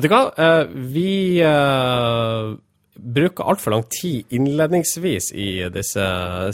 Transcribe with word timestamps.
Vet 0.00 0.08
du 0.08 0.14
hva? 0.14 0.32
Eh, 0.32 0.66
vi 0.72 1.40
eh, 1.44 2.54
bruker 2.94 3.44
altfor 3.52 3.74
lang 3.74 3.82
tid 3.92 4.32
innledningsvis 4.32 5.26
i 5.36 5.48
disse 5.74 6.04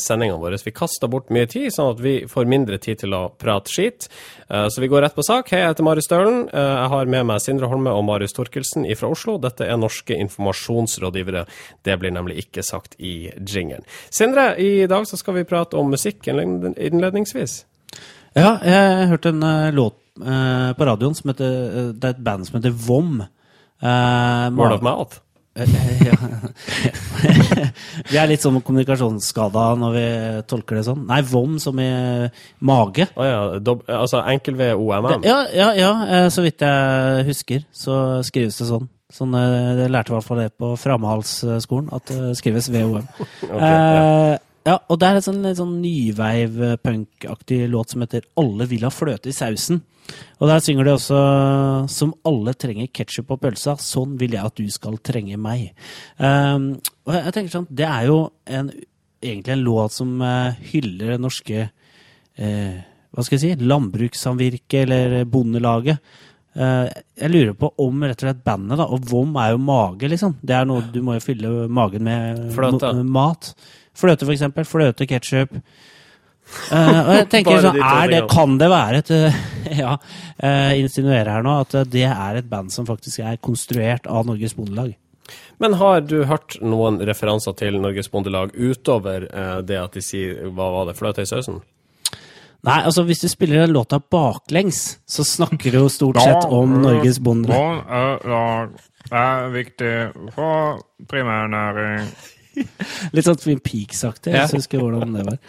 sendingene 0.03 0.41
våre. 0.43 0.59
Vi 0.65 0.73
kaster 0.75 1.07
bort 1.07 1.30
mye 1.30 1.47
tid, 1.47 1.69
sånn 1.71 1.93
at 1.93 2.01
vi 2.03 2.15
får 2.27 2.48
mindre 2.51 2.80
tid 2.83 3.05
til 3.05 3.15
å 3.15 3.29
prate 3.39 3.71
skit. 3.71 4.09
Eh, 4.48 4.67
så 4.67 4.83
vi 4.83 4.89
går 4.91 5.05
rett 5.06 5.15
på 5.15 5.23
sak. 5.23 5.53
Hei, 5.55 5.61
jeg 5.62 5.77
heter 5.77 5.87
Marius 5.87 6.09
Stølen. 6.11 6.41
Jeg 6.51 6.89
har 6.91 7.12
med 7.15 7.29
meg 7.29 7.45
Sindre 7.45 7.69
Holme 7.70 7.93
og 7.95 8.03
Marius 8.09 8.34
Torkelsen 8.34 8.89
fra 8.98 9.12
Oslo. 9.15 9.37
Dette 9.39 9.70
er 9.70 9.78
norske 9.78 10.19
informasjonsrådgivere. 10.27 11.45
Det 11.87 11.97
blir 12.03 12.17
nemlig 12.19 12.41
ikke 12.42 12.67
sagt 12.67 12.98
i 12.98 13.28
jingeren. 13.31 13.87
Sindre, 14.11 14.56
i 14.59 14.91
dag 14.91 15.06
så 15.06 15.20
skal 15.23 15.39
vi 15.39 15.47
prate 15.47 15.78
om 15.78 15.95
musikk 15.95 16.27
innledningsvis. 16.27 17.61
Ja, 18.34 18.59
jeg 18.67 19.06
hørte 19.15 19.31
en 19.31 19.47
låt 19.78 20.03
på 20.17 20.84
radioen 20.89 21.15
som 21.15 21.28
heter 21.28 21.92
Det 21.92 22.09
er 22.09 22.15
et 22.15 22.23
band 22.25 22.48
som 22.48 22.59
heter 22.59 22.75
Vom. 22.75 23.23
Uh, 23.83 24.51
Word 24.57 24.79
of 24.79 24.85
mouth? 24.85 25.21
vi 28.11 28.19
er 28.21 28.29
litt 28.29 28.43
sånn 28.45 28.59
kommunikasjonsskada 28.61 29.62
når 29.80 29.95
vi 29.95 30.07
tolker 30.51 30.77
det 30.79 30.84
sånn. 30.89 31.07
Nei, 31.09 31.23
vom 31.25 31.55
som 31.62 31.79
i 31.81 31.89
mage. 32.61 33.07
Oh, 33.17 33.25
ja. 33.25 33.39
Dob 33.65 33.87
altså 33.89 34.20
enkel 34.29 34.59
ved 34.59 34.75
OMM? 34.77 35.25
Ja, 35.25 35.39
ja, 35.57 35.70
ja, 35.79 35.93
så 36.33 36.45
vidt 36.45 36.61
jeg 36.67 37.25
husker, 37.31 37.65
så 37.73 38.20
skrives 38.27 38.61
det 38.61 38.69
sånn. 38.69 38.87
Sånn, 39.17 39.37
Jeg 39.39 39.91
lærte 39.95 40.11
i 40.11 40.17
hvert 40.17 40.27
fall 40.27 40.41
det 40.43 40.50
på 40.59 40.72
Framhalsskolen, 40.83 41.89
at 41.95 42.11
det 42.11 42.34
skrives 42.41 42.67
VOM. 42.75 43.06
okay, 43.55 43.61
ja. 43.62 44.39
Ja, 44.67 44.81
og 44.91 44.98
det 44.98 45.06
er 45.06 45.19
en 45.19 45.22
sånn, 45.25 45.45
sånn 45.55 45.77
nyveiv-punkaktig 45.78 47.61
låt 47.70 47.92
som 47.92 48.03
heter 48.03 48.25
'Alle 48.34 48.67
vil 48.67 48.83
ha 48.83 48.91
fløte 48.91 49.31
i 49.31 49.36
sausen'. 49.36 49.81
Og 50.41 50.48
der 50.48 50.61
synger 50.61 50.84
de 50.84 50.91
også 50.91 51.89
'Som 51.89 52.14
alle 52.25 52.55
trenger 52.55 52.89
ketsjup 52.89 53.28
på 53.28 53.39
pølsa, 53.39 53.77
sånn 53.78 54.19
vil 54.19 54.33
jeg 54.33 54.44
at 54.44 54.55
du 54.55 54.69
skal 54.70 54.98
trenge 54.98 55.37
meg'. 55.37 55.70
Um, 56.19 56.81
og 57.06 57.14
jeg 57.14 57.33
tenker 57.33 57.50
sånn, 57.50 57.69
Det 57.72 57.87
er 57.87 58.06
jo 58.06 58.31
en, 58.47 58.72
egentlig 59.22 59.53
en 59.53 59.64
låt 59.64 59.92
som 59.92 60.20
uh, 60.20 60.53
hyller 60.72 61.12
det 61.12 61.20
norske 61.20 61.70
uh, 62.39 62.83
hva 63.14 63.25
skal 63.25 63.39
jeg 63.39 63.59
si, 63.59 63.64
landbrukssamvirket 63.64 64.83
eller 64.83 65.25
bondelaget. 65.25 65.98
Uh, 66.56 66.89
jeg 67.17 67.31
lurer 67.31 67.55
på 67.55 67.70
om 67.78 68.03
rett 68.03 68.22
og 68.22 68.28
slett 68.28 68.44
bandet, 68.44 68.78
da, 68.78 68.84
og 68.84 69.05
vom 69.09 69.34
er 69.37 69.53
jo 69.53 69.59
mage, 69.59 70.09
liksom. 70.09 70.37
Det 70.42 70.56
er 70.56 70.64
noe 70.64 70.84
Du 70.92 71.03
må 71.03 71.14
jo 71.14 71.25
fylle 71.25 71.69
magen 71.69 72.05
med 72.05 72.53
Fløte. 72.53 72.92
mat. 73.05 73.55
Fløte, 73.97 74.27
for 74.27 74.34
eksempel. 74.34 74.66
Fløte, 74.69 75.06
ketsjup. 75.08 75.56
Uh, 76.70 77.00
og 77.02 77.12
jeg 77.16 77.27
tenker 77.34 77.64
sånn, 77.64 77.80
er 77.83 78.11
det, 78.12 78.20
Kan 78.30 78.55
det 78.61 78.69
være 78.70 79.00
et 79.03 79.08
uh, 79.11 79.38
Ja, 79.83 79.97
uh, 79.98 80.75
insinuerer 80.78 81.33
her 81.34 81.42
nå 81.42 81.56
at 81.64 81.75
det 81.91 82.05
er 82.06 82.38
et 82.38 82.47
band 82.47 82.70
som 82.70 82.86
faktisk 82.86 83.25
er 83.27 83.41
konstruert 83.42 84.06
av 84.06 84.28
Norges 84.28 84.55
Bondelag. 84.55 84.94
Men 85.58 85.75
har 85.80 86.05
du 86.06 86.20
hørt 86.30 86.55
noen 86.62 87.00
referanser 87.03 87.56
til 87.58 87.80
Norges 87.83 88.12
Bondelag 88.12 88.53
utover 88.55 89.25
det 89.66 89.78
at 89.80 89.97
de 89.97 90.03
sier 90.05 90.44
hva 90.55 90.69
var 90.70 90.86
det, 90.86 90.94
fløte 91.00 91.25
i 91.25 91.27
sausen? 91.27 91.58
Nei, 92.66 92.77
altså 92.86 93.03
hvis 93.08 93.25
du 93.25 93.27
spiller 93.31 93.64
den 93.64 93.75
låta 93.75 93.98
baklengs, 93.98 95.00
så 95.08 95.25
snakker 95.27 95.75
du 95.75 95.81
jo 95.81 95.91
stort 95.91 96.20
sett 96.22 96.47
om 96.47 96.77
Norges 96.84 97.19
Bondelag. 97.25 97.83
Det 99.06 99.19
er 99.19 99.50
viktig 99.55 99.92
for 100.37 100.84
primærnæring. 101.10 102.06
Litt 103.17 103.27
sånn 103.27 103.41
Twin 103.41 103.61
Peaks-aktig. 103.65 104.34
Jeg 104.37 104.53
husker 104.55 104.83
hvordan 104.83 105.17
det 105.17 105.25
var. 105.28 105.41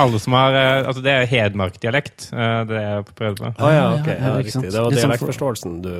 Alle 0.00 0.20
som 0.22 0.36
har, 0.38 0.54
altså 0.86 1.02
Det 1.02 1.10
er 1.10 1.24
hedmarkdialekt, 1.26 2.28
det 2.70 2.82
jeg 2.84 3.06
prøvde 3.18 3.40
på. 3.40 3.48
Ah, 3.58 3.72
ja, 3.74 3.86
ok. 3.96 4.10
Ja, 4.12 4.34
riktig. 4.38 4.70
Det 4.70 4.84
var 4.84 4.94
dialektforståelsen 4.94 5.80
du 5.82 5.92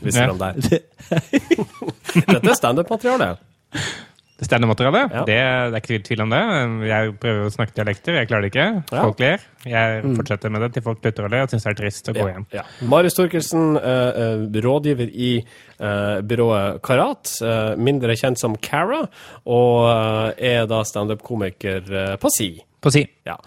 visste 0.00 0.24
om 0.32 0.40
der. 0.40 0.56
Dette 2.32 2.40
er 2.40 2.56
standup-materiale. 2.56 3.34
Det 4.36 4.44
standup-materialet? 4.44 5.12
Ja. 5.14 5.20
Det, 5.24 5.36
det, 5.72 5.78
er 5.78 5.82
ikke 5.82 6.04
tvil 6.04 6.22
om 6.26 6.32
det. 6.34 6.40
Jeg 6.90 7.12
prøver 7.22 7.46
å 7.46 7.52
snakke 7.54 7.72
dialekter, 7.78 8.18
jeg 8.18 8.28
klarer 8.28 8.44
det 8.44 8.50
ikke. 8.50 8.66
Folk 8.90 9.22
ler. 9.22 9.44
Jeg 9.64 10.02
mm. 10.04 10.16
fortsetter 10.18 10.52
med 10.52 10.60
det 10.62 10.68
til 10.74 10.84
folk 10.84 11.00
slutter 11.00 11.24
å 11.24 11.30
le 11.32 11.40
og 11.46 11.52
syns 11.54 11.64
det 11.64 11.70
er 11.72 11.78
trist 11.78 12.10
å 12.12 12.14
gå 12.16 12.26
hjem. 12.28 12.44
Ja. 12.52 12.64
Marius 12.92 13.16
Torkelsen, 13.16 13.78
uh, 13.80 14.44
rådgiver 14.66 15.08
i 15.08 15.30
uh, 15.40 16.18
byrået 16.20 16.82
Karat, 16.84 17.32
mindre 17.80 18.16
kjent 18.20 18.40
som 18.42 18.58
Cara, 18.60 19.06
og 19.48 20.36
er 20.36 20.68
da 20.68 20.82
standup-komiker 20.84 22.18
på 22.20 22.32
si. 22.34 22.50
På 22.84 22.92
si. 22.92 23.06
Ja. 23.26 23.38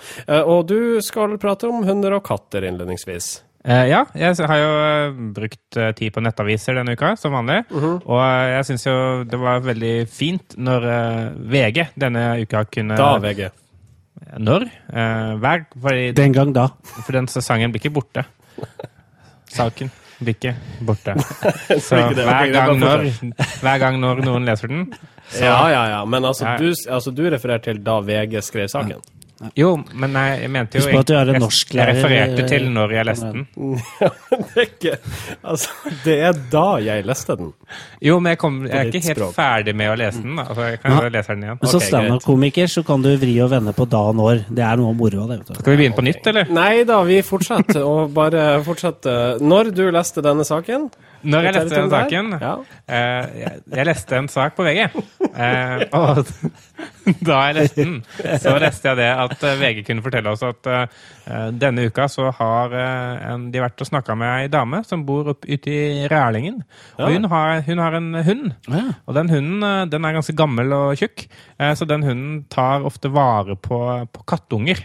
og 0.42 0.66
du 0.72 1.00
skal 1.06 1.38
prate 1.40 1.70
om 1.70 1.86
hunder 1.86 2.18
og 2.18 2.26
katter 2.28 2.66
innledningsvis. 2.66 3.30
Uh, 3.70 3.86
ja, 3.86 4.00
jeg 4.18 4.48
har 4.50 4.58
jo 4.58 4.70
uh, 4.82 5.18
brukt 5.36 5.78
uh, 5.78 5.92
tid 5.94 6.10
på 6.16 6.24
nettaviser 6.26 6.80
denne 6.80 6.96
uka, 6.98 7.12
som 7.22 7.36
vanlig. 7.38 7.60
Uh 7.70 7.84
-huh. 7.84 8.00
Og 8.02 8.22
jeg 8.50 8.66
syns 8.66 8.86
jo 8.88 9.24
det 9.24 9.40
var 9.40 9.60
veldig 9.60 10.08
fint 10.10 10.58
når 10.58 10.88
VG 11.38 11.88
denne 11.96 12.42
uka 12.42 12.64
kunne 12.66 12.98
Da 12.98 13.18
VG? 13.18 13.50
Når? 14.38 14.70
hver 15.40 15.66
fordi, 15.82 16.12
Den 16.12 16.34
gang 16.34 16.54
da. 16.54 16.68
For 17.06 17.12
den 17.12 17.28
sesongen 17.28 17.72
blir 17.72 17.80
ikke 17.80 17.94
borte. 17.94 18.26
Saken 19.48 19.92
blir 20.20 20.34
ikke 20.34 20.56
borte. 20.82 21.14
Så 21.88 21.96
hver 21.96 22.52
gang, 22.52 22.80
når, 22.80 23.06
hver 23.62 23.80
gang 23.80 24.00
når 24.00 24.26
noen 24.26 24.46
leser 24.46 24.68
den 24.68 24.94
så, 25.30 25.46
Ja, 25.46 25.70
ja, 25.70 25.86
ja. 25.90 26.06
Men 26.06 26.26
altså, 26.26 26.46
du, 26.58 26.74
altså, 26.90 27.12
du 27.12 27.30
refererer 27.30 27.62
til 27.62 27.84
da 27.86 28.00
VG 28.00 28.42
skrev 28.42 28.68
saken? 28.68 29.02
Ja. 29.40 29.50
Jo, 29.56 29.70
men 29.96 30.16
jeg, 30.20 30.40
jeg 30.44 30.52
mente 30.52 30.80
jo 30.80 30.84
Husk 30.84 30.92
på 30.92 31.00
at 31.00 31.08
du 31.08 31.14
er 31.16 31.30
en 31.32 31.38
norsklærer. 31.40 31.90
Jeg 31.90 32.04
refererte 32.04 32.48
til 32.50 32.66
når 32.76 32.94
jeg 32.98 33.08
leste 33.08 33.30
den. 33.32 33.46
det, 33.96 34.48
er 34.50 34.66
ikke, 34.66 34.96
altså, 35.54 35.94
det 36.04 36.16
er 36.28 36.42
da 36.52 36.66
jeg 36.84 37.06
leste 37.08 37.38
den. 37.40 37.54
Jo, 38.04 38.18
men 38.20 38.34
jeg, 38.34 38.42
kom, 38.42 38.58
jeg 38.68 38.76
er 38.76 38.92
ikke 38.92 39.04
helt 39.08 39.38
ferdig 39.38 39.76
med 39.80 39.94
å 39.94 39.98
lese 40.02 40.24
den. 40.26 40.42
Altså, 40.44 40.68
jeg 40.74 40.82
kan 40.84 40.98
ja. 40.98 41.12
lese 41.16 41.36
den 41.36 41.46
igjen. 41.48 41.62
Men 41.62 41.72
som 41.72 41.80
okay, 41.80 41.92
standup-komiker 41.94 42.74
så 42.76 42.84
kan 42.90 43.06
du 43.06 43.12
vri 43.22 43.36
og 43.46 43.54
vende 43.54 43.76
på 43.78 43.88
da 43.96 44.02
og 44.12 44.20
når. 44.20 44.44
Det 44.50 44.66
er 44.66 44.82
noe 44.82 44.96
moro 44.98 45.24
av 45.24 45.32
det. 45.32 45.40
Skal 45.54 45.72
vi 45.72 45.78
begynne 45.84 46.00
på 46.02 46.08
nytt, 46.10 46.32
eller? 46.34 46.52
Nei 46.60 46.74
da, 46.90 47.00
vi 47.08 47.22
fortsetter. 47.24 47.84
og 47.86 48.12
bare 48.16 48.50
fortsetter. 48.68 49.40
Når 49.40 49.72
du 49.78 49.86
leste 49.96 50.26
denne 50.26 50.48
saken 50.48 50.90
når 51.22 51.48
jeg 51.48 51.56
leste 51.58 51.76
den 51.76 51.92
saken 51.92 52.34
ja. 52.40 52.54
eh, 52.88 53.40
jeg, 53.42 53.62
jeg, 53.74 53.88
leste 53.90 54.20
en 54.20 54.30
sak 54.32 54.58
på 54.60 54.68
VG. 54.68 54.88
Eh, 55.40 55.84
og 55.96 56.26
da 57.28 57.36
jeg 57.48 57.56
leste 57.56 57.84
den, 57.86 58.00
så 58.42 58.56
leste 58.60 58.90
jeg 58.90 58.98
det 58.98 59.08
at 59.24 59.44
eh, 59.46 59.60
VG 59.62 59.84
kunne 59.88 60.04
fortelle 60.04 60.32
oss 60.34 60.42
at 60.44 60.68
eh, 60.68 61.46
denne 61.56 61.86
uka 61.88 62.08
så 62.12 62.32
har 62.36 62.74
eh, 62.76 63.28
en, 63.30 63.46
de 63.54 63.62
vært 63.62 63.80
og 63.84 63.88
snakka 63.92 64.16
med 64.20 64.32
ei 64.34 64.50
dame 64.52 64.82
som 64.88 65.06
bor 65.08 65.30
ute 65.32 65.70
i 65.70 66.08
Rælingen. 66.12 66.62
Og 66.98 67.14
hun 67.14 67.30
har, 67.32 67.62
hun 67.68 67.84
har, 67.84 67.98
en 68.00 68.10
hund. 68.26 68.50
Og 69.06 69.16
den 69.16 69.32
hunden 69.32 69.64
eh, 69.64 69.86
den 69.92 70.08
er 70.10 70.18
ganske 70.18 70.36
gammel 70.36 70.74
og 70.76 71.00
tjukk, 71.00 71.28
så 71.78 71.86
den 71.88 72.04
hunden 72.08 72.36
tar 72.52 72.86
ofte 72.88 73.12
vare 73.14 73.56
på, 73.60 73.80
på 74.12 74.26
kattunger. 74.28 74.82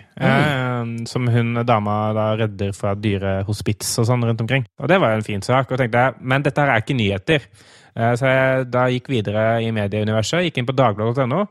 som 1.08 1.28
hun 1.28 1.54
dama 1.66 1.96
da 2.14 2.26
redder 2.38 2.72
fra 2.76 2.94
dyre 2.94 3.42
hospits 3.48 3.96
og 3.98 4.08
sånn 4.08 4.24
rundt 4.26 4.42
omkring. 4.44 4.66
Og 4.82 4.90
det 4.90 5.00
var 5.00 5.14
jo 5.14 5.22
en 5.22 5.26
fin 5.26 5.42
sak. 5.42 5.70
og 5.70 5.80
tenkte 5.80 6.04
jeg 6.04 6.23
men 6.24 6.44
dette 6.44 6.62
her 6.62 6.72
er 6.72 6.82
ikke 6.82 6.96
nyheter. 6.98 7.46
Eh, 7.94 8.12
så 8.18 8.30
jeg 8.30 8.66
da 8.74 8.88
gikk 8.90 9.10
videre 9.12 9.44
i 9.62 9.70
medieuniverset, 9.74 10.48
gikk 10.48 10.60
inn 10.60 10.68
på 10.68 10.76
dagbladet.no. 10.76 11.44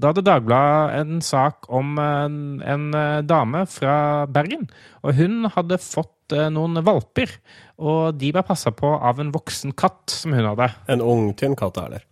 Da 0.00 0.12
hadde 0.12 0.24
Dagbladet 0.24 1.00
en 1.02 1.20
sak 1.24 1.68
om 1.68 1.98
en, 2.00 2.38
en, 2.64 2.86
eh, 2.96 3.20
dame 3.28 3.66
fra 3.68 4.24
Bergen. 4.32 4.68
Og 5.04 5.18
hun 5.18 5.50
hadde 5.52 5.80
fått 5.84 6.36
eh, 6.36 6.48
noen 6.52 6.80
valper, 6.86 7.34
og 7.80 8.16
de 8.20 8.32
ble 8.32 8.44
passa 8.46 8.72
på 8.72 8.94
av 8.96 9.20
en 9.20 9.32
voksen 9.34 9.76
katt 9.76 10.14
som 10.14 10.36
hun 10.36 10.48
hadde. 10.54 10.70
En 10.92 11.04
ung, 11.04 11.34
tynn 11.36 11.58
katt, 11.58 11.82
eller? 11.82 12.06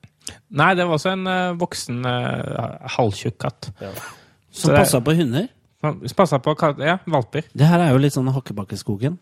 Nei, 0.52 0.74
det 0.76 0.84
var 0.84 0.98
også 0.98 1.14
en 1.14 1.28
voksen, 1.56 2.02
halvtjukk 2.98 3.38
katt. 3.40 3.70
Ja. 3.80 3.94
Som 4.52 4.74
passa 4.76 5.00
på 5.04 5.14
hunder? 5.16 5.48
Som 5.80 6.00
Passa 6.16 6.40
på 6.42 6.56
ja, 6.82 6.98
valper. 7.06 7.46
Det 7.54 7.66
her 7.68 7.80
er 7.84 7.92
jo 7.94 8.00
litt 8.02 8.16
sånn 8.16 8.28
Hakkebakkeskogen. 8.34 9.18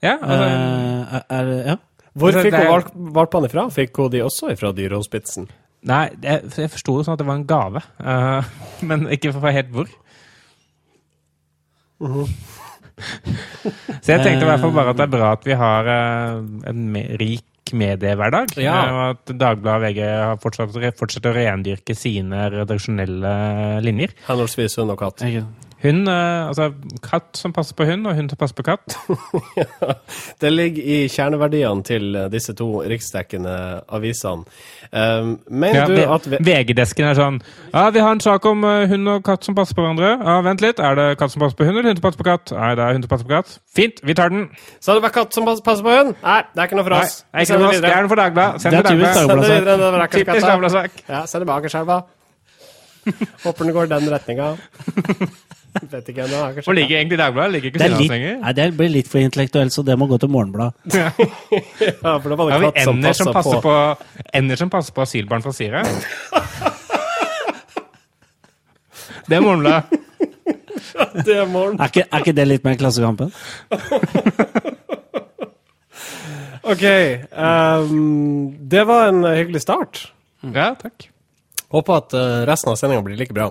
Ja, 0.00 0.14
altså, 0.14 0.46
uh, 0.46 1.16
er, 1.18 1.24
er, 1.36 1.50
ja. 1.66 1.76
Hvor 2.18 2.38
fikk 2.42 2.58
hun 2.58 3.14
valpene 3.16 3.50
fra? 3.52 3.66
Fikk 3.72 4.02
hun 4.02 4.12
de 4.12 4.22
også 4.26 4.52
fra 4.58 4.72
dyrehospitsen? 4.76 5.48
Nei, 5.88 6.04
jeg, 6.24 6.50
jeg 6.58 6.72
forsto 6.72 6.96
det 6.98 7.06
sånn 7.06 7.14
at 7.14 7.22
det 7.22 7.28
var 7.28 7.38
en 7.38 7.48
gave. 7.48 7.82
Uh, 8.02 8.54
men 8.88 9.06
ikke 9.14 9.32
for 9.36 9.54
helt 9.54 9.74
hvor. 9.74 9.90
Uh 12.02 12.08
-huh. 12.22 12.32
Så 14.02 14.12
jeg 14.12 14.24
tenkte 14.24 14.42
i 14.42 14.48
hvert 14.48 14.60
fall 14.60 14.74
bare 14.74 14.90
at 14.90 14.96
det 14.98 15.04
er 15.06 15.12
bra 15.18 15.32
at 15.32 15.46
vi 15.46 15.54
har 15.54 15.86
uh, 15.86 16.42
en 16.66 16.88
me 16.92 17.04
rik 17.20 17.44
mediehverdag. 17.72 18.56
Ja. 18.56 18.74
Og 18.92 19.10
at 19.10 19.38
Dagbladet 19.40 19.76
og 19.76 19.82
VG 19.82 20.00
har 20.02 20.36
fortsatt, 20.42 20.76
fortsetter 20.98 21.30
å 21.30 21.36
rendyrke 21.36 21.94
sine 21.94 22.48
redaksjonelle 22.50 23.80
linjer. 23.84 24.14
Henholdsvis 24.28 24.78
hund 24.80 24.94
og 24.94 24.98
katt. 24.98 25.24
Hund, 25.82 26.08
eh, 26.10 26.48
altså 26.48 26.72
katt 27.04 27.38
som 27.38 27.52
passer 27.54 27.76
på 27.78 27.86
hund, 27.86 28.06
og 28.10 28.16
hund 28.18 28.32
som 28.32 28.38
passer 28.40 28.56
på 28.58 28.64
katt. 28.66 28.96
ja, 29.60 29.94
det 30.42 30.50
ligger 30.50 30.82
i 30.82 30.96
kjerneverdiene 31.12 31.86
til 31.86 32.18
disse 32.32 32.54
to 32.58 32.66
riksdekkende 32.82 33.54
avisene. 33.94 34.42
Um, 34.90 35.36
mener 35.50 35.84
ja, 35.84 35.86
du 35.86 36.14
at 36.14 36.26
VG-desken 36.40 37.10
er 37.10 37.16
sånn 37.18 37.36
Ja, 37.74 37.88
vi 37.92 38.00
har 38.00 38.14
en 38.14 38.22
sak 38.24 38.46
om 38.48 38.62
uh, 38.64 38.86
hund 38.88 39.10
og 39.12 39.24
katt 39.26 39.46
som 39.46 39.54
passer 39.58 39.76
på 39.78 39.84
hverandre. 39.84 40.14
Ja, 40.16 40.38
Vent 40.46 40.64
litt, 40.64 40.82
er 40.82 40.98
det 40.98 41.08
katt 41.20 41.34
som 41.34 41.44
passer 41.44 41.58
på 41.60 41.68
hund, 41.68 41.78
eller 41.78 41.92
hund 41.92 42.00
som 42.00 42.08
passer 42.08 42.22
på 42.22 42.28
katt? 42.30 42.54
Nei, 42.56 42.74
det 42.78 42.86
er 42.86 42.98
hund 42.98 43.06
som 43.06 43.14
passer 43.14 43.30
på 43.30 43.34
katt. 43.36 43.56
Fint, 43.78 44.02
vi 44.02 44.18
tar 44.18 44.34
den. 44.34 44.46
Så 44.82 44.98
det 44.98 45.06
bare 45.06 45.14
katt 45.20 45.36
som 45.36 45.46
passer 45.46 45.84
på 45.84 45.94
hund? 45.94 46.14
Nei, 46.24 46.38
det 46.54 46.64
er 46.64 46.70
ikke 46.70 46.80
noe 46.80 46.88
for 46.90 46.98
oss. 46.98 47.18
Nei, 47.30 47.46
ikke 47.46 47.58
noe 47.58 47.68
for 47.68 47.76
oss. 47.76 47.82
Det 47.84 47.92
er 47.92 48.06
noe 48.06 48.14
for 48.14 48.24
Dagbladet. 48.24 48.62
Send 48.64 48.78
det 48.78 48.84
Dagbladet. 48.88 50.14
Typisk 50.18 50.48
Dagbladet-sak. 50.48 51.02
Ja, 51.06 51.26
send 51.30 51.44
det 51.44 51.50
bak 51.52 51.68
skjelva. 51.70 52.02
Håper 53.44 53.64
den 53.64 53.74
går 53.76 53.92
den 53.92 54.10
retninga. 54.12 54.56
Vet 55.92 56.08
ikke 56.12 56.24
ennå. 56.24 56.62
Hvor 56.64 56.76
ligger 56.76 56.96
egentlig 56.98 57.18
Dagbladet? 57.20 57.52
Ligger 57.52 57.68
ikke 57.72 57.88
litt, 57.94 58.10
nei, 58.42 58.52
Det 58.56 58.66
blir 58.78 58.90
litt 58.92 59.08
for 59.10 59.18
intellektuelt, 59.22 59.72
så 59.74 59.82
det 59.86 59.98
må 59.98 60.06
gå 60.10 60.18
til 60.22 60.30
Morgenbladet. 60.32 60.74
ja, 60.96 62.18
for 62.18 62.28
det 62.28 62.38
var 62.38 62.44
det 62.48 62.54
Har 62.54 62.62
ender 62.84 63.12
som, 63.16 63.32
passer 63.34 63.60
på, 63.62 63.70
på, 63.70 63.74
ender 64.40 64.56
som 64.60 64.70
passer 64.72 64.92
på 64.96 65.04
asylbarn 65.06 65.42
fra 65.44 65.52
Syria? 65.56 65.82
det 69.28 69.36
er 69.36 69.42
Morgenbladet. 69.44 69.84
det 71.26 71.36
er 71.36 71.46
morgen. 71.46 71.80
Er 71.80 71.84
ikke, 71.90 72.06
er 72.06 72.18
ikke 72.24 72.36
det 72.36 72.46
litt 72.48 72.64
mer 72.66 72.78
Klassekampen? 72.80 73.32
OK. 76.68 76.84
Um, 77.32 78.56
det 78.70 78.84
var 78.88 79.08
en 79.12 79.24
hyggelig 79.24 79.62
start. 79.64 80.12
Ja, 80.44 80.74
takk. 80.78 81.08
Håper 81.68 81.98
at 82.00 82.14
uh, 82.16 82.42
resten 82.48 82.72
av 82.72 82.78
sendinga 82.80 83.04
blir 83.04 83.18
like 83.20 83.34
bra. 83.36 83.50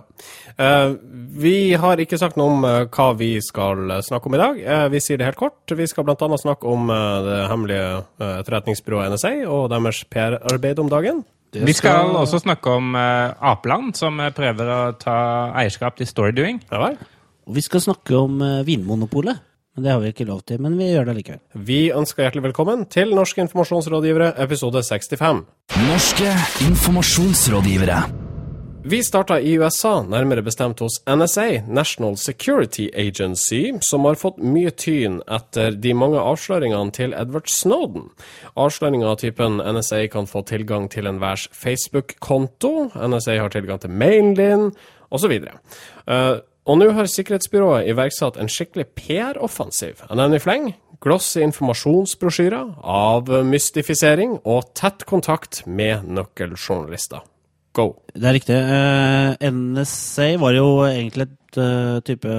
Uh, 0.58 0.96
vi 1.38 1.76
har 1.78 2.02
ikke 2.02 2.18
sagt 2.18 2.38
noe 2.40 2.50
om 2.50 2.66
uh, 2.66 2.88
hva 2.90 3.12
vi 3.18 3.36
skal 3.46 4.00
snakke 4.06 4.30
om 4.30 4.38
i 4.38 4.42
dag. 4.42 4.62
vi 4.94 5.02
sier 5.04 5.20
det 5.22 5.28
helt 5.28 5.40
kort. 5.40 5.60
Vi 5.70 5.86
skal 5.90 6.08
bl.a. 6.08 6.40
snakke 6.42 6.70
om 6.70 6.90
det 6.90 7.40
hemmelige 7.52 7.90
etterretningsbyrået 8.42 9.14
NSA 9.14 9.34
og 9.46 9.68
deres 9.74 10.02
PR-arbeid 10.10 10.82
om 10.82 10.90
dagen. 10.90 11.22
Skal... 11.54 11.68
Vi 11.68 11.76
skal 11.78 12.16
også 12.20 12.42
snakke 12.44 12.74
om 12.74 12.98
Apeland, 12.98 13.94
som 13.96 14.20
prøver 14.36 14.72
å 14.74 14.80
ta 15.00 15.18
eierskap 15.62 15.98
til 16.00 16.10
Storydoing. 16.10 16.60
Ja 16.72 16.82
vel. 16.84 16.98
Og 17.48 17.56
vi 17.56 17.64
skal 17.64 17.86
snakke 17.86 18.18
om 18.18 18.42
Vinmonopolet. 18.68 19.47
Men 19.78 19.84
Det 19.84 19.92
har 19.92 20.00
vi 20.02 20.10
ikke 20.10 20.26
lov 20.26 20.40
til, 20.42 20.58
men 20.58 20.74
vi 20.74 20.88
gjør 20.90 21.06
det 21.06 21.14
likevel. 21.20 21.42
Vi 21.54 21.92
ønsker 21.94 22.24
hjertelig 22.24 22.48
velkommen 22.48 22.88
til 22.90 23.12
Norske 23.14 23.44
informasjonsrådgivere, 23.44 24.32
episode 24.42 24.82
65. 24.82 25.44
Norske 25.86 26.32
informasjonsrådgivere. 26.66 28.00
Vi 28.90 29.04
starta 29.06 29.38
i 29.38 29.54
USA, 29.62 30.02
nærmere 30.02 30.42
bestemt 30.42 30.82
hos 30.82 30.98
NSA, 31.06 31.62
National 31.70 32.18
Security 32.18 32.88
Agency, 32.96 33.76
som 33.86 34.10
har 34.10 34.18
fått 34.18 34.42
mye 34.42 34.74
tyn 34.74 35.20
etter 35.30 35.78
de 35.78 35.94
mange 35.94 36.26
avsløringene 36.26 36.98
til 36.98 37.14
Edward 37.14 37.46
Snowden. 37.54 38.10
Avsløringer 38.58 39.14
av 39.14 39.22
typen 39.22 39.62
NSA 39.62 40.08
kan 40.10 40.26
få 40.26 40.42
tilgang 40.50 40.90
til 40.90 41.06
enhvers 41.06 41.46
Facebook-konto, 41.54 42.96
NSA 42.98 43.38
har 43.44 43.54
tilgang 43.54 43.86
til 43.86 43.94
mailen 43.94 44.34
din, 44.42 44.72
osv. 45.14 45.38
Og 46.68 46.76
nå 46.82 46.90
har 46.92 47.08
Sikkerhetsbyrået 47.08 47.88
iverksatt 47.88 48.36
en 48.42 48.50
skikkelig 48.52 48.90
PR-offensiv. 49.00 50.04
Jeg 50.04 50.20
nevner 50.20 50.40
i 50.40 50.44
fleng 50.44 50.68
glossy 51.04 51.42
informasjonsbrosjyrer, 51.46 52.78
avmystifisering 52.82 54.40
og 54.50 54.72
tett 54.78 55.06
kontakt 55.10 55.62
med 55.70 56.08
nøkkeljournalister. 56.10 57.26
Go! 57.78 57.92
Det 58.14 58.26
er 58.26 58.38
riktig. 58.40 58.58
Eh, 58.58 59.52
NSA 59.54 60.32
var 60.42 60.56
jo 60.58 60.68
egentlig 60.88 61.28
et 61.28 61.60
uh, 61.62 62.00
type 62.06 62.38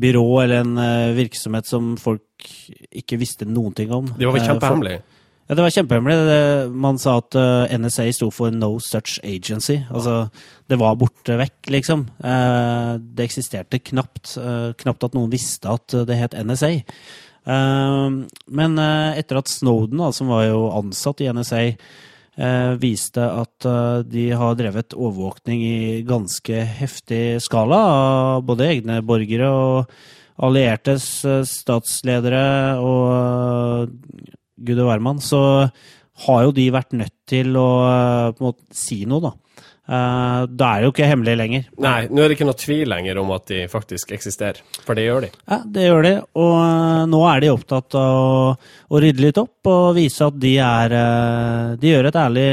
byrå 0.00 0.26
eller 0.44 0.62
en 0.64 0.78
uh, 0.80 1.16
virksomhet 1.16 1.68
som 1.68 1.92
folk 2.00 2.48
ikke 2.88 3.20
visste 3.20 3.48
noen 3.48 3.76
ting 3.76 3.92
om. 3.92 4.08
De 4.16 4.28
var 4.28 4.40
kjempehemmelige? 4.40 5.02
Ja, 5.50 5.56
det 5.58 5.64
var 5.64 5.72
kjempehemmelig. 5.74 6.68
Man 6.78 6.98
sa 7.02 7.16
at 7.18 7.34
eh, 7.34 7.72
NSA 7.74 8.04
sto 8.14 8.28
for 8.30 8.54
No 8.54 8.76
Such 8.78 9.16
Agency. 9.26 9.80
Altså, 9.90 10.28
det 10.70 10.78
var 10.78 10.94
borte 10.94 11.34
vekk, 11.40 11.72
liksom. 11.74 12.04
Uh, 12.22 12.94
det 13.02 13.26
eksisterte 13.26 13.80
knapt. 13.82 14.36
Uh, 14.38 14.70
knapt 14.78 15.08
at 15.08 15.18
noen 15.18 15.32
visste 15.32 15.66
at 15.74 15.90
det 16.06 16.20
het 16.20 16.38
NSA. 16.38 16.70
men 17.50 18.78
etter 18.78 19.38
at 19.40 19.48
Snowden, 19.48 19.98
som 20.12 20.28
var 20.30 20.44
jo 20.44 20.68
ansatt 20.76 21.22
i 21.24 21.30
NSA, 21.32 21.62
viste 22.78 23.24
at 23.24 23.66
de 24.06 24.26
har 24.30 24.58
drevet 24.60 24.94
overvåkning 24.94 25.62
i 25.64 26.02
ganske 26.06 26.60
heftig 26.78 27.40
skala 27.42 27.78
av 27.90 28.44
både 28.46 28.68
egne 28.68 29.00
borgere 29.02 29.48
og 29.50 29.96
alliertes 30.36 31.08
statsledere 31.48 32.44
og 32.84 33.88
gud 34.66 34.82
og 34.82 34.90
hvermann, 34.90 35.22
så 35.24 35.42
har 36.26 36.42
jo 36.46 36.56
de 36.56 36.66
vært 36.74 36.96
nødt 36.96 37.16
til 37.30 37.54
å 37.56 37.68
eh, 37.86 38.32
på 38.36 38.50
måte 38.50 38.76
si 38.76 39.04
noe, 39.08 39.30
da. 39.30 39.36
Uh, 39.90 40.44
da 40.46 40.68
er 40.68 40.82
det 40.82 40.86
jo 40.86 40.90
ikke 40.92 41.06
hemmelig 41.08 41.32
lenger. 41.34 41.62
Nei, 41.82 42.04
nå 42.06 42.22
er 42.22 42.30
det 42.30 42.36
ikke 42.36 42.46
noe 42.46 42.58
tvil 42.60 42.92
lenger 42.92 43.18
om 43.18 43.32
at 43.34 43.48
de 43.50 43.64
faktisk 43.72 44.12
eksisterer. 44.14 44.60
For 44.86 44.94
det 44.94 45.08
gjør 45.08 45.24
de. 45.24 45.30
Ja, 45.50 45.58
det 45.66 45.86
gjør 45.88 46.06
de. 46.06 46.12
Og 46.38 46.52
uh, 46.54 47.00
nå 47.10 47.22
er 47.26 47.42
de 47.42 47.50
opptatt 47.50 47.96
av 47.98 48.18
å, 48.20 48.44
å, 48.86 49.00
rydde 49.02 49.24
litt 49.24 49.40
opp 49.42 49.66
og 49.72 49.88
vise 49.98 50.28
at 50.30 50.38
de 50.38 50.52
er 50.62 50.94
uh, 50.94 51.74
De 51.80 51.90
gjør 51.90 52.06
et 52.06 52.20
ærlig 52.22 52.46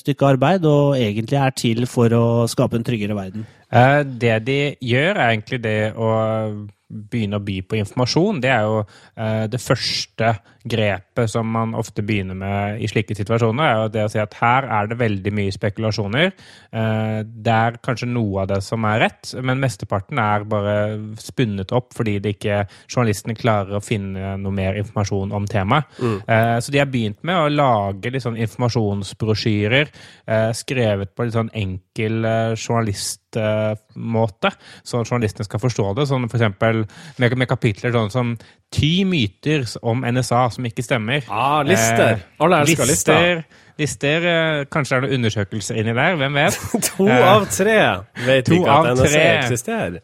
stykke 0.00 0.30
arbeid 0.30 0.64
og 0.70 0.96
egentlig 0.96 1.40
er 1.42 1.58
til 1.60 1.84
for 1.90 2.16
å 2.16 2.24
skape 2.48 2.80
en 2.80 2.88
tryggere 2.88 3.18
verden. 3.18 3.44
det 4.24 4.38
de 4.48 4.58
gjør, 4.80 5.12
er 5.12 5.26
egentlig 5.28 5.60
det 5.60 5.78
å 5.92 6.08
begynne 6.88 7.36
å 7.36 7.44
by 7.44 7.58
på 7.68 7.76
informasjon, 7.82 8.40
det 8.40 8.50
er 8.52 8.64
jo 8.64 8.78
eh, 8.80 9.44
det 9.52 9.60
første 9.60 10.32
grepet 10.68 11.30
som 11.30 11.48
man 11.52 11.74
ofte 11.78 12.02
begynner 12.04 12.36
med 12.36 12.82
i 12.82 12.88
slike 12.90 13.16
situasjoner. 13.16 13.64
er 13.64 13.82
jo 13.82 13.90
det 13.92 14.04
å 14.04 14.10
si 14.12 14.20
at 14.20 14.36
Her 14.40 14.68
er 14.78 14.88
det 14.88 14.98
veldig 15.00 15.32
mye 15.36 15.52
spekulasjoner. 15.54 16.32
Eh, 16.72 17.18
det 17.24 17.54
er 17.54 17.78
kanskje 17.84 18.08
noe 18.10 18.42
av 18.44 18.50
det 18.52 18.60
som 18.64 18.84
er 18.88 19.02
rett, 19.04 19.34
men 19.44 19.60
mesteparten 19.60 20.20
er 20.22 20.48
bare 20.48 20.76
spunnet 21.20 21.72
opp 21.76 21.92
fordi 21.96 22.18
det 22.24 22.36
ikke, 22.36 22.62
journalistene 22.88 23.36
klarer 23.38 23.78
å 23.78 23.84
finne 23.84 24.34
noe 24.40 24.54
mer 24.54 24.80
informasjon 24.80 25.32
om 25.36 25.48
temaet. 25.48 25.88
Mm. 26.00 26.18
Eh, 26.24 26.56
så 26.64 26.72
de 26.72 26.82
har 26.82 26.90
begynt 26.90 27.20
med 27.28 27.36
å 27.36 27.52
lage 27.52 28.12
litt 28.12 28.24
sånn 28.24 28.38
informasjonsbrosjyrer 28.38 29.92
skrevet 30.56 31.14
på 31.16 31.24
litt 31.24 31.34
sånn 31.34 31.50
enkel 31.56 32.24
journalist 32.56 33.28
journalistmåte, 33.36 34.50
så 34.82 35.04
journalistene 35.04 35.44
skal 35.44 35.60
forstå 35.60 35.94
det. 35.96 36.06
Sånn 36.08 36.28
for 36.28 36.38
eksempel 36.38 36.77
med, 37.18 37.36
med 37.38 37.50
kapitler 37.50 37.94
sånn 37.94 38.12
som 38.12 38.34
ti 38.74 38.92
myter 39.08 39.64
om 39.86 40.04
NSA 40.04 40.42
som 40.56 40.68
ikke 40.68 40.84
stemmer. 40.84 41.24
Ah, 41.32 41.62
lister! 41.66 42.20
Eh, 42.38 42.58
lister. 42.66 43.42
Lister, 43.78 44.24
eh, 44.26 44.64
Kanskje 44.72 44.96
er 44.96 45.04
noen 45.04 45.20
undersøkelser 45.20 45.78
inni 45.78 45.94
der, 45.94 46.18
hvem 46.18 46.38
vet? 46.40 46.60
to 46.90 47.08
av 47.08 47.48
tre 47.54 47.80
vet 48.26 48.50
ikke 48.50 48.78
at 48.78 48.92
NSA 48.98 49.24
eksisterer. 49.38 50.00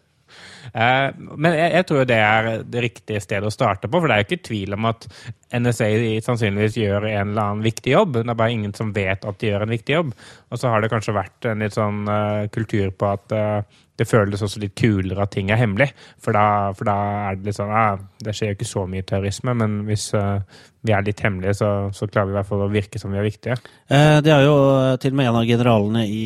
Eh, 0.75 1.09
men 1.19 1.55
jeg, 1.55 1.71
jeg, 1.77 1.87
tror 1.87 2.07
det 2.09 2.19
er 2.19 2.51
det 2.67 2.85
riktige 2.89 3.23
stedet 3.23 3.51
å 3.51 3.55
starte 3.55 3.91
på, 3.91 4.01
for 4.01 4.11
det 4.11 4.17
er 4.17 4.23
jo 4.23 4.29
ikke 4.31 4.47
tvil 4.49 4.79
om 4.79 4.89
at 4.91 5.07
NSA 5.55 5.89
sannsynligvis 6.25 6.79
gjør 6.81 7.07
en 7.09 7.33
eller 7.33 7.43
annen 7.43 7.65
viktig 7.65 7.95
jobb. 7.95 8.19
Det 8.19 8.27
er 8.27 8.39
bare 8.39 8.57
ingen 8.57 8.75
som 8.77 8.93
vet 8.97 9.25
at 9.25 9.41
de 9.41 9.53
gjør 9.53 9.67
en 9.67 9.75
viktig 9.75 9.97
jobb. 9.97 10.13
Og 10.51 10.61
så 10.61 10.73
har 10.73 10.83
det 10.83 10.91
kanskje 10.93 11.17
vært 11.17 11.49
en 11.51 11.65
litt 11.65 11.77
sånn 11.77 12.05
uh, 12.11 12.47
kultur 12.55 12.91
på 12.99 13.11
at 13.11 13.35
uh, 13.35 13.81
det 13.95 14.07
føles 14.11 14.43
også 14.43 14.63
litt 14.63 14.75
kulere 14.79 15.23
at 15.23 15.33
ting 15.35 15.51
er 15.55 15.61
hemmelig. 15.61 15.93
For 16.23 16.35
da, 16.35 16.75
for 16.75 16.89
da 16.89 16.97
er 17.31 17.39
det 17.39 17.51
litt 17.51 17.59
sånn 17.59 17.71
ah, 17.71 17.99
Det 18.25 18.35
skjer 18.35 18.51
jo 18.53 18.59
ikke 18.59 18.67
så 18.67 18.87
mye 18.91 19.07
terrorisme, 19.07 19.55
men 19.61 19.83
hvis 19.87 20.09
uh, 20.19 20.41
vi 20.85 20.93
er 20.93 21.05
litt 21.07 21.23
hemmelige, 21.25 21.55
så, 21.61 21.69
så, 21.95 22.09
klarer 22.11 22.31
vi 22.31 22.35
i 22.35 22.39
hvert 22.41 22.49
fall 22.51 22.65
å 22.67 22.73
virke 22.73 23.01
som 23.01 23.15
vi 23.15 23.21
er 23.21 23.25
viktige. 23.25 23.55
Eh, 23.89 24.19
det 24.25 24.33
er 24.35 24.43
jo 24.45 24.57
til 25.01 25.15
og 25.15 25.17
med 25.17 25.31
en 25.31 25.39
av 25.39 25.47
generalene 25.49 26.03
i, 26.05 26.25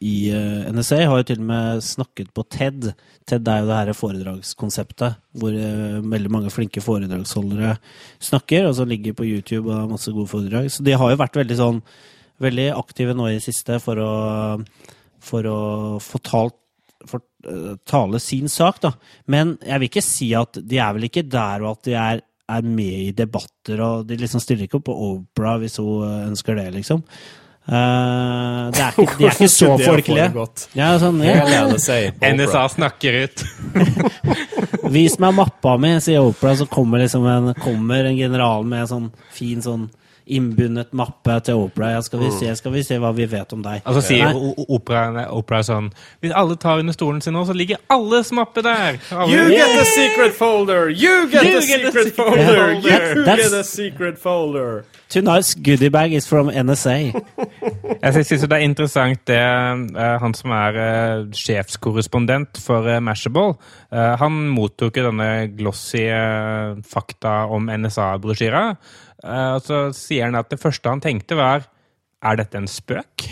i 0.00 0.14
NSA 0.72 1.02
har 1.02 1.20
jo 1.20 1.26
til 1.28 1.42
og 1.42 1.50
med 1.50 1.82
snakket 1.84 2.30
på 2.32 2.46
TED. 2.48 2.88
TED 3.28 3.50
er 3.52 3.60
jo 3.60 3.68
det 3.68 3.80
her 3.82 3.92
foredragskonseptet 3.98 5.20
hvor 5.36 5.58
veldig 6.14 6.32
mange 6.32 6.52
flinke 6.54 6.80
foredragsholdere 6.84 7.74
snakker, 8.20 8.66
og 8.68 8.74
som 8.78 8.88
ligger 8.90 9.14
på 9.16 9.28
YouTube 9.28 9.68
og 9.68 9.76
har 9.76 9.92
masse 9.92 10.12
gode 10.12 10.30
foredrag. 10.30 10.70
Så 10.72 10.84
de 10.84 10.96
har 10.98 11.12
jo 11.12 11.20
vært 11.20 11.38
veldig 11.40 11.60
sånn 11.60 11.84
veldig 12.42 12.72
aktive 12.74 13.14
nå 13.14 13.28
i 13.30 13.36
det 13.36 13.44
siste 13.44 13.78
for 13.82 14.00
å, 14.02 14.12
for 15.22 15.48
å 15.48 15.60
få 16.02 16.20
talt 16.26 16.58
for, 17.08 17.24
uh, 17.48 17.74
tale 17.88 18.20
sin 18.22 18.50
sak, 18.50 18.78
da. 18.82 18.92
Men 19.30 19.56
jeg 19.66 19.80
vil 19.80 19.90
ikke 19.90 20.04
si 20.06 20.28
at 20.38 20.58
de 20.58 20.78
er 20.78 20.92
vel 20.94 21.08
ikke 21.08 21.26
der 21.26 21.64
og 21.64 21.76
at 21.76 21.88
de 21.88 21.96
er, 21.98 22.22
er 22.52 22.66
med 22.66 22.98
i 23.08 23.14
debatter, 23.16 23.82
og 23.82 24.06
de 24.06 24.18
liksom 24.20 24.42
stiller 24.42 24.68
ikke 24.68 24.78
opp 24.78 24.86
på 24.90 24.98
Opera 25.08 25.56
hvis 25.62 25.80
hun 25.82 26.06
ønsker 26.30 26.58
det, 26.58 26.68
liksom. 26.76 27.02
Uh, 27.62 28.72
det 28.74 28.82
er 28.82 28.96
ikke, 28.98 29.16
de 29.18 29.26
er 29.28 29.36
ikke 29.36 29.48
så 29.52 29.70
folkelige. 29.78 30.46
Ja, 30.74 30.92
sånn, 30.98 31.20
ja. 31.22 31.64
NSA 32.34 32.64
snakker 32.74 33.18
ut. 33.22 33.44
Vis 34.92 35.14
meg 35.22 35.36
mappa 35.38 35.76
mi, 35.80 35.94
sier 36.02 36.26
Opera, 36.26 36.56
så 36.58 36.66
kommer, 36.70 37.04
liksom 37.04 37.26
en, 37.30 37.52
kommer 37.62 38.10
en 38.10 38.18
general 38.18 38.66
med 38.66 38.84
en 38.84 38.90
sånn 38.90 39.10
fin 39.32 39.62
sånn 39.64 39.86
innbundet 40.26 40.92
mappe 40.96 41.38
til 41.44 41.60
Opera. 41.64 41.92
Ja, 41.96 42.02
skal 42.04 42.22
vi 42.22 42.30
se, 42.34 42.54
skal 42.56 42.74
vi 42.74 42.82
se 42.86 42.98
hva 43.02 43.12
vi 43.16 43.26
vet 43.30 43.52
om 43.52 43.62
deg. 43.64 43.82
Og 43.86 43.98
så 43.98 44.04
sier 44.06 44.36
opera, 44.68 45.26
opera 45.32 45.62
sånn 45.66 45.90
Hvis 46.22 46.34
alle 46.36 46.56
tar 46.60 46.82
under 46.82 46.96
stolen 46.96 47.20
sin 47.24 47.34
nå, 47.36 47.44
så 47.48 47.56
ligger 47.56 47.82
alles 47.92 48.32
mappe 48.36 48.64
der! 48.64 48.98
Alle, 49.10 49.32
You 49.32 49.50
get 49.50 49.76
the 49.78 49.84
secret 49.90 50.36
folder! 50.38 50.88
You 50.90 51.28
get 51.30 51.44
You 51.44 51.60
the 51.60 51.66
get 51.66 51.82
the 51.82 52.06
secret 52.06 52.08
secret 52.08 52.16
folder! 52.16 52.72
You 52.72 53.24
That's- 53.24 53.36
get 53.36 53.50
the 53.50 53.64
secret 53.64 54.18
folder! 54.18 54.84
Tonight's 55.12 55.54
goodie 55.54 55.90
bag 55.90 56.14
is 56.14 56.26
from 56.26 56.48
NSA. 56.48 57.12
Jeg 58.02 58.24
syns 58.24 58.46
det 58.48 58.56
er 58.56 58.64
interessant 58.64 59.20
det 59.28 59.36
eh, 59.36 60.14
han 60.22 60.32
som 60.34 60.54
er 60.56 60.78
eh, 60.80 61.26
sjefskorrespondent 61.36 62.56
for 62.64 62.88
eh, 62.88 63.00
Mashable, 63.04 63.58
han 63.92 64.38
mottok 64.54 64.96
jo 64.96 65.02
denne 65.10 65.50
glossy 65.52 66.06
fakta 66.88 67.42
om 67.52 67.66
NSA-brosjyra. 67.68 68.62
Eh, 69.22 69.50
og 69.56 69.66
så 69.66 69.82
sier 69.96 70.28
han 70.28 70.38
at 70.38 70.50
det 70.52 70.60
første 70.62 70.90
han 70.90 71.02
tenkte, 71.02 71.38
var 71.38 71.68
Er 72.22 72.38
dette 72.38 72.58
en 72.58 72.70
spøk? 72.70 73.26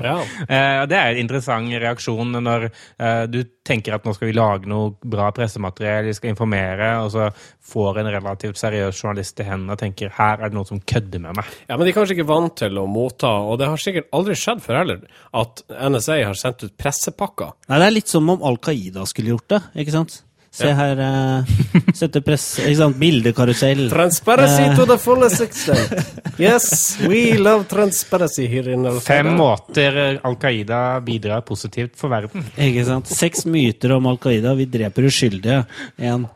Ja. 0.00 0.14
uh, 0.52 0.82
det 0.88 0.96
er 0.96 1.10
en 1.10 1.20
interessant 1.20 1.68
reaksjon 1.68 2.38
når 2.40 2.70
uh, 2.70 3.24
du 3.28 3.42
tenker 3.60 3.92
at 3.92 4.06
nå 4.06 4.14
skal 4.16 4.30
vi 4.30 4.36
lage 4.38 4.70
noe 4.70 4.94
bra 5.04 5.26
pressemateriell, 5.36 6.08
vi 6.08 6.14
skal 6.16 6.32
informere, 6.32 6.94
og 7.04 7.10
så 7.12 7.28
får 7.72 8.00
en 8.00 8.08
relativt 8.14 8.56
seriøs 8.56 9.02
journalist 9.02 9.44
i 9.44 9.46
hendene 9.50 9.76
og 9.76 9.82
tenker 9.82 10.14
her 10.16 10.40
er 10.40 10.48
det 10.48 10.56
noen 10.56 10.70
som 10.70 10.80
kødder 10.80 11.20
med 11.26 11.36
meg. 11.42 11.52
ja, 11.68 11.76
men 11.76 11.84
de 11.84 11.92
er 11.92 11.98
kanskje 11.98 12.16
ikke 12.16 12.30
vant 12.32 12.56
til 12.64 12.80
å 12.80 12.88
motta, 12.88 13.34
og 13.44 13.60
det 13.60 13.68
har 13.68 13.84
sikkert 13.84 14.10
aldri 14.16 14.38
skjedd 14.40 14.64
før 14.64 14.80
heller, 14.80 15.06
at 15.44 15.64
NSA 15.68 16.22
har 16.24 16.40
sendt 16.40 16.64
ut 16.64 16.76
pressepakker. 16.80 17.52
Nei, 17.68 17.84
det 17.84 17.90
er 17.90 17.98
litt 18.00 18.16
som 18.16 18.32
om 18.32 18.48
Al 18.48 18.60
Qaida 18.64 19.04
skulle 19.08 19.36
gjort 19.36 19.50
det, 19.52 19.64
ikke 19.84 19.98
sant? 20.00 20.22
Se 20.52 20.68
her 20.76 20.98
uh, 21.00 21.52
Sette 21.96 22.20
press 22.20 22.58
Ikke 22.60 22.76
sant? 22.76 22.96
Bildekarusell. 23.00 23.86
Transparency 23.92 24.66
to 24.76 24.84
the 24.90 24.98
fullest 25.00 25.40
extent. 25.40 25.94
Yes, 26.40 26.98
we 27.08 27.38
love 27.40 27.64
transparency 27.70 28.44
here 28.52 28.74
in 28.74 28.84
Al 28.88 29.00
Fem 29.00 29.30
måter 29.38 29.96
Al 30.20 30.36
Qaida 30.40 31.00
bidrar 31.04 31.40
positivt 31.48 31.96
for 32.00 32.12
verden. 32.12 32.44
Ikke 32.60 32.84
sant? 32.88 33.08
Seks 33.08 33.46
myter 33.48 33.96
om 33.96 34.10
Al 34.12 34.20
Qaida. 34.20 34.52
Vi 34.58 34.68
dreper 34.68 35.08
uskyldige. 35.08 35.62
En. 35.96 36.28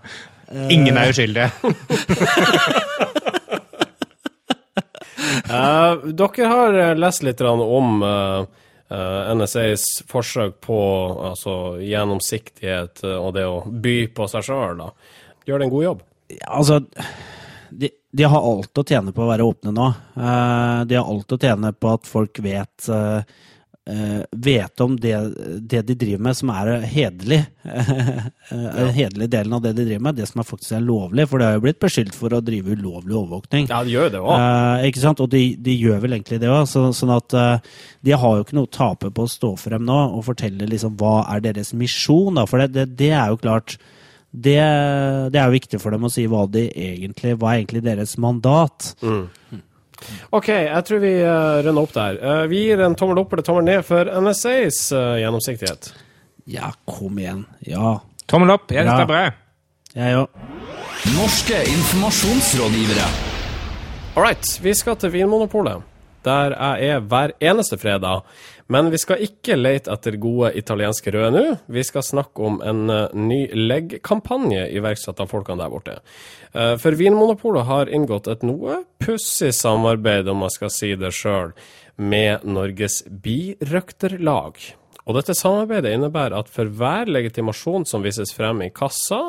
Ingen 0.73 0.97
er 0.97 1.13
uskyldige. 1.13 1.51
Eh, 5.47 5.93
dere 6.19 6.47
har 6.51 6.97
lest 6.99 7.23
litt 7.23 7.41
om 7.47 8.01
eh, 8.91 8.99
eh, 8.99 9.31
NSAs 9.37 9.87
forsøk 10.11 10.61
på 10.67 10.81
altså, 11.31 11.77
gjennomsiktighet 11.83 13.05
eh, 13.05 13.17
og 13.17 13.35
det 13.37 13.47
å 13.49 13.63
by 13.67 13.97
på 14.17 14.29
seg 14.33 14.47
sjøl. 14.49 14.85
Gjør 15.47 15.63
det 15.63 15.69
en 15.69 15.75
god 15.75 15.89
jobb? 15.89 16.05
Altså 16.47 16.81
de, 17.71 17.91
de 18.11 18.25
har 18.25 18.47
alt 18.51 18.79
å 18.79 18.85
tjene 18.87 19.13
på 19.15 19.25
å 19.25 19.29
være 19.31 19.47
åpne 19.47 19.73
nå. 19.75 19.89
Uh, 20.17 20.83
de 20.89 20.99
har 20.99 21.09
alt 21.11 21.33
å 21.33 21.39
tjene 21.41 21.73
på 21.77 21.93
at 21.93 22.09
folk 22.09 22.41
vet 22.45 22.89
eh, 22.93 23.37
eh, 23.91 24.23
vet 24.31 24.81
om 24.81 24.97
det, 25.01 25.15
det 25.61 25.83
de 25.89 25.95
driver 25.99 26.23
med, 26.27 26.37
som 26.37 26.51
er 26.55 26.71
hederlig. 26.91 27.41
Den 28.51 28.93
hederlige 28.95 29.33
delen 29.33 29.57
av 29.57 29.63
det 29.65 29.73
de 29.77 29.87
driver 29.89 30.05
med, 30.09 30.19
det 30.19 30.29
som 30.31 30.43
er 30.43 30.49
faktisk 30.49 30.77
er 30.77 30.85
lovlig. 30.87 31.27
For 31.31 31.41
det 31.41 31.49
har 31.49 31.59
jo 31.59 31.65
blitt 31.67 31.83
beskyldt 31.83 32.17
for 32.17 32.35
å 32.35 32.43
drive 32.45 32.77
ulovlig 32.77 33.17
overvåkning. 33.19 33.69
Ja, 33.73 33.83
de 33.87 33.95
gjør 33.97 34.13
det 34.15 34.23
også. 34.23 34.39
Eh, 34.39 34.87
ikke 34.91 35.05
sant? 35.05 35.25
Og 35.25 35.33
de, 35.33 35.43
de 35.69 35.77
gjør 35.77 36.01
vel 36.05 36.19
egentlig 36.19 36.41
det 36.43 36.53
òg. 36.53 36.65
Så, 36.71 36.85
sånn 36.97 37.15
at 37.17 37.37
eh, 37.37 37.75
de 38.07 38.17
har 38.17 38.39
jo 38.39 38.47
ikke 38.47 38.59
noe 38.59 38.71
å 38.71 38.77
tape 38.79 39.13
på 39.15 39.27
å 39.27 39.35
stå 39.37 39.53
frem 39.61 39.87
nå 39.87 40.01
og 40.17 40.25
fortelle 40.29 40.71
liksom 40.71 40.99
hva 41.01 41.21
er 41.35 41.45
deres 41.47 41.75
misjon. 41.77 42.39
Da. 42.39 42.47
For 42.51 42.63
det, 42.63 42.73
det, 42.77 42.89
det 42.99 43.13
er 43.17 43.33
jo 43.33 43.43
klart 43.43 43.79
det, 44.37 44.59
det 45.33 45.39
er 45.41 45.47
jo 45.47 45.55
viktig 45.55 45.79
for 45.81 45.95
dem 45.95 46.05
å 46.05 46.11
si 46.13 46.27
hva, 46.29 46.43
de 46.51 46.67
egentlig, 46.69 47.37
hva 47.41 47.55
er 47.55 47.63
egentlig 47.63 47.87
deres 47.87 48.17
mandat. 48.21 48.93
OK, 50.31 50.49
jeg 50.49 50.83
tror 50.89 51.01
vi 51.03 51.13
uh, 51.25 51.61
runder 51.65 51.83
opp 51.87 51.95
der. 51.97 52.19
Uh, 52.21 52.43
vi 52.51 52.65
gir 52.67 52.83
en 52.85 52.95
tommel 52.99 53.19
opp 53.23 53.33
eller 53.33 53.47
tommel 53.47 53.65
ned 53.67 53.85
for 53.87 54.11
NSAs 54.23 54.81
uh, 54.93 55.15
gjennomsiktighet. 55.21 55.91
Ja, 56.47 56.73
kom 56.87 57.19
igjen. 57.19 57.45
Ja. 57.67 57.97
Tommel 58.31 58.53
opp. 58.55 58.71
Jeg 58.71 58.85
syns 58.85 58.93
Ja. 58.93 58.99
det 59.01 59.07
er 59.07 59.13
bra. 59.15 59.25
Jeg 59.97 60.19
òg. 60.21 60.29
Norske 61.17 61.59
informasjonsrådgivere. 61.73 63.07
All 64.17 64.25
right, 64.25 64.47
vi 64.65 64.73
skal 64.75 64.97
til 64.97 65.13
Vinmonopolet, 65.13 65.83
der 66.25 66.55
jeg 66.57 66.89
er 66.97 67.01
hver 67.05 67.35
eneste 67.41 67.77
fredag. 67.79 68.23
Men 68.73 68.91
vi 68.91 68.99
skal 68.99 69.23
ikke 69.23 69.55
lete 69.59 69.93
etter 69.95 70.17
gode 70.19 70.51
italienske 70.59 71.13
røde 71.15 71.31
nå. 71.35 71.45
Vi 71.71 71.85
skal 71.87 72.03
snakke 72.03 72.49
om 72.49 72.59
en 72.67 72.91
eh, 72.91 73.13
ny 73.15 73.41
leggkampanje 73.55 74.65
iverksatt 74.75 75.23
av 75.23 75.31
folkene 75.31 75.63
der 75.63 75.71
borte. 75.71 75.99
Eh, 76.51 76.75
for 76.83 76.99
Vinmonopolet 76.99 77.69
har 77.69 77.93
inngått 77.93 78.27
et 78.33 78.43
noe 78.47 78.81
pussig 79.03 79.53
samarbeid, 79.55 80.27
om 80.33 80.43
man 80.43 80.53
skal 80.55 80.73
si 80.75 80.95
det 80.99 81.15
sjøl, 81.15 81.55
med 81.97 82.43
Norges 82.45 83.05
birøkterlag. 83.07 84.59
Og 85.07 85.15
dette 85.15 85.37
samarbeidet 85.39 85.95
innebærer 85.95 86.35
at 86.35 86.51
for 86.51 86.67
hver 86.67 87.07
legitimasjon 87.07 87.87
som 87.87 88.03
vises 88.03 88.35
frem 88.35 88.65
i 88.67 88.73
kassa, 88.75 89.29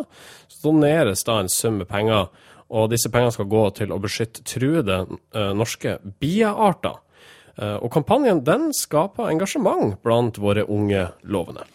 så 0.50 0.63
doneres 0.63 1.22
da 1.27 1.38
en 1.44 1.51
sum 1.53 1.77
med 1.84 1.91
penger, 1.91 2.32
og 2.74 2.89
disse 2.91 3.12
pengene 3.13 3.32
skal 3.36 3.48
gå 3.51 3.67
til 3.77 3.94
å 3.94 4.01
beskytte 4.01 4.41
truede 4.50 5.03
eh, 5.06 5.51
norske 5.56 6.00
biearter. 6.17 6.98
Eh, 7.58 7.78
og 7.82 7.90
kampanjen 7.94 8.44
den 8.46 8.70
skaper 8.76 9.32
engasjement 9.32 9.98
blant 10.06 10.38
våre 10.42 10.66
unge 10.70 11.08
lovende. 11.26 11.66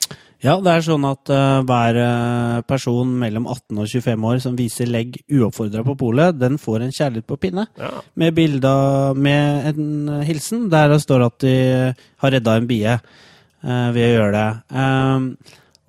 Ja, 0.42 0.56
det 0.58 0.72
er 0.72 0.82
sånn 0.82 1.04
at 1.06 1.30
uh, 1.30 1.60
hver 1.62 1.96
eh, 2.02 2.62
person 2.66 3.12
mellom 3.20 3.44
18 3.46 3.78
og 3.78 3.86
25 3.86 4.24
år 4.26 4.40
som 4.42 4.56
viser 4.58 4.88
legg 4.90 5.20
uoppfordra 5.30 5.84
på 5.86 5.94
polet, 6.00 6.34
den 6.34 6.58
får 6.58 6.82
en 6.82 6.94
kjærlighet 6.94 7.28
på 7.30 7.38
pinne. 7.44 7.68
Ja. 7.78 7.92
Med 8.18 8.34
bilder 8.34 9.14
med 9.14 9.68
en 9.70 10.24
hilsen 10.26 10.66
der 10.72 10.90
det 10.90 10.98
står 11.04 11.28
at 11.28 11.38
de 11.46 11.54
har 11.94 12.34
redda 12.34 12.56
en 12.58 12.66
bie 12.70 12.96
uh, 12.98 13.88
ved 13.94 14.02
å 14.08 14.10
gjøre 14.16 14.32
det. 14.34 14.48
Um, 14.74 15.30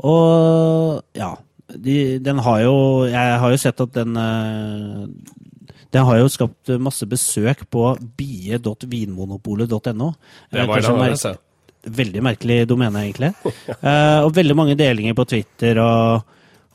og 0.05 1.17
ja, 1.17 1.31
de, 1.73 1.97
den 2.19 2.41
har 2.43 2.61
jo 2.61 2.75
Jeg 3.07 3.37
har 3.39 3.53
jo 3.53 3.59
sett 3.61 3.81
at 3.81 3.93
den 3.95 4.17
eh, 4.19 5.05
Den 5.93 6.05
har 6.07 6.17
jo 6.17 6.29
skapt 6.33 6.71
masse 6.81 7.05
besøk 7.05 7.63
på 7.69 7.83
bie.vinmonopolet.no. 8.17 10.13
Det 10.51 10.59
Eh, 10.59 10.67
var 10.67 10.81
det, 10.81 10.89
mer- 10.97 11.37
Veldig 11.83 12.21
merkelig 12.23 12.61
domene, 12.67 13.01
egentlig. 13.03 13.33
Eh, 13.83 14.19
og 14.23 14.31
veldig 14.33 14.55
mange 14.55 14.75
delinger 14.79 15.13
på 15.17 15.25
Twitter 15.27 15.77
og, 15.83 16.23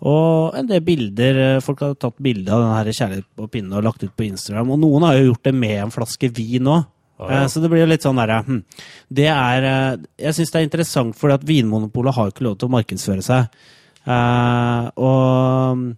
og 0.04 0.54
en 0.58 0.66
del 0.68 0.82
bilder. 0.84 1.38
Eh, 1.56 1.60
Folk 1.64 1.80
har 1.80 1.94
tatt 1.96 2.18
bilde 2.20 2.52
av 2.52 2.60
denne 2.60 2.92
kjærlighet 2.92 3.24
på 3.34 3.48
pinne 3.50 3.72
og 3.78 3.84
lagt 3.86 4.02
ut 4.04 4.12
på 4.14 4.26
Instagram. 4.28 4.70
Og 4.74 4.78
noen 4.82 5.02
har 5.08 5.16
jo 5.16 5.30
gjort 5.32 5.48
det 5.48 5.54
med 5.56 5.78
en 5.86 5.90
flaske 5.94 6.28
vin 6.36 6.68
òg. 6.68 6.84
ja. 7.18 7.46
Så 7.48 7.60
det 7.64 7.70
blir 7.72 7.80
jo 7.80 7.88
litt 7.90 8.04
sånn 8.04 8.20
derre 8.20 8.42
hm. 8.46 8.60
Det 9.10 9.26
er 9.26 9.98
Jeg 10.18 10.34
syns 10.36 10.52
det 10.52 10.60
er 10.60 10.68
interessant, 10.68 11.16
for 11.16 11.32
at 11.32 11.42
Vinmonopolet 11.42 12.14
har 12.14 12.28
ikke 12.30 12.44
lov 12.46 12.58
til 12.60 12.68
å 12.68 12.76
markedsføre 12.76 13.24
seg. 13.24 13.48
Og 14.94 15.96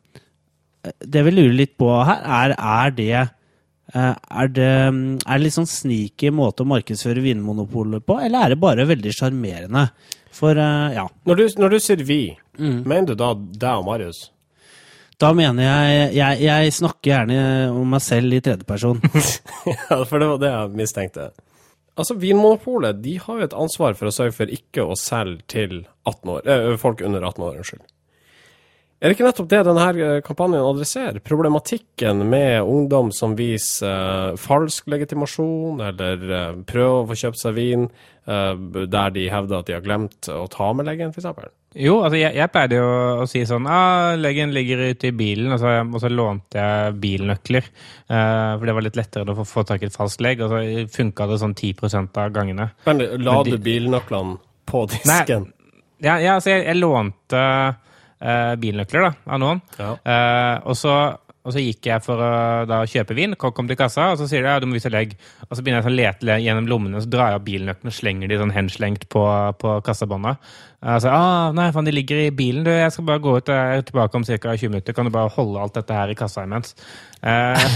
det 0.83 1.23
vi 1.27 1.35
lurer 1.35 1.57
litt 1.57 1.77
på 1.81 1.91
her, 2.09 2.25
er, 2.25 2.55
er 2.57 2.97
det 2.97 3.13
eh, 3.21 4.15
er 4.15 4.53
det, 4.57 4.71
er 4.71 5.31
det 5.35 5.43
litt 5.45 5.57
sånn 5.57 5.69
sneaky 5.69 6.33
måte 6.33 6.65
å 6.65 6.71
markedsføre 6.71 7.25
Vinmonopolet 7.25 8.07
på, 8.07 8.19
eller 8.23 8.47
er 8.47 8.55
det 8.55 8.61
bare 8.63 8.89
veldig 8.89 9.15
sjarmerende? 9.17 9.89
For 10.35 10.57
eh, 10.57 10.97
ja, 10.97 11.09
Når 11.29 11.41
du, 11.41 11.47
når 11.61 11.75
du 11.75 11.81
sier 11.83 12.05
vi, 12.07 12.23
mener 12.59 13.13
du 13.13 13.19
da 13.19 13.35
deg 13.35 13.83
og 13.83 13.89
Marius? 13.91 14.29
da 15.21 15.35
mener 15.37 15.67
jeg, 15.67 16.05
jeg 16.17 16.45
Jeg 16.47 16.73
snakker 16.73 17.11
gjerne 17.11 17.41
om 17.77 17.91
meg 17.93 18.01
selv 18.01 18.33
i 18.33 18.41
tredjeperson. 18.41 19.03
ja, 19.69 19.99
for 20.09 20.17
det 20.17 20.29
var 20.31 20.39
det 20.41 20.53
jeg 20.55 20.79
mistenkte. 20.81 21.27
Altså, 22.01 22.17
Vinmonopolet 22.17 23.03
de 23.05 23.19
har 23.21 23.41
jo 23.41 23.49
et 23.49 23.57
ansvar 23.67 23.99
for 23.99 24.09
å 24.09 24.15
sørge 24.15 24.33
for 24.39 24.53
ikke 24.55 24.87
å 24.87 24.97
selge 24.97 25.45
til 25.53 25.75
18 26.09 26.33
år, 26.33 26.47
eh, 26.49 26.77
folk 26.81 27.03
under 27.05 27.27
18 27.29 27.45
år. 27.45 27.59
unnskyld. 27.61 27.83
Er 29.01 29.09
det 29.09 29.17
ikke 29.17 29.25
nettopp 29.25 29.47
det 29.49 29.61
denne 29.65 29.85
eh, 30.05 30.19
kampanjen 30.21 30.61
adresserer? 30.61 31.23
Problematikken 31.25 32.19
med 32.29 32.61
ungdom 32.69 33.09
som 33.17 33.33
viser 33.33 33.89
uh, 33.89 34.37
falsk 34.37 34.91
legitimasjon, 34.93 35.81
eller 35.87 36.27
uh, 36.29 36.59
prøver 36.69 36.99
å 36.99 37.07
få 37.09 37.17
kjøpt 37.23 37.41
seg 37.41 37.57
vin 37.57 37.87
uh, 37.89 38.53
der 38.61 39.17
de 39.17 39.25
hevder 39.33 39.63
at 39.63 39.71
de 39.71 39.79
har 39.79 39.87
glemt 39.87 40.29
å 40.29 40.45
ta 40.53 40.69
med 40.77 40.91
leggen, 40.91 41.17
f.eks. 41.17 41.49
Jo, 41.81 41.97
altså 42.03 42.21
jeg, 42.21 42.35
jeg 42.43 42.53
pleide 42.53 42.77
jo 42.83 42.93
å 43.23 43.27
si 43.31 43.45
sånn 43.47 43.69
ah, 43.71 44.17
Leggen 44.19 44.51
ligger 44.53 44.89
ute 44.91 45.09
i 45.09 45.17
bilen, 45.17 45.53
og 45.55 45.61
så, 45.63 45.79
og 45.87 46.01
så 46.03 46.11
lånte 46.13 46.61
jeg 46.61 46.97
bilnøkler. 47.01 47.69
for 48.11 48.67
det 48.67 48.75
var 48.75 48.85
litt 48.85 48.99
lettere 48.99 49.31
å 49.31 49.37
få, 49.39 49.47
få 49.47 49.69
tak 49.69 49.85
i 49.85 49.87
et 49.87 49.97
falskt 49.97 50.21
legg, 50.27 50.43
og 50.43 50.51
så 50.51 50.89
funka 50.91 51.31
det 51.31 51.39
sånn 51.41 51.55
10 51.55 52.11
av 52.11 52.35
gangene. 52.35 52.73
Men 52.91 53.07
la 53.23 53.43
du 53.47 53.55
bilnøklene 53.55 54.41
på 54.67 54.89
disken? 54.91 55.55
Ja, 56.03 56.19
ja 56.19 56.41
altså 56.41 56.59
jeg, 56.59 56.67
jeg 56.67 56.83
lånte 56.83 57.47
eh, 58.21 58.55
bilnøkler 58.61 59.09
da, 59.09 59.11
av 59.27 59.43
noen. 59.43 59.61
Ja. 59.81 59.91
Uh, 60.05 60.71
og, 60.71 60.79
så, 60.79 60.95
og 61.45 61.55
så 61.55 61.63
gikk 61.65 61.89
jeg 61.91 62.05
for 62.05 62.21
å 62.23 62.31
da 62.69 62.83
kjøpe 62.89 63.17
vin, 63.19 63.37
kom 63.41 63.55
kom 63.57 63.71
til 63.71 63.79
kassa, 63.81 64.13
og 64.13 64.21
så 64.21 64.29
sier 64.31 64.45
de 64.45 64.53
ja, 64.53 64.61
du 64.63 64.69
må 64.71 64.79
vise 64.79 64.93
legg. 64.93 65.17
Og 65.49 65.57
så 65.57 65.65
begynner 65.65 65.83
jeg 65.83 65.91
å 65.91 65.97
lete 65.97 66.41
gjennom 66.45 66.71
lommene, 66.71 67.03
så 67.03 67.11
drar 67.11 67.33
jeg 67.33 67.41
opp 67.41 67.49
bilnøklene 67.49 67.93
og 67.93 67.97
slenger 67.97 68.33
de 68.33 68.41
sånn 68.43 68.57
henslengt 68.57 69.09
på, 69.13 69.25
på 69.63 69.79
kassabåndet. 69.87 70.53
Eh, 70.81 70.97
så 71.03 71.13
ah, 71.13 71.51
nei, 71.57 71.69
faen, 71.75 71.89
de 71.89 71.95
ligger 71.95 72.25
i 72.27 72.31
bilen, 72.35 72.65
du. 72.67 72.73
Jeg 72.73 72.95
skal 72.95 73.09
bare 73.09 73.25
gå 73.25 73.37
ut 73.37 73.53
jeg 73.53 73.81
er 73.81 73.85
tilbake 73.89 74.21
om 74.21 74.27
ca. 74.27 74.55
20 74.55 74.73
minutter. 74.73 74.97
Kan 74.97 75.09
du 75.09 75.15
bare 75.15 75.33
holde 75.35 75.61
alt 75.61 75.77
dette 75.77 75.97
her 75.97 76.13
i 76.13 76.19
kassa 76.19 76.47
imens? 76.49 76.77
Eh, 77.21 77.67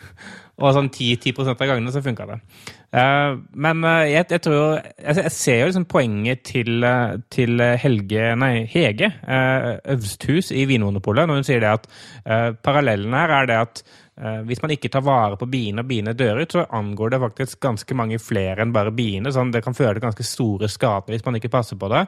Og 0.60 0.74
sånn 0.76 0.90
10, 0.92 1.16
10 1.32 1.48
av 1.54 1.62
gangene 1.64 1.92
så 1.94 2.02
funka 2.04 2.26
det. 2.28 2.36
Uh, 2.92 3.40
men 3.56 3.80
uh, 3.86 4.04
jeg, 4.04 4.26
jeg, 4.28 4.42
tror 4.44 4.58
jeg, 4.76 5.16
jeg, 5.16 5.32
ser 5.32 5.62
jo 5.62 5.68
liksom 5.70 5.86
poenget 5.88 6.42
til, 6.44 6.84
uh, 6.84 7.16
til 7.32 7.62
Helge 7.80 8.34
Nei, 8.36 8.66
Hege 8.68 9.08
Øvsthus 9.94 10.52
i 10.52 10.66
Vinmonopolet 10.68 11.24
når 11.28 11.40
hun 11.40 11.48
sier 11.48 11.62
det 11.64 11.72
at 11.72 11.88
parallellen 12.62 13.16
her 13.16 13.32
er 13.38 13.48
det 13.48 13.58
at 13.62 13.82
hvis 14.46 14.60
man 14.60 14.70
ikke 14.74 14.90
tar 14.92 15.02
vare 15.02 15.38
på 15.40 15.48
biene 15.50 15.80
og 15.82 15.88
biene 15.88 16.12
dør 16.14 16.42
ut, 16.42 16.52
så 16.52 16.66
angår 16.76 17.14
det 17.14 17.20
faktisk 17.22 17.62
ganske 17.64 17.96
mange 17.96 18.18
flere 18.22 18.60
enn 18.62 18.74
bare 18.74 18.92
biene. 18.94 19.32
Sånn, 19.34 19.50
det 19.50 19.62
kan 19.64 19.74
føre 19.74 19.96
til 19.96 20.04
ganske 20.04 20.26
store 20.28 20.68
skader 20.70 21.16
hvis 21.16 21.24
man 21.24 21.40
ikke 21.40 21.50
passer 21.50 21.80
på 21.80 21.88
det. 21.90 22.04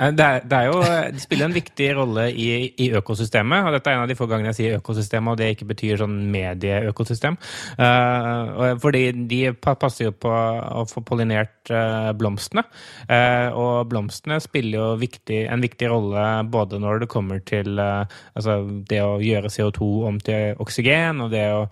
Det, 0.00 0.24
er, 0.24 0.44
det 0.48 0.56
er 0.56 0.68
jo, 0.70 0.80
det 1.12 1.20
spiller 1.20 1.48
en 1.50 1.54
viktig 1.54 1.88
rolle 1.98 2.22
i, 2.32 2.48
i, 2.80 2.86
økosystemet. 2.96 3.66
og 3.66 3.74
Dette 3.74 3.92
er 3.92 3.98
en 3.98 4.04
av 4.06 4.08
de 4.08 4.16
få 4.16 4.24
gangene 4.30 4.48
jeg 4.54 4.56
sier 4.56 4.76
økosystemet, 4.78 5.34
og 5.34 5.40
det 5.40 5.50
ikke 5.52 5.68
betyr 5.74 6.00
sånn 6.00 6.14
medieøkosystem. 6.32 7.36
Uh, 7.76 8.78
fordi 8.80 9.02
de 9.28 9.40
passer 9.60 10.08
jo 10.08 10.14
på 10.16 10.32
å 10.32 10.86
få 10.88 11.02
pollinert 11.04 11.68
uh, 11.68 12.14
blomstene. 12.16 12.64
Uh, 13.10 13.52
og 13.52 13.90
blomstene 13.90 14.40
spiller 14.40 14.78
jo 14.78 14.86
viktig, 15.02 15.42
en 15.52 15.64
viktig 15.64 15.90
rolle 15.92 16.24
både 16.48 16.80
når 16.80 17.04
det 17.04 17.10
kommer 17.12 17.44
til 17.44 17.76
altså 17.80 18.56
det 18.88 19.02
å 19.04 19.18
gjøre 19.20 19.52
CO2 19.52 19.90
om 20.08 20.18
til 20.24 20.56
oksygen, 20.62 21.20
og 21.24 21.30
det 21.32 21.44
å 21.52 21.62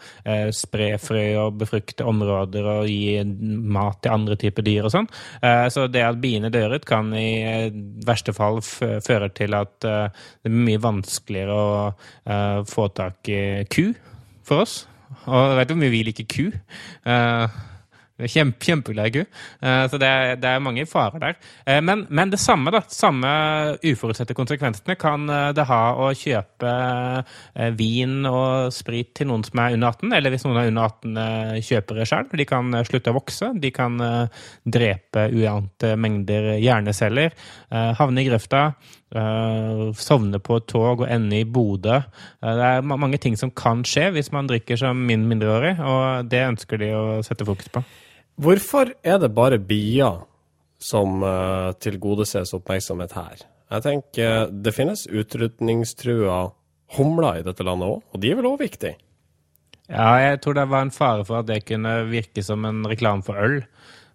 spre 0.54 0.90
frø 1.00 1.24
og 1.46 1.58
befrukte 1.62 2.06
områder 2.08 2.66
og 2.72 2.90
gi 2.90 3.18
mat 3.24 4.02
til 4.04 4.14
andre 4.14 4.36
typer 4.40 4.66
dyr 4.66 4.88
og 4.88 4.92
sånn. 4.94 5.08
så 5.72 5.86
det 5.90 6.04
at 6.04 6.20
biene 6.20 6.50
dør 6.52 6.76
ut, 6.76 6.86
kan 6.88 7.10
i 7.16 7.70
verste 8.06 8.17
verste 8.18 8.34
fall 8.36 8.60
fører 8.62 9.32
til 9.34 9.54
at 9.54 9.88
uh, 9.88 10.10
det 10.42 10.50
blir 10.50 10.66
mye 10.66 10.82
vanskeligere 10.82 11.54
å 11.54 11.72
uh, 11.88 12.60
få 12.68 12.90
tak 12.90 13.30
i 13.30 13.64
ku 13.70 13.92
for 14.44 14.66
oss. 14.66 14.82
Og 15.24 15.38
jeg 15.38 15.58
vet 15.60 15.72
hvor 15.72 15.80
mye 15.80 15.94
vi 15.94 16.04
liker 16.10 16.28
ku? 16.28 16.48
Kjempe, 18.18 18.64
kjempeglad 18.64 19.16
i 19.16 19.24
Uh, 19.58 19.86
så 19.90 19.98
det 19.98 20.08
det 20.42 20.48
er, 20.48 20.62
mange 20.62 20.84
farer 20.86 21.20
der. 21.22 21.36
Uh, 21.66 21.78
men, 21.84 22.04
men, 22.10 22.30
det 22.30 22.40
samme, 22.40 22.70
da, 22.74 22.80
samme 22.90 23.28
uforutsette 23.86 24.34
konsekvensene 24.36 24.96
kan 24.98 25.28
uh, 25.30 25.50
det 25.54 25.66
ha 25.68 25.80
å 25.98 26.10
kjøpe 26.16 26.72
vin 27.78 28.26
og 28.28 28.72
sprit 28.74 29.12
til 29.16 29.28
noen 29.30 29.44
som 29.46 29.60
er 29.62 29.76
under 29.76 29.92
18, 29.92 30.14
eller 30.18 30.32
hvis 30.32 30.44
noen 30.46 30.58
er 30.60 30.70
under 30.70 30.88
18 30.88 31.62
kjøper 31.68 31.98
det 31.98 32.06
sjøl. 32.10 32.28
De 32.40 32.46
kan 32.48 32.78
slutte 32.86 33.12
å 33.12 33.16
vokse, 33.16 33.50
de 33.58 33.70
kan 33.74 33.98
drepe 34.64 35.26
uante 35.34 35.94
mengder 36.00 36.50
hjerneceller, 36.62 37.34
havne 37.70 38.22
i 38.22 38.28
grøfta. 38.28 38.64
sovne 39.98 40.38
på 40.38 40.58
et 40.60 40.66
tog 40.68 41.04
og 41.04 41.06
ende 41.08 41.40
i 41.40 41.44
Bodø. 41.44 42.00
det 42.42 42.66
er 42.72 42.82
mange 42.82 43.18
ting 43.18 43.36
som 43.36 43.50
kan 43.50 43.84
skje 43.84 44.10
hvis 44.14 44.32
man 44.32 44.50
drikker 44.50 44.76
som 44.76 45.06
min 45.06 45.26
mindreårig, 45.28 45.78
og 45.80 46.28
det 46.28 46.46
ønsker 46.52 46.78
de 46.78 46.92
å 46.94 47.06
sette 47.26 47.48
fokus 47.48 47.72
på. 47.72 47.84
Hvorfor 48.38 48.92
er 49.02 49.18
det 49.18 49.32
bare 49.34 49.58
bier 49.58 50.20
som 50.78 51.24
uh, 51.26 51.74
tilgodeses 51.82 52.54
oppmerksomhet 52.54 53.16
her? 53.18 53.40
Jeg 53.74 53.84
tenker 53.84 54.44
uh, 54.46 54.52
det 54.52 54.74
finnes 54.76 55.02
utrydningstrua 55.10 56.38
humler 56.94 57.40
i 57.40 57.44
dette 57.46 57.66
landet 57.66 57.90
òg, 57.90 58.04
og 58.14 58.22
de 58.22 58.30
er 58.30 58.38
vel 58.38 58.50
òg 58.52 58.62
viktige? 58.62 58.94
Ja, 59.88 60.12
jeg 60.20 60.42
tror 60.44 60.54
det 60.54 60.68
var 60.68 60.84
en 60.84 60.94
fare 60.94 61.24
for 61.24 61.40
at 61.40 61.48
det 61.48 61.64
kunne 61.66 61.94
virke 62.12 62.44
som 62.44 62.66
en 62.68 62.84
reklame 62.86 63.24
for 63.26 63.40
øl. 63.40 63.62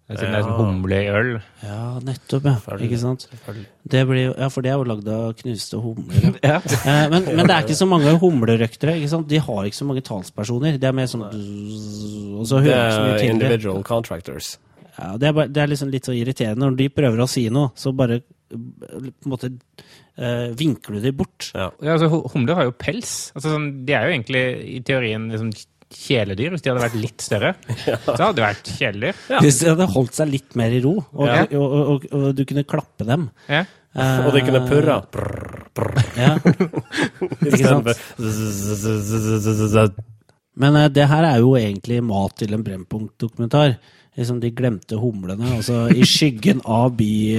Siden 0.04 0.26
ja. 0.26 0.32
det 0.34 0.36
er 0.36 0.44
sånn 0.44 0.58
humle 0.60 0.96
i 1.00 1.06
øl. 1.08 1.30
Ja, 1.64 1.78
nettopp, 2.04 2.44
ja. 2.50 2.76
Ikke 2.84 2.98
sant? 3.00 3.22
Det 3.88 4.02
blir, 4.04 4.34
ja, 4.36 4.50
for 4.52 4.64
det 4.64 4.74
er 4.74 4.76
jo 4.76 4.84
lagd 4.90 5.06
av 5.08 5.30
knuste 5.38 5.80
humler. 5.80 6.26
ja. 6.44 6.58
eh, 6.60 7.06
men, 7.08 7.30
men, 7.30 7.40
det 7.48 7.54
er 7.54 7.64
ikke 7.64 7.78
så 7.78 7.88
mange 7.88 8.12
humlerøktere. 8.20 8.98
ikke 9.00 9.14
sant? 9.14 9.30
De 9.30 9.40
har 9.46 9.64
ikke 9.64 9.80
så 9.80 9.88
mange 9.88 10.04
talspersoner. 10.04 10.76
Det 10.82 10.90
er 10.90 10.98
mer 10.98 11.08
sånn 11.08 11.24
og 11.24 12.44
så 12.50 12.60
Det 12.60 12.76
er 12.76 13.24
individual 13.30 13.80
contractors. 13.86 14.58
Ja, 14.98 15.14
det 15.18 15.30
er, 15.30 15.34
bare, 15.40 15.50
det 15.50 15.62
er 15.62 15.72
liksom 15.72 15.90
litt 15.90 16.06
så 16.06 16.12
irriterende. 16.14 16.66
Når 16.66 16.76
de 16.82 16.92
prøver 16.92 17.24
å 17.24 17.30
si 17.30 17.48
noe, 17.52 17.72
så 17.78 17.96
bare 17.96 18.20
på 18.54 18.58
en 18.60 19.32
måte 19.32 19.50
øh, 19.50 20.50
vinkler 20.58 20.98
du 20.98 21.06
dem 21.08 21.16
bort. 21.18 21.48
Ja. 21.54 21.70
ja 21.82 21.96
altså, 21.96 22.10
humler 22.34 22.60
har 22.60 22.68
jo 22.68 22.76
pels. 22.78 23.32
Altså, 23.34 23.54
sånn, 23.54 23.70
de 23.88 23.96
er 23.96 24.06
jo 24.06 24.18
egentlig 24.18 24.44
i 24.76 24.80
teorien 24.86 25.26
liksom 25.32 25.50
kjæledyr 25.94 26.50
hvis 26.54 26.64
de 26.64 26.70
hadde 26.72 26.84
vært 26.84 26.98
litt 26.98 27.24
større. 27.24 27.54
Ja. 27.84 27.96
Så 28.00 28.16
hadde 28.16 28.36
det 28.38 28.44
vært 28.44 28.68
kjæledyr. 28.78 29.14
Ja. 29.30 29.38
Hvis 29.44 29.58
de 29.60 29.70
hadde 29.72 29.86
holdt 29.94 30.14
seg 30.16 30.30
litt 30.32 30.52
mer 30.58 30.70
i 30.74 30.80
ro, 30.84 30.94
og, 31.00 31.26
ja. 31.28 31.34
og, 31.44 31.64
og, 31.64 31.82
og, 31.94 31.98
og 32.18 32.22
du 32.36 32.42
kunne 32.48 32.64
klappe 32.68 33.04
dem. 33.08 33.22
Ja. 33.50 33.64
Uh, 33.94 34.26
og 34.26 34.34
de 34.34 34.40
kunne 34.42 34.66
purre. 34.66 34.96
Ja. 36.18 36.32
Ikke 37.46 37.62
sant? 37.62 37.86
Men 40.58 40.78
uh, 40.78 40.90
det 40.90 41.06
her 41.10 41.24
er 41.28 41.38
jo 41.44 41.50
egentlig 41.58 42.00
mat 42.02 42.34
til 42.40 42.54
en 42.56 42.64
Brennpunkt-dokumentar. 42.66 43.70
Liksom 44.18 44.40
de 44.42 44.50
glemte 44.54 44.96
humlene, 44.98 45.46
altså 45.58 45.74
i 45.90 46.04
skyggen 46.06 46.60
av 46.64 46.96
bi... 46.98 47.38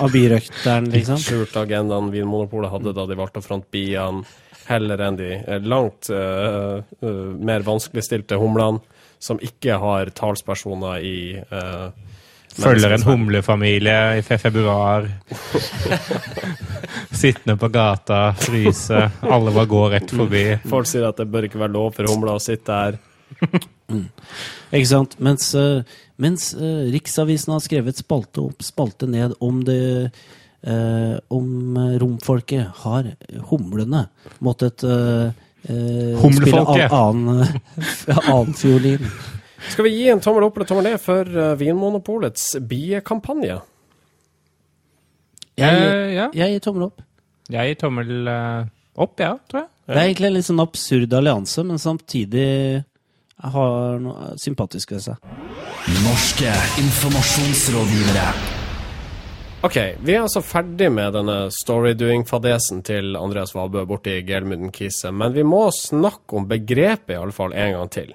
Av 0.00 0.08
birøkteren, 0.08 0.88
liksom. 0.88 1.20
Skjult 1.20 1.52
agendaen 1.60 2.08
Vinmonopolet 2.08 2.70
hadde 2.72 2.94
da 2.96 3.02
de 3.10 3.16
valgte 3.18 3.42
å 3.42 3.44
fronte 3.44 3.68
biene 3.74 4.22
heller 4.66 5.02
enn 5.06 5.18
de 5.18 5.30
langt 5.66 6.10
uh, 6.10 6.82
uh, 7.02 7.30
mer 7.38 7.64
vanskeligstilte 7.66 8.38
humlene, 8.40 8.82
som 9.18 9.40
ikke 9.42 9.78
har 9.80 10.12
talspersoner 10.16 11.04
i 11.04 11.18
uh, 11.52 11.88
Følger 12.56 12.94
en 12.94 13.02
humlefamilie 13.04 14.16
i 14.16 14.22
februar. 14.24 15.04
Sittende 17.20 17.58
på 17.60 17.68
gata, 17.68 18.30
fryse. 18.40 19.02
Alle 19.20 19.52
bare 19.52 19.68
går 19.68 19.90
rett 19.92 20.14
forbi. 20.16 20.44
Folk 20.64 20.88
sier 20.88 21.04
at 21.04 21.20
det 21.20 21.26
bør 21.28 21.50
ikke 21.50 21.60
være 21.60 21.74
lov 21.74 21.90
for 21.98 22.08
humler 22.08 22.38
å 22.38 22.40
sitte 22.40 22.78
her. 22.80 22.96
Mm. 23.92 24.06
Ikke 24.72 24.88
sant? 24.88 25.18
Mens, 25.20 25.50
mens 26.16 26.48
Riksavisen 26.96 27.52
har 27.58 27.60
skrevet 27.66 28.00
spalte 28.00 28.46
opp, 28.48 28.64
spalte 28.64 29.10
ned 29.10 29.36
om 29.44 29.60
det 29.68 30.08
eh, 30.62 31.16
om 31.28 31.78
romfolket 32.00 32.82
har 32.84 33.10
humlene 33.50 34.06
måttet 34.38 34.84
eh, 34.84 35.32
eh 35.66 36.28
spille 36.36 36.88
annen, 36.88 37.46
annen 38.32 38.54
fiolin. 38.54 39.10
Skal 39.68 39.84
vi 39.84 39.90
gi 39.96 40.08
en 40.08 40.20
tommel 40.20 40.46
opp 40.46 40.56
eller 40.56 40.68
tommel 40.68 40.86
ned 40.90 41.00
for 41.02 41.26
uh, 41.26 41.54
Vinmonopolets 41.58 42.54
biekampanje? 42.60 43.58
Jeg, 45.56 45.80
uh, 45.80 46.10
ja. 46.12 46.26
jeg 46.36 46.56
gir 46.56 46.64
tommel 46.68 46.88
opp. 46.90 47.00
Jeg 47.50 47.72
gir 47.72 47.80
tommel 47.80 48.28
uh, 48.28 48.68
opp, 48.94 49.16
ja, 49.22 49.32
tror 49.48 49.64
jeg. 49.64 49.70
Det 49.86 49.96
er 49.96 50.02
egentlig 50.02 50.28
en 50.28 50.36
litt 50.36 50.48
sånn 50.48 50.62
absurd 50.62 51.14
allianse, 51.14 51.64
men 51.66 51.80
samtidig 51.82 52.50
har 53.54 53.98
noe 54.02 54.34
sympatisk 54.40 54.96
ved 54.96 55.04
seg. 55.06 55.34
Norske 56.02 56.52
informasjonsrådgivere. 56.82 58.55
Ok, 59.66 59.76
vi 59.98 60.14
er 60.14 60.22
altså 60.22 60.38
ferdig 60.46 60.86
med 60.94 61.16
denne 61.16 61.48
storydoing-fadesen 61.50 62.84
til 62.86 63.16
Andreas 63.18 63.50
Vabø 63.56 63.80
borti 63.88 64.20
Gelmuden 64.22 64.70
Kise, 64.70 65.10
men 65.10 65.32
vi 65.34 65.42
må 65.42 65.64
snakke 65.74 66.38
om 66.38 66.46
begrepet 66.46 67.16
i 67.16 67.18
alle 67.18 67.34
fall 67.34 67.50
en 67.50 67.72
gang 67.74 67.90
til. 67.90 68.12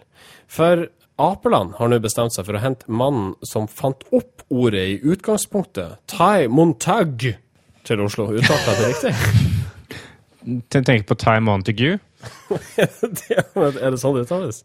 For 0.47 0.85
Apeland 1.19 1.73
har 1.75 1.91
nå 1.91 1.99
bestemt 1.99 2.37
seg 2.37 2.47
for 2.47 2.55
å 2.55 2.61
hente 2.63 2.87
mannen 2.87 3.33
som 3.43 3.67
fant 3.67 4.07
opp 4.15 4.45
ordet 4.47 4.85
i 4.93 4.95
utgangspunktet, 5.11 5.99
Tai 6.13 6.47
Montague, 6.47 7.35
til 7.83 8.05
Oslo. 8.07 8.29
Uttalte 8.31 8.71
jeg 8.71 8.79
det 8.79 8.89
riktig? 8.93 10.55
Tenk 10.93 11.07
på 11.11 11.19
Tai 11.19 11.37
Montague. 11.43 11.99
er 12.79 13.91
det 13.91 13.99
sånn 13.99 14.15
det 14.15 14.23
uttales? 14.23 14.63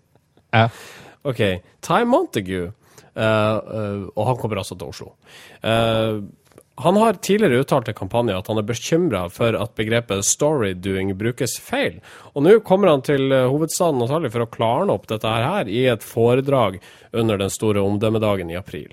Ja. 0.54 0.68
OK. 1.26 1.46
Tai 1.82 2.04
Montague. 2.06 2.70
Uh, 3.16 3.22
uh, 3.24 4.02
og 4.12 4.26
han 4.28 4.38
kommer 4.38 4.62
altså 4.62 4.78
til 4.78 4.94
Oslo. 4.94 5.14
Uh, 5.66 6.22
han 6.76 6.96
har 6.96 7.16
tidligere 7.24 7.62
uttalt 7.64 7.86
til 7.88 7.96
kampanjen 7.96 8.36
at 8.36 8.48
han 8.50 8.60
er 8.60 8.66
bekymra 8.68 9.22
for 9.32 9.56
at 9.56 9.72
begrepet 9.78 10.26
storydoing 10.28 11.14
brukes 11.16 11.56
feil. 11.62 12.02
Og 12.34 12.44
nå 12.44 12.58
kommer 12.66 12.92
han 12.92 13.04
til 13.06 13.32
eh, 13.32 13.46
hovedstaden 13.48 14.02
antagelig 14.04 14.34
for 14.34 14.44
å 14.44 14.50
klarne 14.52 14.92
opp 14.92 15.06
dette 15.08 15.30
her 15.30 15.70
i 15.72 15.86
et 15.88 16.04
foredrag 16.04 16.76
under 17.16 17.40
den 17.40 17.52
store 17.52 17.80
omdømmedagen 17.80 18.52
i 18.52 18.58
april. 18.60 18.92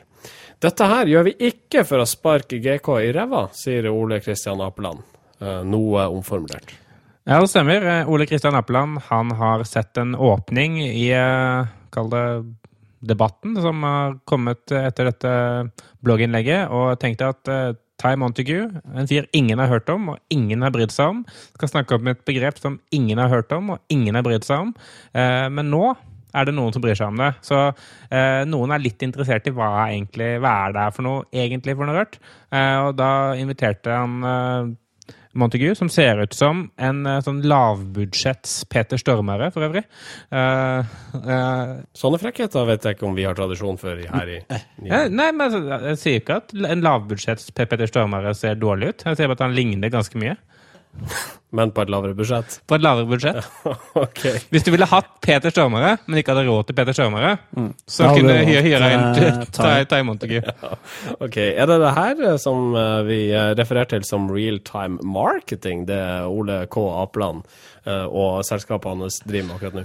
Dette 0.63 0.87
her 0.87 1.11
gjør 1.11 1.27
vi 1.27 1.35
ikke 1.49 1.83
for 1.83 1.99
å 1.99 2.07
sparke 2.07 2.61
GK 2.63 2.89
i 3.03 3.11
ræva, 3.15 3.49
sier 3.57 3.89
Ole 3.91 4.21
Kristian 4.23 4.63
Apeland. 4.63 5.03
Eh, 5.43 5.59
noe 5.67 6.07
omformulert. 6.07 6.71
Ja, 7.27 7.41
det 7.41 7.51
stemmer. 7.51 7.83
Eh, 7.83 8.07
Ole 8.07 8.29
Kristian 8.31 8.55
Apeland 8.55 9.03
han 9.09 9.35
har 9.35 9.67
sett 9.67 9.99
en 9.99 10.15
åpning 10.15 10.79
i 10.87 11.09
Kall 11.93 12.07
det 12.09 12.25
debatten 13.07 13.55
som 13.61 13.83
har 13.85 14.17
kommet 14.29 14.71
etter 14.73 15.09
dette 15.09 15.33
blogginnlegget, 16.05 16.71
og 16.73 16.99
tenkte 17.01 17.31
at 17.33 17.51
uh, 17.51 17.75
Ty 18.01 18.15
Montague, 18.19 18.69
en 18.95 19.09
fyr 19.09 19.27
ingen 19.37 19.61
har 19.61 19.69
hørt 19.71 19.91
om 19.93 20.15
og 20.15 20.33
ingen 20.33 20.65
har 20.65 20.73
brydd 20.73 20.91
seg 20.91 21.13
om, 21.13 21.21
skal 21.55 21.71
snakke 21.71 21.99
om 21.99 22.09
et 22.11 22.23
begrep 22.27 22.59
som 22.59 22.79
ingen 22.95 23.21
har 23.21 23.31
hørt 23.31 23.53
om 23.55 23.75
og 23.75 23.93
ingen 23.93 24.17
har 24.17 24.25
brydd 24.25 24.47
seg 24.47 24.67
om. 24.67 24.73
Uh, 25.15 25.47
men 25.53 25.71
nå 25.71 25.85
er 26.33 26.47
det 26.49 26.55
noen 26.57 26.73
som 26.73 26.81
bryr 26.81 26.97
seg 26.97 27.11
om 27.13 27.19
det. 27.21 27.29
Så 27.45 27.59
uh, 27.69 28.41
noen 28.49 28.73
er 28.73 28.81
litt 28.81 29.05
interessert 29.05 29.47
i 29.47 29.53
hva, 29.53 29.69
egentlig, 29.85 30.35
hva 30.41 30.55
er 30.65 30.75
det 30.75 30.85
er 30.87 30.95
for 30.95 31.05
noe 31.05 31.27
egentlig 31.45 31.77
for 31.77 31.87
noe 31.87 31.99
rørt. 31.99 32.17
og 32.53 32.95
da 32.97 33.11
inviterte 33.39 33.93
han 33.93 34.73
Montague, 35.33 35.73
som 35.75 35.89
ser 35.89 36.21
ut 36.21 36.35
som 36.37 36.67
en 36.77 37.01
uh, 37.09 37.17
sånn 37.25 37.41
lavbudsjetts 37.47 38.63
Peter 38.69 39.01
Stormare, 39.01 39.49
for 39.53 39.65
øvrig. 39.65 39.83
Uh, 40.29 40.85
uh, 41.17 41.73
Sånne 41.97 42.21
frekkheter 42.21 42.67
vet 42.69 42.85
jeg 42.85 42.97
ikke 42.97 43.07
om 43.09 43.17
vi 43.17 43.25
har 43.27 43.37
tradisjon 43.37 43.79
for 43.81 43.97
her 43.97 44.29
i 44.29 44.39
Nei, 44.83 45.07
men 45.09 45.41
altså, 45.47 45.63
jeg 45.89 46.01
sier 46.01 46.21
ikke 46.21 46.39
at 46.43 46.53
en 46.53 46.85
lavbudsjetts 46.85 47.49
Peter 47.57 47.89
Stormare 47.89 48.35
ser 48.37 48.59
dårlig 48.61 48.93
ut. 48.93 49.07
Jeg 49.09 49.19
sier 49.19 49.31
bare 49.31 49.39
at 49.41 49.45
han 49.47 49.57
ligner 49.57 49.93
ganske 49.93 50.21
mye. 50.21 50.37
Men 51.53 51.69
på 51.73 51.83
et 51.83 51.91
lavere 51.93 52.15
budsjett? 52.17 52.55
På 52.69 52.77
et 52.77 52.83
lavere 52.83 53.05
budsjett. 53.09 53.45
okay. 54.05 54.41
Hvis 54.53 54.65
du 54.65 54.71
ville 54.73 54.87
hatt 54.89 55.09
Peter 55.23 55.53
Stormare, 55.53 55.95
men 56.07 56.19
ikke 56.19 56.33
hadde 56.33 56.47
råd 56.47 56.69
til 56.69 56.77
Peter 56.79 56.97
Stormare, 56.97 57.35
mm. 57.53 57.69
så 57.85 58.07
ja, 58.07 58.13
kunne 58.17 58.37
du 58.39 58.61
hyre 58.65 58.89
inn 58.95 59.45
Tai 59.53 60.01
Montague. 60.07 60.41
Ja. 60.63 60.77
Ok, 61.21 61.35
Er 61.37 61.67
det 61.67 61.75
det 61.81 61.91
her 61.95 62.19
eh, 62.23 62.37
som 62.39 62.73
eh, 62.77 62.99
vi 63.07 63.17
eh, 63.33 63.51
refererer 63.57 63.89
til 63.91 64.05
som 64.07 64.29
real 64.31 64.59
time 64.65 65.01
marketing, 65.03 65.83
det 65.89 65.99
Ole 66.29 66.63
K. 66.71 66.83
Apeland 67.03 67.43
og 67.83 68.45
selskapene 68.47 69.03
hans 69.03 69.17
driver 69.25 69.49
med 69.49 69.55
akkurat 69.57 69.75
nå? 69.75 69.81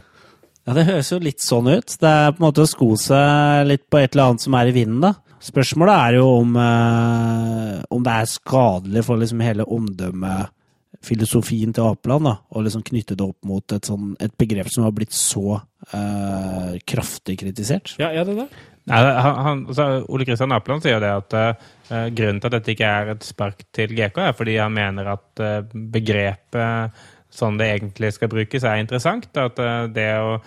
Ja, 0.68 0.74
Det 0.76 0.84
høres 0.86 1.08
jo 1.10 1.18
litt 1.22 1.42
sånn 1.42 1.66
ut. 1.66 1.96
Det 1.98 2.10
er 2.10 2.30
på 2.30 2.38
en 2.38 2.46
måte 2.46 2.62
å 2.62 2.70
sko 2.70 2.92
seg 3.00 3.64
litt 3.66 3.88
på 3.90 3.98
et 3.98 4.14
eller 4.14 4.30
annet 4.30 4.44
som 4.44 4.54
er 4.54 4.70
i 4.70 4.74
vinden, 4.76 5.00
da. 5.02 5.16
Spørsmålet 5.42 5.94
er 5.96 6.18
jo 6.18 6.28
om, 6.36 6.54
om 7.96 8.06
det 8.06 8.14
er 8.14 8.30
skadelig 8.30 9.04
for 9.06 9.20
liksom 9.20 9.42
hele 9.42 9.66
omdømmet 9.66 10.54
filosofien 11.04 11.72
til 11.74 11.86
Apeland, 11.86 12.26
da, 12.26 12.34
og 12.50 12.64
liksom 12.66 12.82
knytte 12.86 13.16
det 13.18 13.26
opp 13.26 13.46
mot 13.46 13.74
et, 13.74 13.86
sånn, 13.86 14.14
et 14.22 14.34
begrep 14.40 14.70
som 14.72 14.86
har 14.86 14.94
blitt 14.96 15.14
så 15.14 15.60
eh, 15.92 16.74
kraftig 16.88 17.38
kritisert. 17.42 17.94
Ja, 18.02 18.10
er 18.10 18.26
det 18.26 18.38
det? 18.40 18.48
Nei, 18.88 19.02
han, 19.04 19.66
altså, 19.68 19.86
Ole 20.08 20.24
Kristian 20.24 20.54
Apeland 20.56 20.84
sier 20.84 21.02
det 21.02 21.10
at 21.12 21.36
uh, 21.36 22.08
grunnen 22.08 22.40
til 22.40 22.48
at 22.48 22.56
dette 22.56 22.72
ikke 22.72 22.88
er 22.88 23.12
et 23.12 23.26
spark 23.26 23.66
til 23.76 23.92
GK, 23.92 24.22
er 24.30 24.36
fordi 24.36 24.56
han 24.56 24.72
mener 24.72 25.12
at 25.12 25.42
uh, 25.44 25.78
begrepet 25.92 27.04
sånn 27.38 27.58
det 27.60 27.66
egentlig 27.74 28.14
skal 28.16 28.30
brukes, 28.32 28.64
er 28.64 28.80
interessant. 28.80 29.26
At 29.36 29.58
det 29.92 30.06
å 30.16 30.38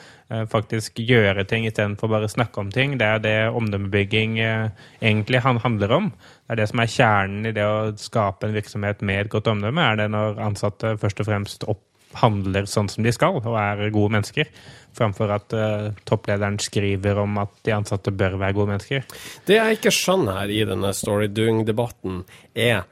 faktisk 0.50 0.98
gjøre 1.06 1.44
ting 1.46 1.68
istedenfor 1.70 2.10
bare 2.10 2.30
snakke 2.32 2.58
om 2.58 2.72
ting, 2.74 2.96
det 2.98 3.06
er 3.06 3.22
det 3.22 3.36
omdømmebygging 3.54 4.40
egentlig 4.42 5.44
handler 5.46 5.94
om. 6.00 6.08
Er 6.52 6.60
det 6.60 6.68
som 6.68 6.82
er 6.84 6.92
kjernen 6.92 7.48
i 7.48 7.54
det 7.56 7.64
å 7.64 7.94
skape 7.96 8.48
en 8.48 8.56
virksomhet 8.58 9.00
med 9.08 9.22
et 9.22 9.32
godt 9.32 9.48
omdømme. 9.48 9.86
Er 9.94 10.02
det 10.02 10.10
når 10.12 10.42
ansatte 10.44 10.98
først 11.00 11.24
og 11.24 11.30
fremst 11.30 11.64
opp 11.72 11.86
handler 12.20 12.68
sånn 12.68 12.90
som 12.92 13.06
de 13.06 13.14
skal, 13.16 13.40
og 13.40 13.58
er 13.60 13.92
gode 13.94 14.16
mennesker, 14.18 14.50
framfor 14.98 15.32
at 15.32 15.56
uh, 15.56 15.90
topplederen 16.08 16.60
skriver 16.60 17.22
om 17.24 17.40
at 17.40 17.54
de 17.66 17.76
ansatte 17.76 18.12
bør 18.12 18.36
være 18.42 18.58
gode 18.58 18.74
mennesker. 18.74 19.06
Det 19.48 19.56
jeg 19.58 19.80
ikke 19.80 19.94
skjønner 19.96 20.42
her 20.42 20.52
i 20.52 20.64
denne 20.68 20.92
storydoing-debatten, 20.96 22.24
er 22.56 22.84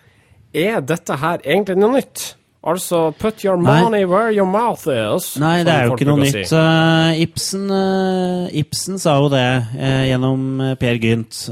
er 0.49 0.79
dette 0.81 1.19
her 1.21 1.43
egentlig 1.43 1.75
noe 1.77 1.99
nytt? 1.99 2.23
Altså 2.65 3.11
put 3.15 3.43
your 3.45 3.59
money 3.61 4.01
Nei. 4.01 4.07
where 4.09 4.31
your 4.33 4.47
mouth 4.49 4.87
is. 4.89 5.35
Nei, 5.39 5.61
det 5.63 5.75
er 5.75 5.85
jo 5.85 5.93
ikke 5.95 6.07
noe 6.09 6.23
nytt. 6.23 6.39
Si. 6.49 6.55
Uh, 6.55 7.19
Ibsen, 7.21 7.67
uh, 7.69 8.47
Ibsen, 8.63 8.97
sa 8.99 9.19
jo 9.21 9.29
det 9.31 9.45
gjennom 9.75 10.73
Per 10.79 10.99
Gynt. 11.03 11.43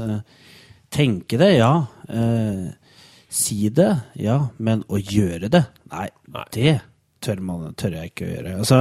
tenke 0.88 1.36
det, 1.36 1.52
ja. 1.60 1.72
Uh, 2.08 2.68
si 3.28 3.68
det, 3.74 3.90
ja, 4.16 4.38
men 4.56 4.80
å 4.88 4.96
gjøre 4.96 5.50
det 5.52 5.60
Nei, 5.92 6.06
Nei. 6.32 6.44
det 6.54 6.78
tør, 7.20 7.42
man, 7.44 7.74
tør, 7.76 7.96
jeg 7.98 8.12
ikke 8.12 8.24
å 8.24 8.28
gjøre. 8.30 8.52
Altså, 8.62 8.76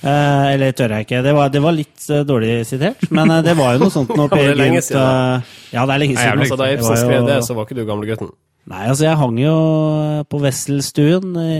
eh, 0.00 0.44
eller 0.54 0.72
tør 0.74 0.94
jeg 0.96 1.04
ikke. 1.04 1.18
Det 1.22 1.34
var, 1.36 1.50
det 1.52 1.60
var 1.60 1.74
litt 1.76 2.06
uh, 2.08 2.22
dårlig 2.26 2.54
sitert, 2.66 3.04
men 3.14 3.28
det 3.44 3.52
var 3.58 3.76
jo 3.76 3.82
noe 3.84 3.92
sånt 3.92 4.14
når 4.18 4.32
Per 4.32 4.62
Gynt 4.62 4.88
Ja, 4.90 5.84
det 5.84 5.84
er 5.84 6.00
lenge 6.00 6.16
siden. 6.16 6.40
Nei, 6.40 6.46
altså, 6.46 6.58
da 6.58 6.70
Ibsen 6.72 6.98
skrev 7.02 7.28
det, 7.28 7.38
så 7.44 7.58
var 7.58 7.68
ikke 7.68 7.76
du 7.76 7.84
gamlegutten? 7.86 8.32
Nei, 8.72 8.86
altså, 8.88 9.04
jeg 9.04 9.20
hang 9.20 9.38
jo 9.42 9.54
på 10.32 10.40
Wesselstuen 10.46 11.36
i 11.44 11.58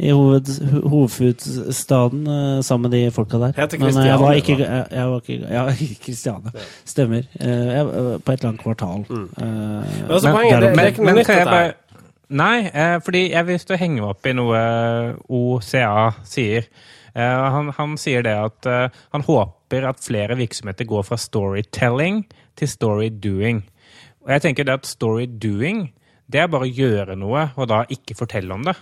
i 0.00 0.14
hoved, 0.16 0.48
hovedstaden 0.88 2.22
uh, 2.26 2.62
sammen 2.64 2.88
med 2.88 2.96
de 2.96 3.10
folka 3.14 3.38
der. 3.42 3.52
Heter 3.58 3.78
Kristiane. 3.78 3.98
Men 3.98 4.08
jeg 4.08 4.20
var 4.20 4.40
ikke, 4.40 4.56
jeg, 4.64 4.86
jeg 4.90 5.10
var 5.10 5.20
ikke 5.20 5.38
Ja, 5.50 5.66
Kristiane. 6.06 6.54
Stemmer. 6.88 7.28
Jeg, 7.40 7.86
på 8.24 8.32
et 8.32 8.40
eller 8.40 8.48
annet 8.48 8.64
kvartal. 8.64 9.04
Mm. 9.10 9.28
Men, 9.36 9.84
altså, 10.08 10.32
poenget, 10.32 10.62
det, 10.62 10.72
det 10.72 10.84
er 10.84 10.92
ikke 10.94 11.06
noe 11.06 11.20
nytt. 11.20 11.86
Nei, 12.30 12.70
eh, 12.70 13.00
fordi 13.02 13.24
jeg 13.32 13.46
vil 13.48 13.58
stå 13.58 13.76
henge 13.80 13.98
meg 13.98 14.12
opp 14.12 14.26
i 14.30 14.34
noe 14.38 14.58
OCA 15.26 16.12
sier. 16.22 16.68
Eh, 17.10 17.46
han, 17.54 17.72
han, 17.74 17.96
sier 17.98 18.22
det 18.22 18.36
at 18.38 18.68
eh, 18.70 19.00
han 19.10 19.24
håper 19.26 19.88
at 19.88 20.02
flere 20.04 20.36
virksomheter 20.38 20.86
går 20.86 21.08
fra 21.08 21.18
storytelling 21.18 22.22
til 22.58 22.70
storydoing. 22.70 23.64
Og 24.22 24.34
jeg 24.36 24.44
tenker 24.46 24.68
det 24.68 24.78
at 24.78 24.86
storydoing, 24.86 25.88
det 26.30 26.44
er 26.44 26.52
bare 26.52 26.68
å 26.68 26.70
gjøre 26.70 27.18
noe, 27.18 27.48
og 27.58 27.70
da 27.72 27.82
ikke 27.90 28.18
fortelle 28.18 28.54
om 28.54 28.62
det. 28.68 28.76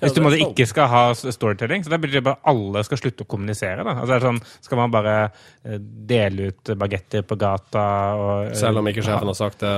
Hvis 0.00 0.14
du 0.16 0.22
måtte 0.24 0.40
ikke 0.40 0.66
skal 0.68 0.88
ha 0.90 1.02
storytelling, 1.14 1.84
så 1.84 1.92
da 1.92 1.98
betyr 2.00 2.20
det 2.20 2.26
bare 2.28 2.42
alle 2.52 2.82
skal 2.86 3.00
slutte 3.00 3.26
å 3.26 3.30
kommunisere. 3.30 3.84
da. 3.86 3.98
Altså, 4.02 4.18
sånn, 4.24 4.40
skal 4.64 4.80
man 4.80 4.94
bare 4.94 5.14
eh, 5.26 5.78
dele 5.80 6.50
ut 6.50 6.74
bagetter 6.78 7.26
på 7.26 7.38
gata 7.40 7.86
og 8.16 8.32
eh, 8.48 8.58
Selv 8.58 8.82
om 8.82 8.90
ikke 8.90 9.04
sjefen 9.06 9.30
har 9.32 9.38
sagt 9.38 9.64
det? 9.64 9.76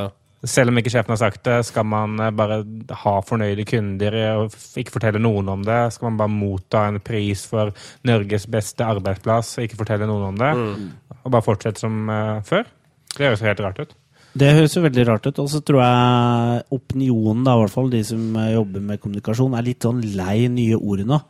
Selv 0.48 0.70
om 0.70 0.78
ikke 0.78 0.92
sjefen 0.94 1.11
har 1.16 1.20
sagt 1.20 1.42
det, 1.48 1.56
skal 1.66 1.87
man 1.88 2.18
eh, 2.22 2.34
bare 2.37 2.61
ha 3.02 3.14
fornøyde 3.26 3.66
kunder 3.68 4.18
og 4.37 4.58
ikke 4.78 4.98
fortelle 4.98 5.22
noen 5.22 5.50
om 5.56 5.66
det? 5.66 5.80
Skal 5.96 6.11
man 6.11 6.20
bare 6.22 6.34
motta 6.34 6.87
en 6.90 7.00
pris 7.04 7.44
for 7.50 7.74
Norges 8.08 8.48
beste 8.50 8.87
arbeidsplass 8.87 9.56
og 9.58 9.68
ikke 9.68 9.80
fortelle 9.82 10.11
noen 10.11 10.30
om 10.32 10.42
det? 10.42 10.52
Mm. 10.58 11.16
Og 11.24 11.32
bare 11.34 11.46
fortsette 11.46 11.82
som 11.82 12.04
før? 12.46 12.68
Det 13.16 13.26
høres 13.26 13.42
helt 13.42 13.64
rart 13.64 13.80
ut. 13.82 13.97
Det 14.38 14.51
høres 14.55 14.74
jo 14.77 14.83
veldig 14.85 15.05
rart 15.09 15.27
ut. 15.29 15.40
Og 15.42 15.48
så 15.51 15.61
tror 15.64 15.81
jeg 15.83 16.62
opinionen, 16.77 17.44
da, 17.46 17.57
i 17.57 17.62
hvert 17.62 17.74
fall 17.74 17.90
de 17.92 18.03
som 18.07 18.38
jobber 18.53 18.85
med 18.90 19.03
kommunikasjon, 19.03 19.57
er 19.57 19.66
litt 19.66 19.87
sånn 19.87 20.03
lei 20.18 20.46
nye 20.53 20.79
ord 20.79 21.05
nå. 21.09 21.20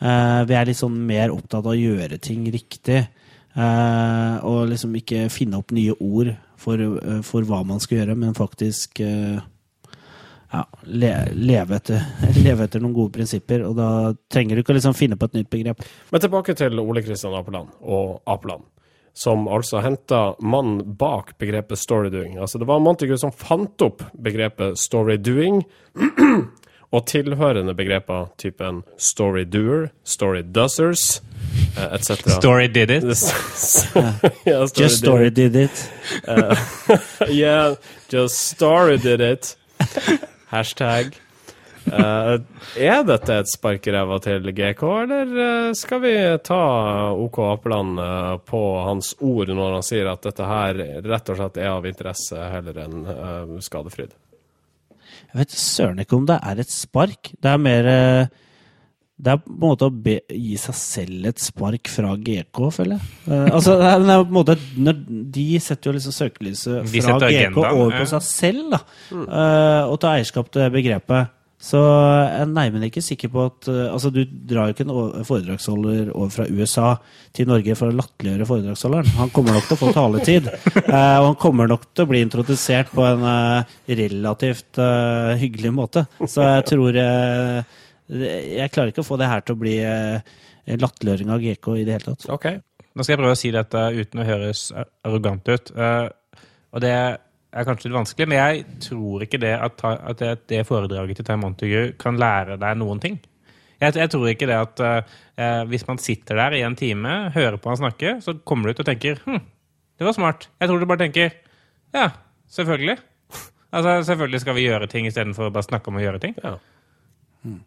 Uh, 0.00 0.42
vi 0.46 0.56
er 0.56 0.68
litt 0.68 0.80
sånn 0.80 0.96
mer 1.08 1.34
opptatt 1.34 1.64
av 1.64 1.74
å 1.74 1.78
gjøre 1.78 2.20
ting 2.22 2.46
riktig. 2.54 3.04
Uh, 3.56 4.36
og 4.44 4.66
liksom 4.70 4.94
ikke 4.98 5.26
finne 5.32 5.60
opp 5.60 5.72
nye 5.76 5.94
ord 5.96 6.34
for, 6.60 6.80
uh, 6.80 7.20
for 7.26 7.46
hva 7.48 7.62
man 7.66 7.80
skal 7.82 8.02
gjøre, 8.02 8.16
men 8.20 8.36
faktisk 8.36 9.00
ja, 9.00 10.62
le, 10.84 11.10
leve, 11.34 11.80
etter, 11.80 12.04
leve, 12.44 12.68
etter, 12.68 12.82
noen 12.84 12.94
gode 12.96 13.16
prinsipper. 13.18 13.64
Og 13.68 13.76
da 13.78 13.90
trenger 14.32 14.56
du 14.56 14.64
ikke 14.64 14.76
liksom 14.76 14.96
finne 14.96 15.18
på 15.18 15.28
et 15.28 15.40
nytt 15.40 15.52
begrep. 15.52 15.84
Men 16.12 16.24
tilbake 16.24 16.56
til 16.58 16.80
Ole 16.84 17.04
Kristian 17.04 17.36
Apeland 17.36 17.74
og 17.82 18.20
Apeland 18.30 18.64
som 19.16 19.48
altså 19.48 19.80
henta 19.80 20.34
mannen 20.44 20.82
bak 21.00 21.38
begrepet 21.40 21.78
storydoing. 21.80 22.36
Altså 22.38 22.58
det 22.60 22.68
var 22.68 22.82
Montague 22.84 23.16
som 23.18 23.32
fant 23.32 23.82
opp 23.82 24.04
begrepet 24.12 24.76
storydoing, 24.78 25.62
og 26.94 27.06
tilhørende 27.08 27.74
begreper 27.74 28.28
typen 28.38 28.82
storydoer, 29.00 29.88
storydoesers 30.04 31.22
uh, 31.78 31.94
etc. 31.94 32.30
Story 32.36 32.68
did 32.68 32.90
it? 32.90 33.04
yeah, 34.46 34.66
story 34.66 34.82
just 34.84 34.98
story 34.98 35.30
did 35.30 35.56
it. 35.56 35.90
Uh, 36.28 36.54
yeah, 37.28 37.74
just 38.08 38.38
story 38.38 38.98
did 38.98 39.20
it. 39.20 39.56
Hashtag. 40.52 41.16
Uh, 41.86 42.40
er 42.82 43.02
dette 43.06 43.34
et 43.40 43.50
spark 43.50 43.86
i 43.86 43.92
ræva 43.94 44.18
til 44.24 44.48
GK, 44.50 44.82
eller 45.04 45.34
uh, 45.36 45.74
skal 45.78 46.00
vi 46.02 46.14
ta 46.46 46.60
OK 47.14 47.38
Apeland 47.46 48.00
uh, 48.02 48.32
på 48.42 48.62
hans 48.86 49.12
ord 49.22 49.52
når 49.54 49.76
han 49.78 49.86
sier 49.86 50.10
at 50.10 50.26
dette 50.26 50.48
her 50.50 50.80
rett 51.06 51.30
og 51.32 51.38
slett 51.38 51.60
er 51.62 51.70
av 51.74 51.86
interesse 51.86 52.48
heller 52.54 52.82
enn 52.86 53.60
skadefryd? 53.62 54.16
Jeg 55.26 55.38
vet 55.38 55.54
søren 55.54 56.02
ikke 56.02 56.18
om 56.18 56.26
det 56.26 56.40
er 56.42 56.62
et 56.62 56.72
spark. 56.72 57.30
Det 57.38 57.52
er 57.52 57.62
mer 57.62 57.88
det 59.16 59.32
er 59.32 59.38
på 59.40 59.48
en 59.48 59.62
måte 59.62 59.86
å 59.88 59.92
be, 59.92 60.18
gi 60.28 60.58
seg 60.60 60.76
selv 60.76 61.28
et 61.30 61.40
spark 61.40 61.88
fra 61.88 62.10
GK, 62.20 62.60
føler 62.74 62.98
jeg. 62.98 63.14
Uh, 63.24 63.46
altså, 63.48 63.78
det 63.80 63.86
er, 63.88 64.02
det 64.04 64.12
er 64.12 64.26
på 64.26 64.28
en 64.28 64.36
måte, 64.36 64.56
De 65.38 65.46
setter 65.64 65.88
jo 65.88 65.94
liksom 65.96 66.16
søkelyset 66.18 66.90
fra 66.92 67.16
GK 67.22 67.56
over 67.62 67.96
på 67.96 68.08
seg 68.10 68.26
selv. 68.26 68.74
da, 68.74 68.82
uh, 69.14 69.88
Og 69.88 69.96
tar 70.02 70.18
eierskap 70.18 70.52
til 70.52 70.68
begrepet. 70.74 71.32
Så 71.56 71.78
jeg 71.80 72.50
er 72.52 72.82
ikke 72.84 73.00
sikker 73.00 73.30
på 73.32 73.44
at 73.48 73.68
uh, 73.72 73.86
Altså, 73.88 74.10
du 74.12 74.20
drar 74.28 74.68
jo 74.68 74.74
ikke 74.74 74.84
en 74.84 75.24
foredragsholder 75.24 76.10
over 76.12 76.28
fra 76.34 76.44
USA 76.52 76.90
til 77.36 77.48
Norge 77.48 77.76
for 77.78 77.88
å 77.88 77.96
latterliggjøre 77.96 78.48
foredragsholderen. 78.50 79.14
Han 79.16 79.32
kommer 79.32 79.56
nok 79.56 79.64
til 79.64 79.76
å 79.78 79.80
få 79.80 79.94
taletid. 79.96 80.50
Uh, 80.76 81.16
og 81.22 81.30
han 81.30 81.38
kommer 81.40 81.72
nok 81.72 81.88
til 81.94 82.04
å 82.04 82.10
bli 82.12 82.22
introdusert 82.26 82.92
på 82.92 83.06
en 83.08 83.24
uh, 83.24 83.76
relativt 83.88 84.80
hyggelig 85.40 85.72
måte. 85.72 86.04
Så 86.28 86.44
jeg 86.44 86.64
tror 86.68 86.96
Jeg 86.96 88.70
klarer 88.72 88.92
ikke 88.92 89.02
å 89.02 89.08
få 89.08 89.16
det 89.18 89.30
her 89.30 89.42
til 89.42 89.56
å 89.56 89.60
bli 89.60 89.76
latterliggjøring 90.66 91.32
av 91.32 91.42
GK 91.42 91.70
i 91.80 91.84
det 91.86 91.96
hele 91.96 92.12
tatt. 92.12 92.28
Ok. 92.32 92.46
Nå 92.96 93.04
skal 93.04 93.14
jeg 93.14 93.20
prøve 93.22 93.36
å 93.36 93.38
si 93.38 93.52
dette 93.54 93.82
uten 93.96 94.20
å 94.22 94.26
høres 94.28 94.68
arrogant 94.76 95.48
ut. 95.48 95.72
og 95.72 96.84
det 96.84 96.94
er 97.56 97.66
kanskje 97.68 97.88
litt 97.88 97.96
vanskelig, 97.96 98.28
men 98.28 98.38
jeg 98.38 98.64
tror 98.84 99.24
ikke 99.26 99.40
det 99.42 99.54
at, 99.56 99.82
at 99.84 100.20
det, 100.20 100.34
det, 100.52 100.60
foredraget 100.68 101.20
til 101.20 101.26
Time 101.26 101.42
Montague 101.44 101.88
kan 102.00 102.20
lære 102.20 102.58
deg 102.60 102.78
noen 102.80 103.02
ting. 103.02 103.18
Jeg, 103.80 103.96
jeg 103.96 104.12
tror 104.12 104.28
ikke 104.30 104.48
det 104.48 104.56
at 104.56 104.84
uh, 104.84 105.62
hvis 105.68 105.84
man 105.88 106.00
sitter 106.00 106.38
der 106.40 106.56
i 106.56 106.62
en 106.64 106.76
time, 106.78 107.16
hører 107.34 107.58
på 107.60 107.72
han 107.72 107.80
snakke, 107.80 108.16
så 108.24 108.38
kommer 108.44 108.68
du 108.68 108.76
ut 108.76 108.84
og 108.84 108.88
tenker 108.88 109.20
hm, 109.24 109.42
det 109.96 110.08
var 110.08 110.16
smart. 110.16 110.48
Jeg 110.60 110.68
tror 110.68 110.80
du 110.80 110.88
bare 110.88 111.04
tenker 111.04 111.30
ja, 111.94 112.10
selvfølgelig. 112.52 112.96
Altså, 113.72 114.02
Selvfølgelig 114.08 114.40
skal 114.40 114.56
vi 114.56 114.66
gjøre 114.66 114.88
ting 114.88 115.08
istedenfor 115.08 115.48
å 115.48 115.52
bare 115.52 115.66
snakke 115.66 115.90
om 115.90 115.98
å 115.98 116.04
gjøre 116.04 116.20
ting. 116.22 116.36
Ja. 116.42 116.56
Jeg 117.46 117.60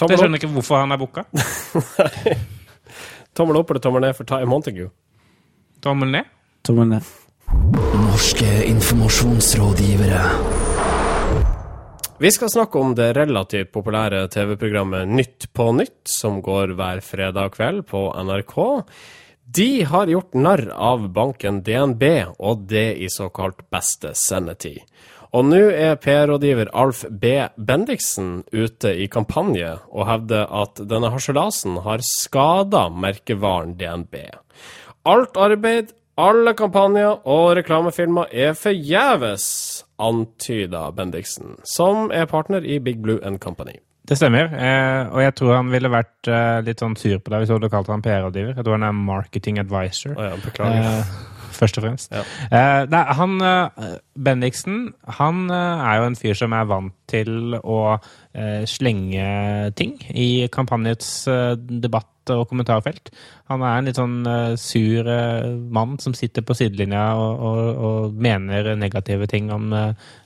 Tommel 0.00 0.18
skjønner 0.18 0.40
ikke 0.40 0.50
hvorfor 0.50 0.80
han 0.82 0.92
er 0.92 0.98
booka. 0.98 1.22
tommel 3.38 3.60
opp 3.60 3.70
eller 3.70 3.82
tommel 3.84 4.08
ned 4.08 4.16
for 4.18 4.26
Ty 4.26 4.42
Montague? 4.50 4.88
Tommel 5.84 6.10
ned. 6.16 6.32
Tommel 6.66 6.96
ned. 6.96 7.12
Norske 7.72 8.64
informasjonsrådgivere. 8.66 10.20
Vi 12.18 12.30
skal 12.30 12.50
snakke 12.50 12.78
om 12.78 12.92
det 12.94 13.14
relativt 13.16 13.70
populære 13.72 14.26
TV-programmet 14.28 15.08
Nytt 15.08 15.46
på 15.56 15.70
nytt, 15.72 16.02
som 16.04 16.42
går 16.44 16.74
hver 16.76 17.00
fredag 17.00 17.54
kveld 17.56 17.86
på 17.88 18.02
NRK. 18.20 18.84
De 19.56 19.68
har 19.88 20.12
gjort 20.12 20.36
narr 20.36 20.66
av 20.76 21.08
banken 21.16 21.62
DNB, 21.64 22.04
og 22.36 22.68
det 22.68 22.98
i 23.00 23.08
såkalt 23.08 23.64
beste 23.72 24.12
sendetid. 24.12 24.84
Og 25.32 25.48
nå 25.48 25.64
er 25.72 25.96
PR-rådgiver 25.96 26.68
Alf 26.76 27.06
B. 27.08 27.34
Bendiksen 27.56 28.42
ute 28.52 28.92
i 28.92 29.08
kampanje 29.08 29.78
og 29.88 30.04
hevder 30.12 30.46
at 30.52 30.84
denne 30.84 31.10
harselasen 31.16 31.80
har 31.88 32.04
skada 32.04 32.90
merkevaren 32.92 33.78
DNB. 33.80 34.20
Alt 35.08 35.36
arbeid, 35.40 35.96
alle 36.20 36.54
kampanjer 36.54 37.24
og 37.26 37.56
reklamefilmer 37.58 38.30
er 38.30 38.54
forgjeves, 38.58 39.46
antyda 39.98 40.88
Bendiksen, 40.94 41.56
som 41.66 42.10
er 42.14 42.28
partner 42.30 42.66
i 42.66 42.78
Big 42.82 43.02
Blue 43.02 43.18
and 43.22 43.40
Company. 43.42 43.80
Det 44.04 44.18
stemmer. 44.20 44.50
Eh, 44.52 45.12
og 45.14 45.22
jeg 45.22 45.34
tror 45.38 45.54
han 45.56 45.70
ville 45.72 45.88
vært 45.88 46.28
eh, 46.28 46.58
litt 46.66 46.82
sånn 46.82 46.96
sur 47.00 47.16
på 47.18 47.32
deg 47.32 47.40
hvis 47.40 47.48
du 47.48 47.54
hadde 47.56 47.70
kalt 47.72 47.88
han 47.88 48.04
PR-rådgiver. 48.04 48.52
Jeg 48.58 48.66
tror 48.66 48.76
han 48.76 48.88
er 48.90 48.98
marketing 48.98 49.60
advisor. 49.62 50.12
Oh 50.18 50.26
ja, 50.26 50.34
beklager. 50.44 50.90
Eh, 50.90 51.33
først 51.56 51.78
og 51.80 51.86
fremst. 51.86 52.14
Ja. 52.14 52.24
Uh, 52.50 52.82
nei, 52.92 53.02
han 53.18 53.36
uh, 53.42 53.98
Bendiksen 54.14 54.88
han 55.18 55.44
uh, 55.50 55.84
er 55.84 56.00
jo 56.00 56.08
en 56.10 56.18
fyr 56.18 56.38
som 56.38 56.56
er 56.56 56.68
vant 56.70 56.96
til 57.10 57.58
å 57.60 57.78
slenge 58.66 59.24
ting 59.78 59.92
i 60.10 60.48
kampanjets 60.50 61.28
debatt- 61.54 62.32
og 62.34 62.48
kommentarfelt. 62.50 63.12
Han 63.52 63.62
er 63.62 63.76
en 63.76 63.86
litt 63.86 64.00
sånn 64.00 64.16
sur 64.58 65.10
mann 65.76 65.94
som 66.02 66.16
sitter 66.18 66.42
på 66.42 66.56
sidelinja 66.58 67.04
og, 67.14 67.44
og, 67.46 67.60
og 67.86 68.18
mener 68.26 68.72
negative 68.80 69.28
ting 69.30 69.52
om 69.54 69.70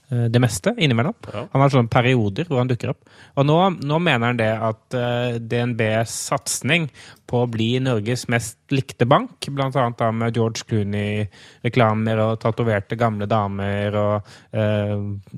det 0.09 0.41
meste 0.41 0.73
innimellom. 0.81 1.15
Ja. 1.33 1.45
Han 1.53 1.63
har 1.63 1.73
sånne 1.73 1.93
perioder 1.93 2.49
hvor 2.49 2.63
han 2.63 2.71
dukker 2.71 2.95
opp. 2.95 3.03
Og 3.37 3.45
nå, 3.49 3.59
nå 3.85 4.01
mener 4.01 4.31
han 4.31 4.41
det 4.41 4.51
at 4.55 4.97
uh, 4.97 5.37
DNBs 5.37 6.15
satsing 6.31 6.89
på 7.29 7.43
å 7.45 7.49
bli 7.51 7.75
Norges 7.85 8.25
mest 8.33 8.73
likte 8.73 9.05
bank, 9.09 9.51
bl.a. 9.53 10.11
med 10.17 10.37
George 10.37 10.65
Clooney-reklamer 10.69 12.23
og 12.25 12.39
tatoverte 12.41 12.97
gamle 13.01 13.29
damer 13.29 13.99
og 14.01 14.31
uh, 14.57 14.95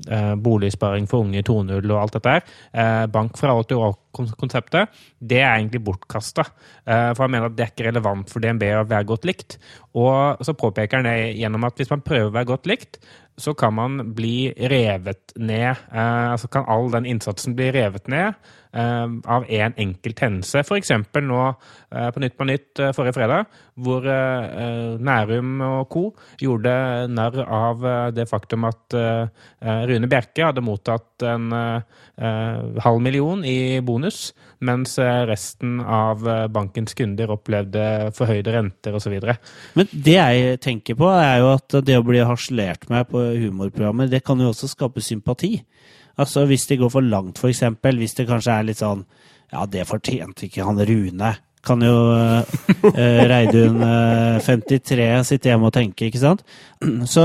uh, 0.07 0.33
boligsparing 0.39 1.09
for 1.11 1.25
unge 1.25 1.43
2.0 1.47 1.91
og 1.91 1.97
alt 1.99 2.17
dette 2.17 2.35
her, 2.35 2.45
eh, 2.73 3.05
bank 3.11 3.37
fra 3.39 3.53
år 3.57 3.67
til 3.67 3.81
år-konseptet, 3.83 4.91
det 5.19 5.39
er 5.41 5.55
egentlig 5.57 5.83
bortkasta. 5.85 6.45
Eh, 6.85 7.11
for 7.13 7.25
han 7.25 7.33
mener 7.33 7.49
at 7.49 7.57
det 7.57 7.65
er 7.65 7.73
ikke 7.73 7.87
relevant 7.89 8.31
for 8.31 8.43
DNB 8.43 8.65
å 8.79 8.87
være 8.87 9.07
godt 9.11 9.27
likt. 9.29 9.57
Og 9.97 10.41
så 10.45 10.55
påpeker 10.57 11.01
han 11.01 11.09
det 11.09 11.35
gjennom 11.39 11.67
at 11.67 11.79
hvis 11.79 11.91
man 11.91 12.03
prøver 12.05 12.29
å 12.29 12.35
være 12.35 12.49
godt 12.53 12.69
likt, 12.71 13.01
så 13.37 13.53
kan 13.53 13.73
man 13.73 14.13
bli 14.15 14.53
revet 14.57 15.33
ned. 15.35 15.75
Eh, 15.91 16.31
altså 16.31 16.47
kan 16.47 16.67
all 16.67 16.91
den 16.91 17.05
innsatsen 17.05 17.55
bli 17.55 17.71
revet 17.71 18.07
ned 18.11 18.33
av 18.71 19.45
én 19.49 19.71
en 19.71 19.77
enkelt 19.77 20.21
hendelse. 20.23 20.63
F.eks. 20.63 20.91
nå 21.21 21.41
eh, 21.91 22.09
på 22.13 22.21
Nytt 22.23 22.37
på 22.37 22.47
Nytt 22.47 22.79
eh, 22.79 22.93
forrige 22.95 23.15
fredag, 23.17 23.49
hvor 23.81 24.05
eh, 24.07 24.45
eh, 24.63 24.99
Nærum 25.01 25.61
og 25.65 25.89
co. 25.91 26.03
gjorde 26.41 26.73
narr 27.11 27.41
av 27.43 27.85
eh, 27.85 28.11
det 28.15 28.27
faktum 28.29 28.67
at 28.69 28.95
eh, 28.97 29.27
eh, 29.61 29.83
Rune 29.89 30.09
Bjerke 30.11 30.47
hadde 30.47 30.63
mottatt 30.65 31.25
en 31.27 31.51
eh, 31.55 31.99
eh, 32.21 32.81
halv 32.85 33.01
million 33.03 33.43
i 33.45 33.81
bonus, 33.85 34.31
mens 34.59 34.97
eh, 35.01 35.23
resten 35.29 35.79
av 35.81 36.27
eh, 36.27 36.47
bankens 36.51 36.95
kunder 36.97 37.33
opplevde 37.35 38.11
forhøyde 38.17 38.55
renter 38.55 38.95
osv. 38.97 39.17
Men 39.75 39.91
det 39.91 40.17
jeg 40.17 40.61
tenker 40.63 40.99
på, 40.99 41.09
er 41.11 41.41
jo 41.41 41.51
at 41.55 41.81
det 41.87 41.99
å 41.99 42.05
bli 42.07 42.23
harselert 42.23 42.87
med 42.91 43.09
på 43.11 43.23
humorprogrammer, 43.41 44.11
det 44.11 44.23
kan 44.25 44.39
jo 44.41 44.51
også 44.53 44.71
skape 44.71 45.03
sympati. 45.03 45.57
Altså 46.19 46.45
Hvis 46.49 46.67
det 46.69 46.79
går 46.81 46.91
for 46.93 47.05
langt, 47.05 47.39
f.eks. 47.39 47.63
Hvis 47.81 48.17
det 48.17 48.27
kanskje 48.29 48.57
er 48.57 48.67
litt 48.67 48.81
sånn 48.81 49.05
Ja, 49.51 49.65
det 49.67 49.87
fortjente 49.89 50.47
ikke 50.47 50.65
han 50.67 50.79
Rune. 50.87 51.35
Kan 51.61 51.83
jo 51.85 51.93
uh, 52.09 52.41
Reidun 53.31 53.83
uh, 53.85 54.41
53 54.41 55.05
sitte 55.27 55.51
hjemme 55.51 55.69
og 55.69 55.75
tenke, 55.75 56.07
ikke 56.07 56.21
sant? 56.21 56.41
Så 57.13 57.23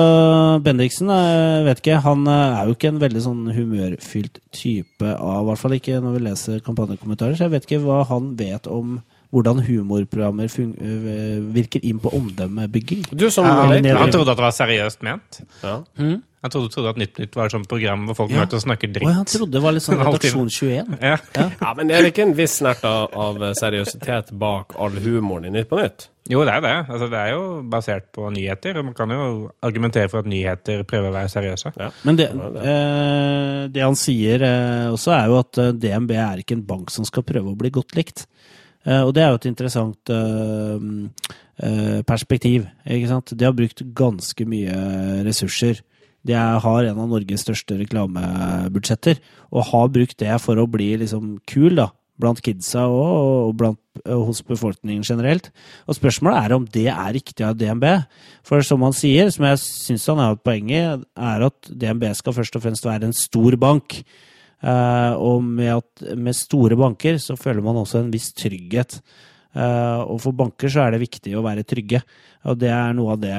Bendiksen, 0.64 1.08
uh, 1.08 1.64
vet 1.64 1.80
ikke, 1.80 2.02
han 2.04 2.26
uh, 2.28 2.58
er 2.58 2.68
jo 2.68 2.76
ikke 2.76 2.90
en 2.92 3.00
veldig 3.00 3.22
sånn 3.24 3.46
humørfylt 3.56 4.42
type 4.52 5.14
av 5.14 5.40
I 5.40 5.48
hvert 5.48 5.62
fall 5.62 5.76
ikke 5.78 6.02
når 6.04 6.18
vi 6.18 6.24
leser 6.26 6.64
kampanjekommentarer, 6.66 7.38
så 7.38 7.46
jeg 7.46 7.54
vet 7.56 7.68
ikke 7.68 7.84
hva 7.86 8.02
han 8.10 8.34
vet 8.36 8.68
om 8.68 8.98
hvordan 9.34 9.64
humorprogrammer 9.66 10.52
fun 10.52 10.76
uh, 10.78 11.40
virker 11.56 11.84
inn 11.84 11.98
på 12.02 12.12
omdømmebygging. 12.18 13.08
Du 13.16 13.28
som 13.32 13.48
Han, 13.48 13.72
han 13.72 14.12
trodde 14.12 14.34
at 14.34 14.36
det 14.36 14.48
var 14.50 14.56
seriøst 14.58 15.06
ment. 15.06 15.40
ja. 15.64 15.80
Han 16.46 16.54
trodde, 16.54 16.72
trodde 16.74 16.92
at 16.94 17.00
Nytt 17.02 17.18
Nytt 17.22 17.36
var 17.38 17.50
et 17.50 17.54
sånt 17.56 17.68
program 17.70 18.06
hvor 18.08 18.18
folk 18.22 18.30
Ja. 18.34 18.44
møter 18.44 18.60
og 18.60 18.64
snakker 18.64 18.92
dritt. 18.92 19.02
dritt. 19.02 19.16
jeg 19.18 19.30
trodde 19.34 19.52
det 19.58 19.62
var 19.66 19.74
litt 19.76 19.86
sånn. 19.86 19.98
Redaksjon 20.06 20.50
21. 20.50 20.98
Ja. 21.02 21.16
ja, 21.60 21.72
men 21.78 21.90
er 21.90 22.02
det 22.06 22.12
ikke 22.14 22.26
en 22.28 22.36
viss 22.38 22.58
snert 22.62 22.84
av, 22.86 23.08
av 23.14 23.42
seriøsitet 23.58 24.30
bak 24.38 24.76
all 24.78 24.94
humoren 25.02 25.50
i 25.50 25.56
Nytt 25.58 25.68
på 25.72 25.80
Nytt? 25.82 26.08
Jo, 26.28 26.40
det 26.42 26.56
er 26.56 26.62
det. 26.64 26.74
Altså, 26.90 27.06
det 27.10 27.18
er 27.20 27.28
jo 27.36 27.42
basert 27.70 28.08
på 28.16 28.30
nyheter. 28.34 28.78
og 28.80 28.84
Man 28.88 28.94
kan 28.98 29.12
jo 29.14 29.26
argumentere 29.62 30.08
for 30.10 30.24
at 30.24 30.26
nyheter 30.26 30.82
prøver 30.82 31.12
å 31.12 31.14
være 31.14 31.30
seriøse. 31.30 31.70
Men 32.08 32.16
det, 32.18 32.26
eh, 32.34 33.68
det 33.70 33.84
han 33.84 33.94
sier 33.94 34.42
eh, 34.42 34.88
også, 34.90 35.12
er 35.14 35.30
jo 35.30 35.38
at 35.38 35.60
eh, 35.62 35.70
DNB 35.84 36.10
er 36.18 36.42
ikke 36.42 36.56
en 36.58 36.64
bank 36.66 36.90
som 36.90 37.06
skal 37.06 37.22
prøve 37.22 37.52
å 37.54 37.58
bli 37.58 37.70
godt 37.70 37.94
likt. 37.94 38.24
Eh, 38.86 39.02
og 39.06 39.14
det 39.14 39.22
er 39.22 39.30
jo 39.34 39.38
et 39.40 39.48
interessant 39.52 40.10
eh, 40.14 40.88
eh, 41.62 42.02
perspektiv. 42.06 42.66
ikke 42.86 43.10
sant? 43.10 43.32
De 43.38 43.46
har 43.46 43.54
brukt 43.56 43.82
ganske 43.98 44.46
mye 44.50 45.22
ressurser. 45.26 45.82
De 46.26 46.34
har 46.34 46.88
en 46.88 46.98
av 47.02 47.12
Norges 47.12 47.44
største 47.46 47.78
reklamebudsjetter, 47.82 49.20
og 49.54 49.70
har 49.70 49.92
brukt 49.94 50.18
det 50.22 50.34
for 50.42 50.58
å 50.58 50.68
bli 50.70 50.94
liksom 51.02 51.36
kul, 51.48 51.78
da. 51.78 51.90
Blant 52.16 52.40
kidsa 52.40 52.86
og, 52.88 53.08
og 53.50 53.50
blant, 53.60 53.80
og 54.08 54.22
hos 54.30 54.38
befolkningen 54.48 55.04
generelt. 55.04 55.50
Og 55.84 55.98
spørsmålet 55.98 56.46
er 56.46 56.54
om 56.56 56.64
det 56.72 56.86
er 56.88 57.12
riktig 57.12 57.44
av 57.44 57.58
DNB. 57.60 57.84
For 58.46 58.64
som 58.64 58.86
han 58.86 58.96
sier, 58.96 59.28
som 59.34 59.44
jeg 59.44 59.60
syns 59.60 60.06
han 60.08 60.22
har 60.22 60.32
hatt 60.32 60.46
poeng 60.46 60.72
i, 60.72 60.80
er 60.80 61.44
at 61.44 61.68
DNB 61.68 62.08
skal 62.16 62.38
først 62.38 62.56
og 62.56 62.64
fremst 62.64 62.88
være 62.88 63.10
en 63.10 63.16
stor 63.16 63.58
bank. 63.60 64.00
Uh, 64.64 65.12
og 65.20 65.44
med, 65.44 65.68
at, 65.76 66.06
med 66.16 66.34
store 66.34 66.78
banker 66.80 67.20
så 67.20 67.36
føler 67.36 67.60
man 67.64 67.76
også 67.82 68.00
en 68.00 68.12
viss 68.14 68.30
trygghet. 68.32 69.02
Uh, 69.52 70.00
og 70.08 70.18
for 70.24 70.36
banker 70.36 70.72
så 70.72 70.86
er 70.86 70.96
det 70.96 71.04
viktig 71.04 71.36
å 71.36 71.44
være 71.44 71.66
trygge. 71.68 72.00
Og 72.46 72.58
det 72.60 72.70
er 72.70 72.94
noe 72.94 73.16
av 73.16 73.22
det? 73.22 73.34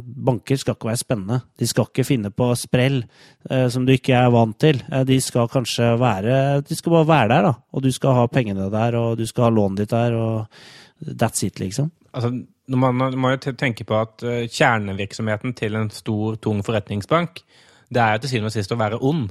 Banker 0.00 0.58
skal 0.60 0.76
ikke 0.76 0.90
være 0.90 1.00
spennende. 1.00 1.40
De 1.58 1.68
skal 1.68 1.88
ikke 1.88 2.04
finne 2.04 2.32
på 2.34 2.50
sprell 2.58 3.00
eh, 3.00 3.66
som 3.72 3.86
du 3.86 3.94
ikke 3.94 4.18
er 4.18 4.32
vant 4.34 4.58
til. 4.60 4.82
Eh, 4.90 5.04
de 5.08 5.16
skal 5.24 5.48
kanskje 5.52 5.94
være 6.00 6.60
De 6.66 6.76
skal 6.76 6.98
bare 6.98 7.08
være 7.08 7.30
der, 7.32 7.48
da. 7.48 7.54
Og 7.72 7.84
du 7.86 7.90
skal 7.94 8.18
ha 8.18 8.26
pengene 8.32 8.68
der, 8.72 8.98
og 9.00 9.16
du 9.20 9.24
skal 9.28 9.48
ha 9.48 9.54
lånet 9.54 9.84
ditt 9.84 9.94
der, 9.94 10.16
og 10.18 11.14
that's 11.22 11.46
it, 11.46 11.60
liksom. 11.62 11.90
Altså, 12.12 12.34
man 12.70 13.00
må 13.16 13.32
jo 13.32 13.54
tenke 13.54 13.86
på 13.88 13.96
at 13.98 14.24
eh, 14.26 14.46
kjernevirksomheten 14.50 15.56
til 15.58 15.78
en 15.78 15.90
stor, 15.94 16.36
tung 16.42 16.60
forretningsbank, 16.66 17.42
det 17.90 18.00
er 18.02 18.16
jo 18.16 18.22
til 18.24 18.30
syvende 18.36 18.50
og 18.52 18.54
sist 18.54 18.72
å 18.74 18.78
være 18.78 18.98
ond. 19.02 19.30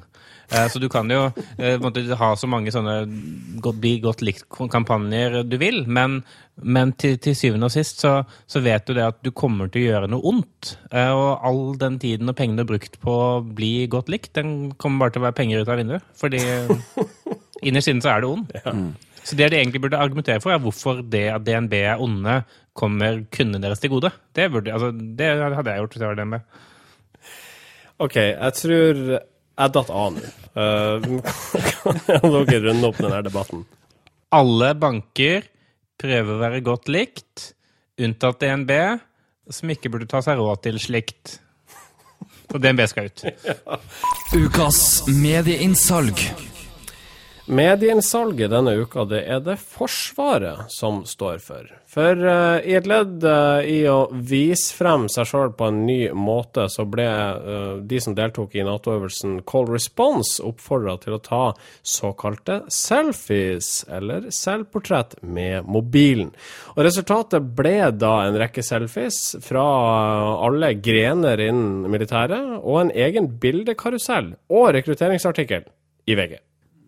Eh, 0.52 0.66
Så 0.68 0.80
du 0.82 0.88
kan 0.92 1.08
jo 1.12 1.28
eh, 1.58 1.78
måte 1.80 2.02
ha 2.20 2.30
så 2.36 2.48
mange 2.50 2.72
sånne 2.74 2.96
bli 3.80 3.92
godt 4.04 4.24
likt-kampanjer 4.26 5.44
du 5.48 5.58
vil, 5.62 5.84
men, 5.88 6.20
men 6.62 6.92
til, 7.00 7.18
til 7.22 7.36
syvende 7.38 7.70
og 7.70 7.74
sist 7.76 8.02
så, 8.04 8.16
så 8.50 8.62
vet 8.66 8.88
du 8.90 8.96
det 8.98 9.06
at 9.06 9.20
du 9.24 9.30
kommer 9.32 9.70
til 9.72 9.84
å 9.86 9.92
gjøre 9.92 10.10
noe 10.12 10.26
ondt. 10.34 10.74
Eh, 10.92 11.12
Og 11.14 11.46
all 11.46 11.62
den 11.82 12.00
tiden 12.02 12.30
og 12.32 12.36
pengene 12.40 12.60
du 12.60 12.66
har 12.66 12.72
brukt 12.74 12.98
på 13.04 13.14
å 13.14 13.42
bli 13.46 13.86
godt 13.92 14.10
likt, 14.12 14.34
den 14.40 14.72
kommer 14.82 15.06
bare 15.06 15.16
til 15.16 15.24
å 15.24 15.28
være 15.30 15.38
penger 15.40 15.62
ut 15.64 15.70
av 15.76 15.80
vinduet. 15.84 16.10
Fordi 16.20 16.42
innerst 17.70 17.92
inne 17.92 18.04
så 18.04 18.14
er 18.16 18.24
det 18.26 18.32
ond. 18.34 18.58
Så 19.24 19.36
det 19.38 19.50
de 19.52 19.60
egentlig 19.60 19.82
burde 19.84 20.00
argumentere 20.02 20.42
for, 20.42 20.52
er 20.56 20.62
hvorfor 20.64 21.04
det 21.06 21.26
at 21.36 21.44
DNB 21.46 21.74
er 21.84 22.02
onde, 22.02 22.40
kommer 22.80 23.20
kundene 23.36 23.60
deres 23.62 23.82
til 23.84 23.92
gode. 23.92 24.10
Det, 24.34 24.48
burde, 24.52 24.72
altså, 24.74 24.90
det 24.96 25.28
hadde 25.54 25.74
jeg 25.76 25.82
gjort 25.84 25.96
hvis 25.98 26.04
jeg 26.06 26.10
var 26.14 26.20
DNB. 26.22 26.38
OK, 28.00 28.16
jeg 28.16 28.56
tror 28.56 29.00
jeg 29.60 29.74
datt 29.76 29.90
av 29.92 30.14
nå. 30.16 30.30
Uh, 30.56 31.20
kan 31.84 32.00
dere 32.48 32.62
runde 32.70 32.88
opp 32.88 33.00
denne 33.02 33.20
debatten? 33.26 33.66
Alle 34.36 34.72
banker 34.80 35.48
prøver 36.00 36.32
å 36.36 36.40
være 36.40 36.62
godt 36.64 36.88
likt, 36.92 37.50
unntatt 38.00 38.40
DNB, 38.40 38.72
som 39.52 39.74
ikke 39.74 39.92
burde 39.92 40.08
ta 40.08 40.22
seg 40.24 40.40
råd 40.40 40.64
til 40.64 40.80
slikt. 40.80 41.40
Og 42.50 42.62
DNB 42.64 42.86
skal 42.90 43.10
ut. 43.12 43.26
Ukas 44.38 44.80
medieinnsalg. 45.12 46.24
Medieinnsalget 47.50 48.52
denne 48.52 48.76
uka 48.78 49.08
det 49.10 49.24
er 49.26 49.40
det 49.42 49.56
Forsvaret 49.58 50.70
som 50.70 51.00
står 51.10 51.40
for. 51.42 51.66
For 51.90 52.20
uh, 52.22 52.60
i 52.62 52.76
et 52.78 52.86
ledd 52.86 53.24
uh, 53.26 53.66
i 53.66 53.80
å 53.90 54.04
vise 54.14 54.76
frem 54.78 55.08
seg 55.10 55.26
sjøl 55.32 55.56
på 55.58 55.72
en 55.72 55.80
ny 55.88 56.12
måte, 56.14 56.68
så 56.70 56.84
ble 56.86 57.08
uh, 57.10 57.80
de 57.82 58.02
som 58.06 58.14
deltok 58.14 58.54
i 58.54 58.66
Nato-øvelsen 58.68 59.40
Call 59.50 59.66
Response 59.72 60.44
oppfordra 60.46 60.94
til 61.02 61.16
å 61.18 61.22
ta 61.26 61.40
såkalte 61.82 62.60
selfies, 62.70 63.72
eller 63.90 64.28
selvportrett, 64.30 65.18
med 65.26 65.66
mobilen. 65.66 66.30
Og 66.76 66.84
Resultatet 66.86 67.48
ble 67.58 67.80
da 67.98 68.12
en 68.28 68.38
rekke 68.38 68.62
selfies 68.66 69.40
fra 69.42 69.64
alle 70.46 70.76
grener 70.78 71.42
innen 71.48 71.90
militæret, 71.90 72.60
og 72.62 72.84
en 72.84 72.94
egen 72.94 73.32
bildekarusell 73.42 74.36
og 74.54 74.70
rekrutteringsartikkel 74.78 75.66
i 76.06 76.20
VG. 76.22 76.38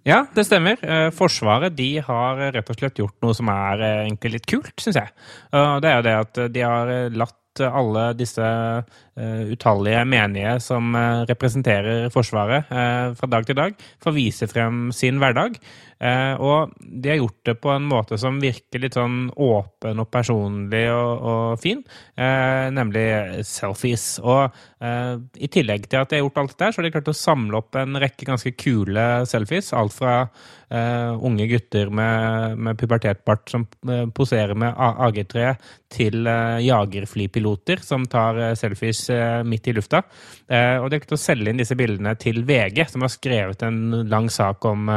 Ja, 0.08 0.24
det 0.34 0.48
stemmer. 0.48 0.80
Eh, 0.82 1.10
Forsvaret 1.14 1.76
de 1.78 1.92
har 2.02 2.40
rett 2.56 2.72
og 2.74 2.80
slett 2.80 3.02
gjort 3.02 3.18
noe 3.22 3.36
som 3.38 3.52
er 3.54 3.84
eh, 3.86 4.00
egentlig 4.08 4.38
litt 4.38 4.50
kult, 4.50 4.74
syns 4.82 4.98
jeg. 4.98 5.14
Det 5.52 5.90
er 5.92 6.00
jo 6.00 6.06
det 6.08 6.16
at 6.24 6.42
de 6.56 6.66
har 6.66 6.92
latt 7.14 7.38
alle 7.68 8.08
disse 8.16 8.46
utallige 9.52 10.02
menige 10.10 10.58
som 10.64 10.96
representerer 11.30 12.10
Forsvaret 12.14 12.70
fra 12.70 13.30
dag 13.30 13.48
til 13.48 13.58
dag, 13.58 13.76
får 14.02 14.16
vise 14.16 14.48
frem 14.50 14.90
sin 14.96 15.22
hverdag. 15.22 15.60
Eh, 16.02 16.34
og 16.42 16.72
de 16.80 17.12
har 17.12 17.20
gjort 17.20 17.44
det 17.46 17.54
på 17.62 17.70
en 17.76 17.84
måte 17.86 18.18
som 18.18 18.40
virker 18.42 18.82
litt 18.82 18.96
sånn 18.98 19.28
åpen 19.38 20.02
og 20.02 20.08
personlig 20.10 20.88
og, 20.90 21.12
og 21.30 21.62
fin, 21.62 21.84
eh, 22.18 22.70
nemlig 22.74 23.44
selfies. 23.46 24.16
Og 24.24 24.48
eh, 24.82 25.14
i 25.38 25.52
tillegg 25.54 25.86
til 25.86 26.02
at 26.02 26.10
de 26.10 26.18
har 26.18 26.26
gjort 26.26 26.42
alt 26.42 26.56
det 26.56 26.64
der, 26.64 26.74
så 26.74 26.82
har 26.82 26.88
de 26.88 26.94
klart 26.96 27.14
å 27.14 27.18
samle 27.18 27.62
opp 27.62 27.78
en 27.78 28.02
rekke 28.02 28.30
ganske 28.32 28.56
kule 28.58 29.06
selfies. 29.30 29.74
Alt 29.78 29.98
fra 30.00 30.16
unge 30.72 31.50
gutter 31.52 31.90
med, 31.92 32.54
med 32.64 32.78
pubertetbart 32.80 33.50
som 33.52 33.66
poserer 34.16 34.56
med 34.56 34.72
AG3, 34.80 35.50
til 35.92 36.30
jagerflypiloter 36.64 37.84
som 37.84 38.06
tar 38.08 38.40
selfies 38.56 39.02
midt 39.47 39.67
i 39.69 39.76
lufta. 39.76 40.02
og 40.02 40.88
de 40.89 40.97
har 40.97 41.04
klart 41.04 41.15
å 41.17 41.21
selge 41.21 41.52
inn 41.52 41.62
disse 41.62 41.78
bildene 41.80 42.15
til 42.19 42.41
VG, 42.47 42.84
som 42.91 43.06
har 43.06 43.12
skrevet 43.13 43.63
en 43.67 44.02
lang 44.10 44.30
sak 44.32 44.65
om 44.69 44.89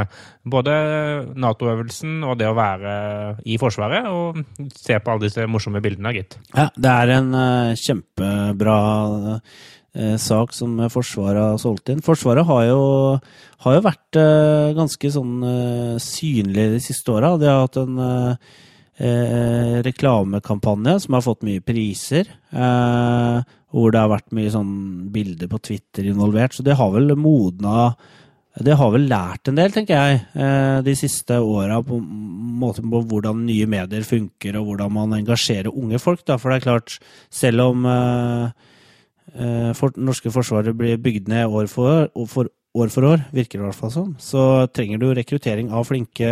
både 0.42 0.74
Nato-øvelsen 1.36 2.24
og 2.24 2.38
det 2.40 2.48
å 2.50 2.56
være 2.58 2.96
i 3.44 3.58
Forsvaret 3.60 4.08
og 4.10 4.42
se 4.74 4.98
på 4.98 5.12
alle 5.12 5.28
disse 5.28 5.46
morsomme 5.50 5.82
bildene, 5.84 6.14
gitt. 6.16 6.36
Ja, 6.54 6.68
det 6.74 6.90
er 6.90 7.14
en 7.18 7.30
kjempebra 7.78 8.78
sak 10.18 10.50
som 10.56 10.74
Forsvaret 10.90 11.38
har 11.52 11.58
solgt 11.62 11.92
inn. 11.92 12.02
Forsvaret 12.02 12.46
har 12.48 12.64
jo, 12.66 12.82
har 13.62 13.76
jo 13.76 13.82
vært 13.84 14.18
ganske 14.74 15.10
sånn 15.14 15.36
synlig 16.02 16.70
de 16.74 16.80
siste 16.82 17.14
åra. 17.14 17.36
De 17.38 17.46
har 17.46 17.62
hatt 17.62 17.78
en 17.78 18.00
reklamekampanje 19.86 21.00
som 21.04 21.16
har 21.16 21.24
fått 21.26 21.46
mye 21.46 21.62
priser. 21.66 22.30
Hvor 23.74 23.90
det 23.90 24.02
har 24.04 24.12
vært 24.12 24.34
mye 24.36 24.52
sånn 24.54 24.74
bilder 25.14 25.50
på 25.50 25.58
Twitter 25.66 26.06
involvert. 26.06 26.54
Så 26.54 26.62
det 26.66 26.76
har 26.78 26.92
vel 26.94 27.16
modna 27.18 27.88
det 28.62 28.76
har 28.78 28.92
vel 28.94 29.08
lært 29.10 29.50
en 29.50 29.56
del, 29.58 29.72
tenker 29.74 29.98
jeg, 29.98 30.18
eh, 30.38 30.76
de 30.86 30.92
siste 30.94 31.40
åra 31.42 31.80
på 31.82 31.96
måten 31.98 32.86
på 32.92 33.00
hvordan 33.10 33.40
nye 33.48 33.66
medier 33.66 34.06
funker, 34.06 34.54
og 34.60 34.68
hvordan 34.68 34.92
man 34.94 35.16
engasjerer 35.16 35.74
unge 35.74 35.98
folk. 35.98 36.22
Da. 36.22 36.36
For 36.38 36.52
det 36.52 36.60
er 36.60 36.66
klart, 36.68 36.98
selv 37.34 37.64
om 37.64 37.82
uh, 37.88 38.52
for, 39.74 39.90
norske 39.98 40.30
forsvaret 40.30 40.76
blir 40.78 41.02
bygd 41.02 41.32
ned 41.32 41.50
år 41.50 41.66
for, 41.66 42.06
for, 42.30 42.52
år 42.74 42.90
for 42.90 43.06
år, 43.06 43.24
virker 43.34 43.58
det 43.58 43.62
i 43.62 43.68
hvert 43.68 43.78
fall 43.78 43.92
sånn, 43.94 44.14
så 44.18 44.66
trenger 44.74 44.98
du 44.98 45.12
rekruttering 45.14 45.70
av 45.74 45.86
flinke 45.86 46.30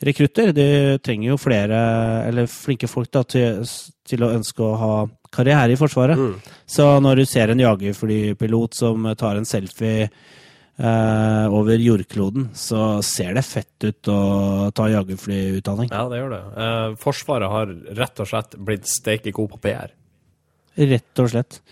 rekrutter. 0.00 0.52
Du 0.56 0.98
trenger 1.04 1.32
jo 1.32 1.38
flere, 1.40 1.80
eller 2.28 2.50
flinke 2.50 2.88
folk 2.90 3.10
da, 3.12 3.24
til, 3.28 3.64
til 4.06 4.24
å 4.24 4.32
ønske 4.36 4.64
å 4.64 4.76
ha 4.80 4.92
karriere 5.34 5.74
i 5.74 5.78
Forsvaret. 5.78 6.18
Mm. 6.18 6.52
Så 6.70 6.86
når 7.02 7.22
du 7.22 7.26
ser 7.28 7.52
en 7.52 7.62
jagerflypilot 7.62 8.78
som 8.78 9.10
tar 9.18 9.38
en 9.38 9.48
selfie 9.48 10.06
eh, 10.06 11.46
over 11.60 11.82
jordkloden, 11.82 12.50
så 12.56 13.00
ser 13.06 13.36
det 13.38 13.46
fett 13.46 13.86
ut 13.86 14.10
å 14.10 14.20
ta 14.76 14.88
jagerflyutdanning. 14.92 15.92
Ja, 15.92 16.06
det 16.10 16.22
gjør 16.22 16.34
det. 16.36 16.42
Eh, 16.64 16.98
forsvaret 17.02 17.54
har 17.54 17.76
rett 18.00 18.22
og 18.22 18.32
slett 18.32 18.58
blitt 18.58 18.90
steike 18.90 19.34
god 19.36 19.54
på 19.54 19.62
PR. 19.68 19.94
Rett 20.80 21.22
og 21.22 21.32
slett. 21.34 21.62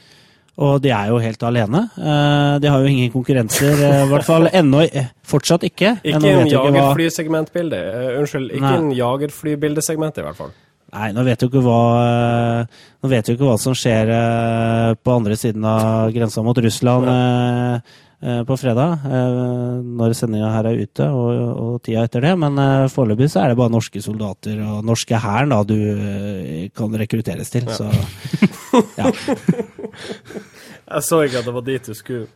Og 0.58 0.80
de 0.82 0.90
er 0.90 1.10
jo 1.12 1.20
helt 1.22 1.42
alene. 1.46 1.84
Uh, 1.94 2.58
de 2.58 2.70
har 2.70 2.82
jo 2.82 2.90
ingen 2.90 3.12
konkurrenser, 3.14 3.78
i 3.78 4.08
hvert 4.10 4.26
fall 4.26 4.48
ennå. 4.50 4.82
Fortsatt 5.28 5.66
ikke. 5.68 5.98
Ikke 6.02 6.32
en 6.32 6.50
jagerflysegmentbilde. 6.50 7.82
unnskyld, 8.18 8.50
ikke 8.56 8.64
Nei. 8.66 8.80
en 8.80 8.90
jagerflybildesegment, 8.98 10.18
i 10.18 10.26
hvert 10.26 10.40
fall. 10.40 10.50
Nei, 10.88 11.12
nå 11.12 11.22
vet 11.26 11.42
hva, 11.52 11.78
nå 13.04 13.08
vet 13.12 13.26
du 13.26 13.34
ikke 13.34 13.44
hva 13.44 13.58
som 13.60 13.74
skjer 13.76 14.08
på 15.04 15.14
andre 15.14 15.36
siden 15.36 15.66
av 15.68 16.10
grensa 16.14 16.42
mot 16.42 16.58
Russland. 16.64 17.10
Ja 17.12 17.16
Eh, 17.78 18.06
på 18.18 18.56
fredag, 18.58 19.04
eh, 19.06 19.78
når 19.86 20.14
sendinga 20.18 20.50
her 20.50 20.66
er 20.66 20.80
ute, 20.82 21.06
og, 21.06 21.42
og 21.62 21.74
tida 21.86 22.02
etter 22.08 22.24
det. 22.26 22.34
Men 22.42 22.58
uh, 22.58 22.90
foreløpig 22.90 23.30
så 23.30 23.44
er 23.44 23.52
det 23.52 23.60
bare 23.60 23.70
norske 23.70 24.02
soldater 24.02 24.58
og 24.66 24.82
norske 24.86 25.20
hæren 25.22 25.54
du 25.68 25.78
kan 26.74 26.98
rekrutteres 26.98 27.50
til. 27.54 27.68
Ja. 27.68 27.78
Så 27.78 27.86
ja. 29.00 29.12
Jeg 30.88 31.04
så 31.04 31.22
ikke 31.24 31.42
at 31.42 31.46
det 31.46 31.54
var 31.54 31.66
dit 31.66 31.90
du 31.90 31.94
skulle. 31.94 32.26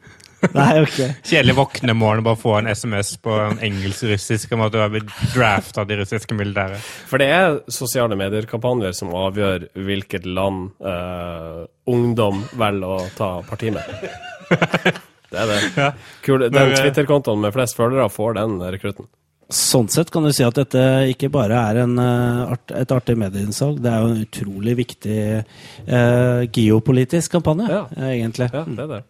Nei, 0.50 0.82
ok. 0.82 0.96
Kjedelig 1.22 1.54
våkne 1.54 1.94
morgen 1.94 2.24
bare 2.26 2.38
få 2.38 2.56
en 2.58 2.70
SMS 2.70 3.14
på 3.22 3.34
en 3.44 3.60
engelsk-russisk 3.62 4.56
om 4.56 4.64
at 4.66 4.74
du 4.74 4.80
har 4.82 4.90
blitt 4.90 5.12
drafta 5.34 5.84
av 5.84 5.90
de 5.90 6.00
russiske 6.00 6.34
militære. 6.34 6.80
For 7.10 7.22
det 7.22 7.30
er 7.30 7.60
sosiale 7.70 8.18
medier-kampanjer 8.18 8.96
som 8.98 9.14
avgjør 9.14 9.68
hvilket 9.86 10.26
land 10.26 10.72
uh, 10.82 11.62
ungdom 11.90 12.42
velger 12.58 12.98
å 12.98 13.08
ta 13.18 13.32
parti 13.46 13.70
med. 13.74 15.00
Det 15.32 15.42
er 15.42 15.50
det. 15.50 15.58
Ja. 15.82 15.90
Kul, 16.22 16.46
den 16.52 16.76
Twitter-kontoen 16.76 17.42
med 17.42 17.54
flest 17.56 17.78
følgere 17.78 18.08
får 18.12 18.38
den 18.38 18.60
rekrutten. 18.74 19.08
Sånn 19.52 19.88
sett 19.92 20.08
kan 20.12 20.24
du 20.24 20.30
si 20.32 20.44
at 20.46 20.56
dette 20.56 20.82
ikke 21.12 21.28
bare 21.32 21.58
er 21.72 21.82
en, 21.82 21.98
uh, 22.00 22.54
et 22.72 22.92
artig 22.94 23.18
medieinnsalg, 23.20 23.82
det 23.84 23.90
er 23.90 24.00
jo 24.00 24.12
en 24.12 24.22
utrolig 24.22 24.76
viktig 24.78 25.18
eh, 25.18 26.44
geopolitisk 26.56 27.36
kampanje, 27.36 27.68
ja. 27.68 27.82
uh, 27.92 28.06
egentlig. 28.08 28.48
Ja, 28.54 28.64
det 28.64 28.86
er 28.86 28.94
det. 28.94 29.02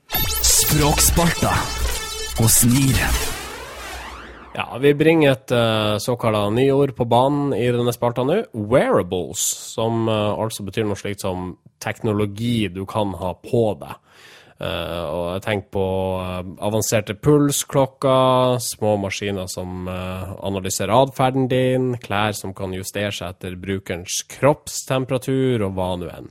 Språksparta 0.51 1.55
og 2.43 2.51
snir. 2.51 2.99
Ja, 4.53 4.67
vi 4.83 4.93
bringer 4.99 5.33
et 5.33 5.53
uh, 5.55 5.97
såkalt 6.03 6.53
nyord 6.53 6.93
på 6.97 7.07
banen 7.09 7.55
i 7.57 7.71
denne 7.73 7.95
spalta 7.95 8.25
nå. 8.27 8.43
Wearables, 8.53 9.45
som 9.73 10.09
uh, 10.11 10.35
altså 10.37 10.67
betyr 10.67 10.85
noe 10.89 10.99
slikt 10.99 11.25
som 11.25 11.55
teknologi 11.81 12.67
du 12.69 12.83
kan 12.89 13.15
ha 13.17 13.33
på 13.41 13.63
deg. 13.81 13.97
Uh, 14.63 15.05
og 15.11 15.25
jeg 15.35 15.43
tenker 15.43 15.71
på 15.75 15.85
uh, 16.23 16.43
avanserte 16.63 17.17
pulsklokker, 17.19 18.61
små 18.63 18.95
maskiner 19.03 19.49
som 19.51 19.89
uh, 19.91 20.37
analyserer 20.47 20.95
atferden 20.95 21.49
din, 21.51 21.89
klær 22.03 22.37
som 22.39 22.55
kan 22.55 22.75
justere 22.77 23.11
seg 23.11 23.35
etter 23.35 23.57
brukerens 23.59 24.21
kroppstemperatur 24.37 25.67
og 25.67 25.75
hva 25.79 25.89
nå 25.99 26.13
enn. 26.13 26.31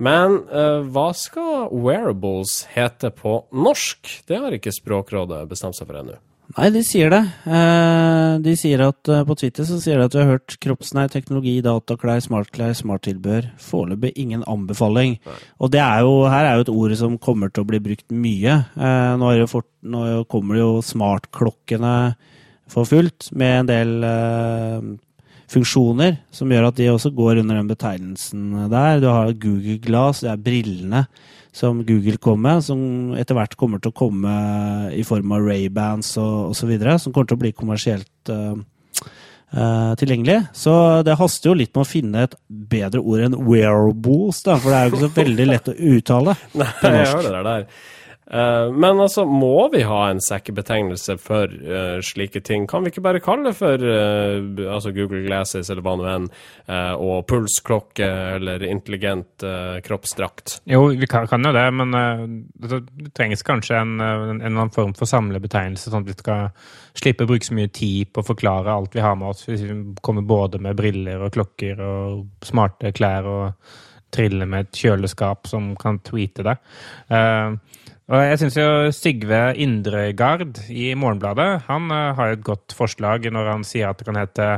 Men 0.00 0.38
hva 0.48 1.10
skal 1.12 1.66
wearables 1.76 2.62
hete 2.72 3.10
på 3.12 3.34
norsk? 3.52 4.08
Det 4.24 4.38
har 4.40 4.56
ikke 4.56 4.72
Språkrådet 4.72 5.42
bestemt 5.50 5.76
seg 5.76 5.90
for 5.90 6.00
ennå. 6.00 6.16
Nei, 6.56 6.66
de 6.74 6.80
sier 6.82 7.12
det. 7.12 7.20
Eh, 7.46 8.32
de 8.42 8.52
sier 8.58 8.82
at 8.82 9.10
eh, 9.10 9.22
På 9.26 9.36
Twitter 9.38 9.66
så 9.68 9.76
sier 9.78 10.00
de 10.00 10.06
at 10.08 10.14
du 10.14 10.18
har 10.18 10.32
hørt 10.32 10.56
kroppsnær 10.62 11.10
teknologi, 11.12 11.60
dataklær, 11.62 12.22
smartklær, 12.24 12.74
smarttilbør. 12.74 13.52
Foreløpig 13.62 14.10
ingen 14.18 14.42
anbefaling. 14.50 15.18
Nei. 15.26 15.36
Og 15.62 15.70
det 15.74 15.82
er 15.84 16.02
jo, 16.06 16.16
her 16.32 16.48
er 16.48 16.58
jo 16.58 16.66
et 16.66 16.72
ord 16.74 16.96
som 16.98 17.20
kommer 17.22 17.52
til 17.52 17.62
å 17.62 17.70
bli 17.70 17.82
brukt 17.84 18.08
mye. 18.10 18.56
Eh, 18.74 19.12
nå, 19.22 19.30
fort, 19.52 19.70
nå 19.86 20.24
kommer 20.32 20.58
det 20.58 20.64
jo 20.64 20.72
smartklokkene 20.90 21.94
for 22.70 22.86
fullt, 22.86 23.32
med 23.34 23.64
en 23.64 23.70
del 23.70 23.94
funksjoner 25.50 26.20
som 26.30 26.52
gjør 26.54 26.68
at 26.68 26.76
de 26.78 26.86
også 26.92 27.10
går 27.14 27.40
under 27.42 27.58
den 27.58 27.70
betegnelsen 27.70 28.68
der. 28.70 29.00
Du 29.02 29.08
har 29.10 29.32
Google 29.34 29.80
Glass, 29.82 30.22
det 30.22 30.30
er 30.30 30.44
brillene 30.44 31.00
som 31.52 31.82
Google 31.86 32.18
kom 32.22 32.42
med, 32.44 32.62
som 32.64 32.80
etter 33.18 33.36
hvert 33.36 33.56
kommer 33.58 33.82
til 33.82 33.92
å 33.92 33.96
komme 33.96 34.34
i 34.94 35.02
form 35.06 35.32
av 35.34 35.46
Ray-bands 35.46 36.12
og 36.22 36.52
osv., 36.52 36.74
som 37.02 37.12
kommer 37.12 37.30
til 37.30 37.38
å 37.38 37.42
bli 37.42 37.52
kommersielt 37.56 38.30
uh, 38.30 38.54
uh, 39.56 39.92
tilgjengelig. 39.98 40.38
Så 40.56 40.72
det 41.06 41.18
haster 41.18 41.50
jo 41.50 41.56
litt 41.58 41.74
med 41.74 41.84
å 41.84 41.90
finne 41.90 42.26
et 42.28 42.36
bedre 42.48 43.02
ord 43.02 43.26
enn 43.26 43.38
wearables, 43.48 44.44
da, 44.46 44.58
for 44.60 44.70
det 44.70 44.78
er 44.78 44.86
jo 44.86 44.94
ikke 44.94 45.06
så 45.08 45.14
veldig 45.18 45.48
lett 45.50 45.72
å 45.72 45.78
uttale 45.94 46.36
Nei, 46.60 46.70
jeg 46.84 47.10
hører 47.16 47.32
det 47.40 47.46
der. 47.48 47.66
Uh, 48.30 48.70
men 48.70 49.00
altså, 49.02 49.24
må 49.26 49.68
vi 49.72 49.80
ha 49.82 50.04
en 50.06 50.20
sekkebetegnelse 50.22 51.16
for 51.18 51.50
uh, 51.50 51.98
slike 52.04 52.42
ting? 52.46 52.68
Kan 52.70 52.84
vi 52.84 52.92
ikke 52.92 53.02
bare 53.02 53.22
kalle 53.24 53.50
det 53.50 53.56
for 53.58 53.82
uh, 53.82 54.38
altså 54.70 54.92
Google 54.94 55.24
Glasses 55.24 55.70
eller 55.72 55.82
hva 55.82 55.96
nå 55.98 56.06
enn, 56.10 56.28
og 57.00 57.24
pulsklokke 57.28 58.06
eller 58.36 58.62
intelligent 58.66 59.42
kroppsdrakt? 59.84 60.60
Jo, 60.70 60.84
vi 60.94 61.08
kan, 61.10 61.26
kan, 61.30 61.44
jo 61.44 61.52
det, 61.56 61.66
men 61.74 61.94
det, 61.94 62.80
det 62.86 63.10
trengs 63.16 63.42
kanskje 63.46 63.80
en, 63.80 63.96
en, 63.98 64.22
en, 64.36 64.40
eller 64.44 64.62
annen 64.62 64.74
form 64.74 64.94
for 64.98 65.10
samlebetegnelse, 65.10 65.90
sånn 65.90 66.06
at 66.06 66.12
vi 66.12 66.16
skal 66.18 66.50
slippe 67.00 67.26
å 67.26 67.30
bruke 67.30 67.46
så 67.46 67.56
mye 67.58 67.72
tid 67.74 68.12
på 68.14 68.22
å 68.22 68.28
forklare 68.30 68.74
alt 68.74 68.94
vi 68.94 69.02
har 69.04 69.18
med 69.18 69.32
oss. 69.32 69.46
Hvis 69.48 69.64
vi 69.66 69.78
kommer 70.04 70.26
både 70.26 70.62
med 70.62 70.78
briller 70.78 71.26
og 71.26 71.34
klokker 71.34 71.82
og 71.82 72.46
smarte 72.46 72.94
klær 72.94 73.30
og 73.30 73.72
triller 74.14 74.48
med 74.50 74.66
et 74.66 74.82
kjøleskap 74.84 75.50
som 75.50 75.72
kan 75.78 76.00
tweete 76.06 76.46
det. 76.46 76.56
Uh, 77.10 77.58
og 78.10 78.24
jeg 78.26 78.40
syns 78.40 78.58
jo 78.58 78.68
Sigve 78.94 79.40
Indregard 79.62 80.58
i 80.66 80.90
Morgenbladet 80.98 81.62
han 81.68 81.90
har 81.94 82.16
har 82.18 82.34
et 82.34 82.44
godt 82.44 82.74
forslag 82.74 83.30
når 83.30 83.52
han 83.52 83.64
sier 83.66 83.90
at 83.90 84.00
det 84.00 84.08
kan 84.08 84.18
hete 84.18 84.48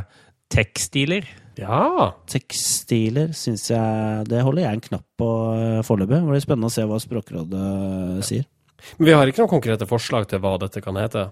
tekstiler. 0.53 1.29
Ja. 1.61 2.13
Tekstiler 2.31 3.33
syns 3.37 3.67
jeg 3.71 4.25
Det 4.29 4.41
holder 4.41 4.65
jeg 4.65 4.79
en 4.79 4.87
knapp 4.89 5.05
på 5.21 5.29
uh, 5.53 5.85
foreløpig. 5.85 6.17
Det 6.17 6.31
blir 6.31 6.45
spennende 6.45 6.71
å 6.71 6.73
se 6.73 6.87
hva 6.89 7.01
Språkrådet 7.03 7.61
uh, 7.61 8.25
sier. 8.25 8.49
Men 8.97 9.09
vi 9.09 9.15
har 9.17 9.29
ikke 9.29 9.45
noen 9.45 9.53
konkrete 9.53 9.89
forslag 9.89 10.27
til 10.31 10.41
hva 10.43 10.57
dette 10.63 10.83
kan 10.83 10.97
hete? 10.99 11.29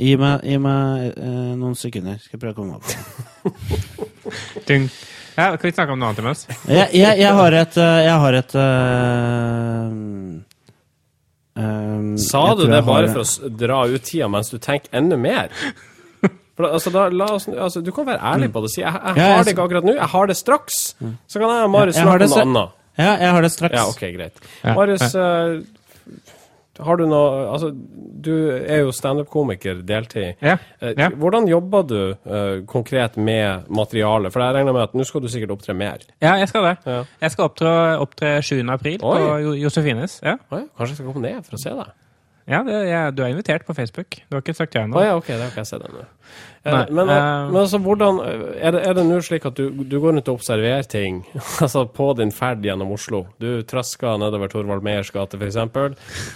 Gi 0.00 0.14
meg, 0.18 0.40
gi 0.42 0.56
meg 0.58 1.12
eh, 1.12 1.52
noen 1.54 1.76
sekunder. 1.78 2.16
Skal 2.18 2.34
jeg 2.34 2.40
prøve 2.42 2.54
å 2.54 2.58
komme 2.58 2.80
opp. 2.80 2.88
ja, 5.38 5.44
kan 5.54 5.66
vi 5.68 5.70
snakke 5.76 5.94
om 5.94 6.00
noe 6.00 6.08
annet 6.10 6.22
imens? 6.24 6.42
jeg, 6.66 6.88
jeg, 6.96 7.20
jeg, 7.20 7.30
har 7.38 7.54
et, 7.60 7.78
jeg 7.78 8.16
har 8.24 8.38
et 8.40 8.56
Um, 11.54 12.14
Sa 12.18 12.54
du 12.58 12.64
det 12.66 12.80
bare 12.86 13.10
for 13.12 13.22
å 13.22 13.50
dra 13.54 13.84
ut 13.86 14.02
tida 14.02 14.26
mens 14.30 14.50
du 14.50 14.58
tenker 14.58 14.90
enda 14.98 15.18
mer? 15.20 15.52
For, 16.54 16.68
altså, 16.70 16.90
da, 16.94 17.08
oss, 17.26 17.48
altså, 17.50 17.80
du 17.82 17.90
kan 17.94 18.06
være 18.06 18.22
ærlig 18.30 18.52
på 18.54 18.60
det 18.62 18.68
si 18.70 18.82
jeg, 18.82 18.90
jeg, 18.94 19.16
jeg 19.18 19.32
har 19.34 19.40
det 19.42 19.54
ikke 19.56 19.64
akkurat 19.66 19.86
nå, 19.86 19.94
jeg 19.98 20.10
har 20.12 20.28
det 20.30 20.36
straks. 20.38 20.76
Så 21.02 21.40
kan 21.40 21.48
jeg 21.50 21.64
og 21.66 21.72
Marius 21.74 21.98
snakke 21.98 22.28
om 22.28 22.30
noe 22.30 22.44
annet. 22.44 22.76
Ja, 22.94 23.08
jeg 23.18 23.32
har 23.34 23.42
det 23.42 23.50
straks. 23.50 23.74
Ja, 23.74 23.86
ok, 23.90 24.04
greit. 24.14 24.44
Marius, 24.62 25.16
uh, 25.18 26.22
har 26.82 26.98
du 26.98 27.04
noe 27.06 27.44
Altså, 27.54 27.70
du 28.24 28.32
er 28.50 28.82
jo 28.82 28.92
standup-komiker 28.94 29.82
deltid. 29.86 30.40
Ja. 30.42 30.56
Eh, 30.80 30.94
ja. 30.98 31.10
Hvordan 31.10 31.48
jobber 31.48 31.82
du 31.86 31.98
uh, 32.26 32.64
konkret 32.66 33.16
med 33.16 33.68
materialet? 33.68 34.32
For 34.32 34.42
jeg 34.42 34.56
regner 34.58 34.74
med 34.76 34.86
at 34.88 34.96
nå 34.96 35.06
skal 35.06 35.22
du 35.22 35.28
sikkert 35.30 35.54
opptre 35.54 35.76
mer? 35.78 36.02
Ja, 36.22 36.34
jeg 36.40 36.50
skal 36.50 36.70
det. 36.70 36.76
Ja. 36.86 37.02
Jeg 37.20 37.34
skal 37.34 37.50
opptre, 37.50 37.74
opptre 38.02 38.36
7. 38.42 38.56
april 38.72 38.98
Oi. 39.04 39.18
på 39.18 39.54
Josefines. 39.60 40.18
Ja. 40.24 40.38
Oi, 40.50 40.64
kanskje 40.74 40.94
jeg 40.94 41.02
skal 41.02 41.12
komme 41.12 41.28
ned 41.28 41.46
for 41.46 41.58
å 41.58 41.62
se 41.62 41.76
deg? 41.82 41.92
Ja, 42.44 42.60
det, 42.60 42.74
jeg, 42.90 43.12
du 43.16 43.22
er 43.24 43.32
invitert 43.32 43.64
på 43.64 43.72
Facebook. 43.72 44.18
Du 44.28 44.36
har 44.36 44.42
ikke 44.44 44.52
sagt 44.56 44.74
ja 44.76 44.82
ennå. 44.84 44.98
Oh, 45.00 45.04
ja, 45.04 45.14
ok, 45.16 45.30
da 45.32 45.46
kan 45.48 45.62
jeg 45.62 45.68
se 45.70 45.78
det 45.80 45.88
nå. 45.88 46.02
Eh, 46.64 46.74
men, 46.90 47.08
uh, 47.08 47.14
men, 47.48 47.56
altså, 47.60 47.78
hvordan 47.78 48.18
Er 48.56 48.72
det, 48.96 49.04
nå 49.04 49.18
slik 49.24 49.44
at 49.44 49.56
du, 49.56 49.68
du, 49.84 49.98
går 50.00 50.14
rundt 50.14 50.28
og 50.32 50.38
observerer 50.38 50.86
ting 50.88 51.22
altså 51.64 51.84
på 51.84 52.06
din 52.16 52.32
ferd 52.32 52.64
gjennom 52.64 52.92
Oslo? 52.96 53.22
Du 53.40 53.62
trasker 53.68 54.20
nedover 54.20 54.52
Torvald 54.52 54.84
Meyers 54.84 55.12
gate, 55.14 55.40
f.eks., 55.40 55.56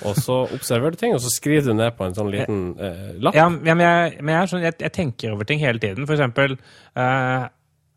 og 0.08 0.16
så 0.16 0.40
observerer 0.56 0.96
du 0.96 1.00
ting, 1.00 1.14
og 1.16 1.20
så 1.24 1.32
skriver 1.32 1.68
du 1.68 1.76
ned 1.76 1.92
på 1.96 2.08
en 2.08 2.16
sånn 2.16 2.32
liten 2.32 2.64
uh, 2.80 3.12
lapp? 3.20 3.36
Ja, 3.36 3.50
men, 3.52 3.84
jeg, 3.84 4.18
men 4.22 4.34
jeg, 4.34 4.52
sånn, 4.54 4.64
jeg, 4.64 4.78
jeg, 4.80 4.94
tenker 4.96 5.36
over 5.36 5.48
ting 5.48 5.60
hele 5.60 5.80
tiden. 5.82 6.08
For 6.08 6.16
eksempel 6.16 6.56
uh, 6.96 7.48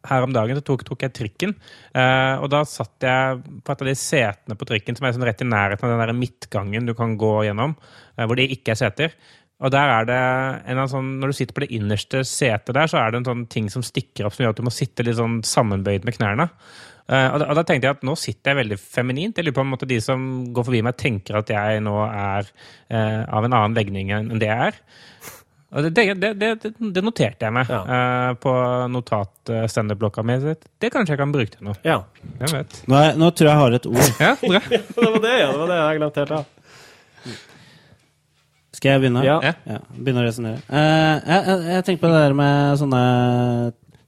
her 0.08 0.26
om 0.26 0.34
dagen 0.34 0.62
tok, 0.66 0.84
tok 0.88 1.06
jeg 1.06 1.14
trikken. 1.18 1.54
Eh, 1.93 2.36
og 2.41 2.49
da 2.54 2.64
satt 2.68 3.06
jeg 3.06 3.41
på 3.62 3.74
et 3.74 3.84
av 3.84 3.89
de 3.89 3.97
setene 3.97 4.58
på 4.58 4.68
trikken 4.70 4.97
som 4.97 5.08
er 5.08 5.16
sånn 5.16 5.28
rett 5.28 5.43
i 5.43 5.49
nærheten 5.49 5.86
av 5.88 5.93
den 5.93 6.04
der 6.04 6.18
midtgangen 6.18 6.89
du 6.89 6.95
kan 6.97 7.18
gå 7.22 7.36
gjennom, 7.47 7.76
eh, 8.18 8.26
hvor 8.26 8.39
det 8.39 8.49
ikke 8.56 8.74
er 8.74 8.82
seter. 8.82 9.16
Og 9.62 9.70
der 9.70 9.91
er 9.93 10.08
det 10.10 10.22
en 10.74 10.88
sånn, 10.89 11.20
Når 11.22 11.28
du 11.28 11.34
sitter 11.38 11.54
på 11.54 11.62
det 11.66 11.74
innerste 11.78 12.24
setet 12.26 12.74
der, 12.74 12.88
så 12.89 12.97
er 12.97 13.12
det 13.12 13.22
en 13.22 13.30
sånn 13.30 13.49
ting 13.49 13.70
som 13.70 13.84
stikker 13.86 14.26
opp 14.26 14.34
som 14.34 14.45
gjør 14.45 14.56
at 14.56 14.62
du 14.62 14.66
må 14.66 14.74
sitte 14.74 15.06
litt 15.06 15.20
sånn 15.20 15.43
sammenbøyd 15.45 16.04
med 16.04 16.18
knærne. 16.18 16.49
Uh, 17.12 17.28
og, 17.34 17.38
da, 17.41 17.45
og, 17.49 17.56
da, 17.58 17.64
tenkte 17.68 17.89
jeg 17.89 17.97
at 17.97 18.04
nå 18.08 18.14
sitter 18.16 18.52
jeg 18.52 18.60
veldig 18.62 18.78
feminint. 18.80 19.38
Jeg 19.38 19.45
lurer 19.45 19.58
på 19.58 19.64
en 19.66 19.72
måte 19.74 19.89
De 19.89 19.99
som 20.02 20.22
går 20.54 20.66
forbi 20.66 20.82
meg, 20.86 20.97
tenker 20.97 21.38
at 21.41 21.49
jeg 21.52 21.82
nå 21.84 21.95
er 22.08 22.47
eh, 22.89 23.22
av 23.28 23.43
en 23.43 23.54
annen 23.54 23.76
legning 23.76 24.14
enn 24.16 24.39
det 24.39 24.47
jeg 24.47 24.72
er. 24.72 24.80
Det, 25.72 25.89
det, 25.89 26.34
det, 26.34 26.72
det, 26.80 27.01
noterte 27.01 27.47
jeg 27.47 27.53
meg 27.55 27.69
ja. 27.72 27.80
uh, 27.88 28.32
på 28.43 28.51
notat-standup-blokka 28.91 30.24
mi. 30.28 30.36
Det 30.43 30.89
kanskje 30.91 31.15
jeg 31.15 31.19
kan 31.22 31.32
bruke 31.32 31.53
til 31.53 31.69
noe. 31.69 31.78
Ja. 31.88 32.01
Jeg 32.41 32.51
vet. 32.51 32.80
Nå, 32.91 32.97
er, 32.99 33.13
nå, 33.15 33.30
tror 33.32 33.47
jeg 33.47 33.53
jeg 33.53 33.61
har 33.61 33.78
et 33.78 33.88
ord. 33.88 34.09
ja, 34.19 34.32
bra. 34.41 34.59
det 34.67 35.05
var 35.05 35.22
det, 35.24 35.36
ja. 35.39 35.45
Det 35.47 35.61
var 35.61 35.72
det 35.72 35.78
jeg 35.80 36.01
glemte 36.01 36.26
helt 36.26 36.34
av. 36.36 37.38
Skal 38.76 38.91
jeg 38.91 39.03
begynne? 39.03 39.24
Ja. 39.24 39.38
ja 39.63 39.78
begynne 39.95 40.26
å 40.26 40.26
resonnere. 40.28 40.59
Uh, 40.67 40.82
jeg, 40.82 41.39
jeg, 41.39 41.63
jeg, 41.69 41.86
tenker 41.88 42.03
på 42.03 42.11
det 42.11 42.19
der 42.26 42.36
med 42.41 42.82
sånne 42.82 43.05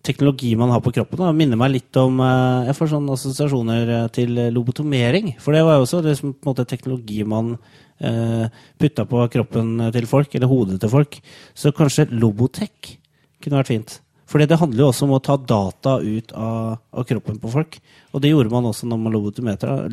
teknologi 0.03 0.51
man 0.59 0.73
har 0.75 0.83
på 0.83 0.91
kroppen. 0.97 1.21
Da. 1.23 1.31
minner 1.31 1.61
meg 1.63 1.77
litt 1.77 2.01
om 2.01 2.19
uh, 2.19 2.67
Jeg 2.67 2.75
får 2.75 2.91
sånne 2.97 3.15
assosiasjoner 3.15 3.93
til 4.11 4.35
lobotomering. 4.51 5.31
For 5.39 5.55
det 5.55 5.63
var 5.63 5.79
jo 5.79 5.87
også 5.87 6.03
liksom, 6.03 6.35
på 6.35 6.43
en 6.43 6.51
måte 6.51 6.67
teknologi 6.67 7.23
man 7.23 7.55
Eh, 7.55 7.82
putta 7.99 9.05
på 9.07 9.27
kroppen 9.31 9.77
til 9.95 10.07
folk, 10.09 10.33
eller 10.35 10.49
hodet 10.51 10.79
til 10.81 10.91
folk. 10.91 11.19
Så 11.55 11.71
kanskje 11.75 12.09
Lobotech 12.11 12.95
kunne 13.43 13.61
vært 13.61 13.71
fint. 13.71 13.99
Fordi 14.33 14.47
det 14.49 14.57
handler 14.57 14.81
jo 14.81 14.87
også 14.89 15.05
om 15.05 15.11
å 15.13 15.19
ta 15.21 15.35
data 15.37 15.91
ut 16.01 16.31
av, 16.33 16.77
av 16.89 17.03
kroppen 17.05 17.35
på 17.37 17.49
folk. 17.53 17.75
Og 18.15 18.21
det 18.23 18.29
gjorde 18.31 18.49
man 18.49 18.65
også 18.65 18.87
når 18.89 18.97
man 19.03 19.13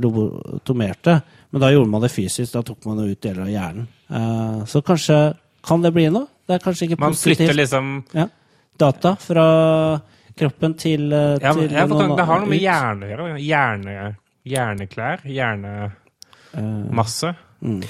lobotomerte. 0.00 1.16
Men 1.50 1.60
da 1.60 1.68
gjorde 1.74 1.92
man 1.92 2.02
det 2.04 2.12
fysisk. 2.14 2.54
Da 2.54 2.62
tok 2.64 2.80
man 2.88 3.02
ut 3.04 3.20
deler 3.20 3.42
av 3.44 3.50
hjernen. 3.52 3.86
Uh, 4.08 4.58
så 4.70 4.80
kanskje 4.86 5.18
kan 5.66 5.84
det 5.84 5.92
bli 5.92 6.06
noe? 6.14 6.26
Det 6.48 6.54
er 6.56 6.62
kanskje 6.64 6.84
ikke 6.88 7.00
man 7.02 7.12
positivt. 7.12 7.36
Man 7.36 7.36
flytter 7.36 7.56
liksom 7.58 7.84
ja. 8.16 8.26
Data 8.80 9.10
fra 9.20 9.46
kroppen 10.40 10.72
til, 10.80 11.02
uh, 11.12 11.36
ja, 11.36 11.52
til 11.52 11.68
ja, 11.68 11.84
noen, 11.90 12.16
Det 12.16 12.26
har 12.30 12.38
noe 12.40 12.48
med 12.54 12.62
hjerne 12.64 13.02
å 13.04 13.08
gjøre. 13.12 13.24
Hjerne, 13.44 14.16
hjerneklær. 14.54 15.18
Hjernemasse. 15.36 17.28
Mm. 17.60 17.82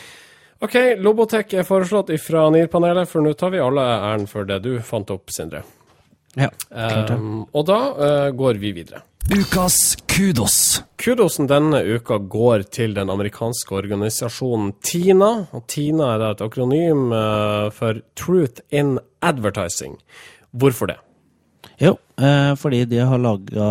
OK, 0.60 0.74
Lobotech 1.00 1.54
er 1.56 1.64
foreslått 1.64 2.10
ifra 2.12 2.48
NIR-panelet, 2.52 3.08
for 3.08 3.24
nå 3.24 3.32
tar 3.38 3.54
vi 3.54 3.62
alle 3.64 3.80
æren 3.80 4.26
for 4.28 4.48
det 4.48 4.60
du 4.66 4.74
fant 4.84 5.08
opp, 5.14 5.32
Sindre. 5.32 5.62
Ja, 6.38 6.50
klart 6.68 7.10
um, 7.16 7.46
og 7.56 7.64
da 7.66 7.78
uh, 7.96 8.26
går 8.36 8.60
vi 8.62 8.74
videre. 8.76 9.00
Ukas 9.30 9.96
kudos. 10.10 10.82
Kudosen 11.00 11.46
denne 11.50 11.80
uka 11.96 12.18
går 12.18 12.64
til 12.72 12.94
den 12.96 13.10
amerikanske 13.10 13.74
organisasjonen 13.78 14.72
TINA. 14.82 15.30
Og 15.54 15.66
TINA 15.70 16.12
er 16.16 16.24
et 16.30 16.42
akronym 16.44 17.10
uh, 17.14 17.70
for 17.74 18.02
Truth 18.18 18.62
in 18.70 18.98
Advertising. 19.22 19.96
Hvorfor 20.50 20.90
det? 20.90 20.98
Jo, 21.80 21.96
uh, 22.20 22.52
fordi 22.58 22.84
de 22.90 23.04
har 23.06 23.22
laga 23.22 23.70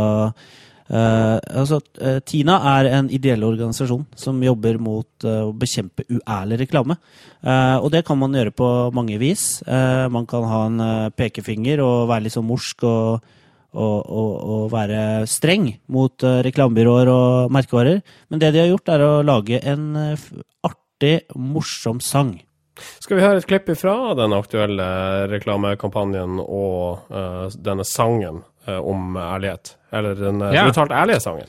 Uh, 0.89 1.37
altså, 1.53 1.77
uh, 2.01 2.17
Tina 2.25 2.55
er 2.79 2.87
en 2.97 3.09
ideell 3.13 3.43
organisasjon 3.45 4.07
som 4.17 4.39
jobber 4.41 4.79
mot 4.81 5.25
uh, 5.27 5.45
å 5.45 5.51
bekjempe 5.53 6.07
uærlig 6.09 6.63
reklame. 6.63 6.97
og 7.39 7.91
det 7.93 8.01
kan 8.07 8.17
man 8.19 8.33
gjøre 8.35 8.51
på 8.51 8.67
mange 8.91 9.15
vis. 9.21 9.61
man 10.11 10.25
kan 10.27 10.43
ha 10.43 10.65
en 10.67 11.11
pekefinger 11.15 11.79
og 11.79 12.09
være 12.09 12.25
litt 12.25 12.33
sånn 12.33 12.49
morsk 12.49 12.83
og, 12.83 13.29
og, 13.71 13.99
og, 14.03 14.33
og 14.55 14.65
være 14.73 15.23
streng 15.23 15.69
mot 15.87 16.11
reklamebyråer 16.19 17.07
og 17.13 17.53
merkevarer. 17.55 18.01
Men 18.27 18.41
det 18.43 18.51
de 18.51 18.59
har 18.59 18.67
gjort, 18.73 18.91
er 18.91 19.05
å 19.05 19.23
lage 19.23 19.61
en 19.63 19.87
artig, 19.95 21.15
morsom 21.31 22.03
sang. 22.03 22.35
Skal 22.99 23.21
vi 23.21 23.23
høre 23.23 23.39
et 23.39 23.47
klipp 23.47 23.71
ifra 23.71 24.17
den 24.19 24.35
aktuelle 24.35 24.89
reklamekampanjen 25.31 26.43
og 26.43 27.07
denne 27.55 27.87
sangen 27.87 28.43
om 28.77 29.17
ærlighet? 29.17 29.77
Eller 29.93 30.13
den 30.13 30.41
uh, 30.41 30.53
ja. 30.53 30.63
brutalt 30.63 30.91
ærlige 30.91 31.19
sangen. 31.19 31.47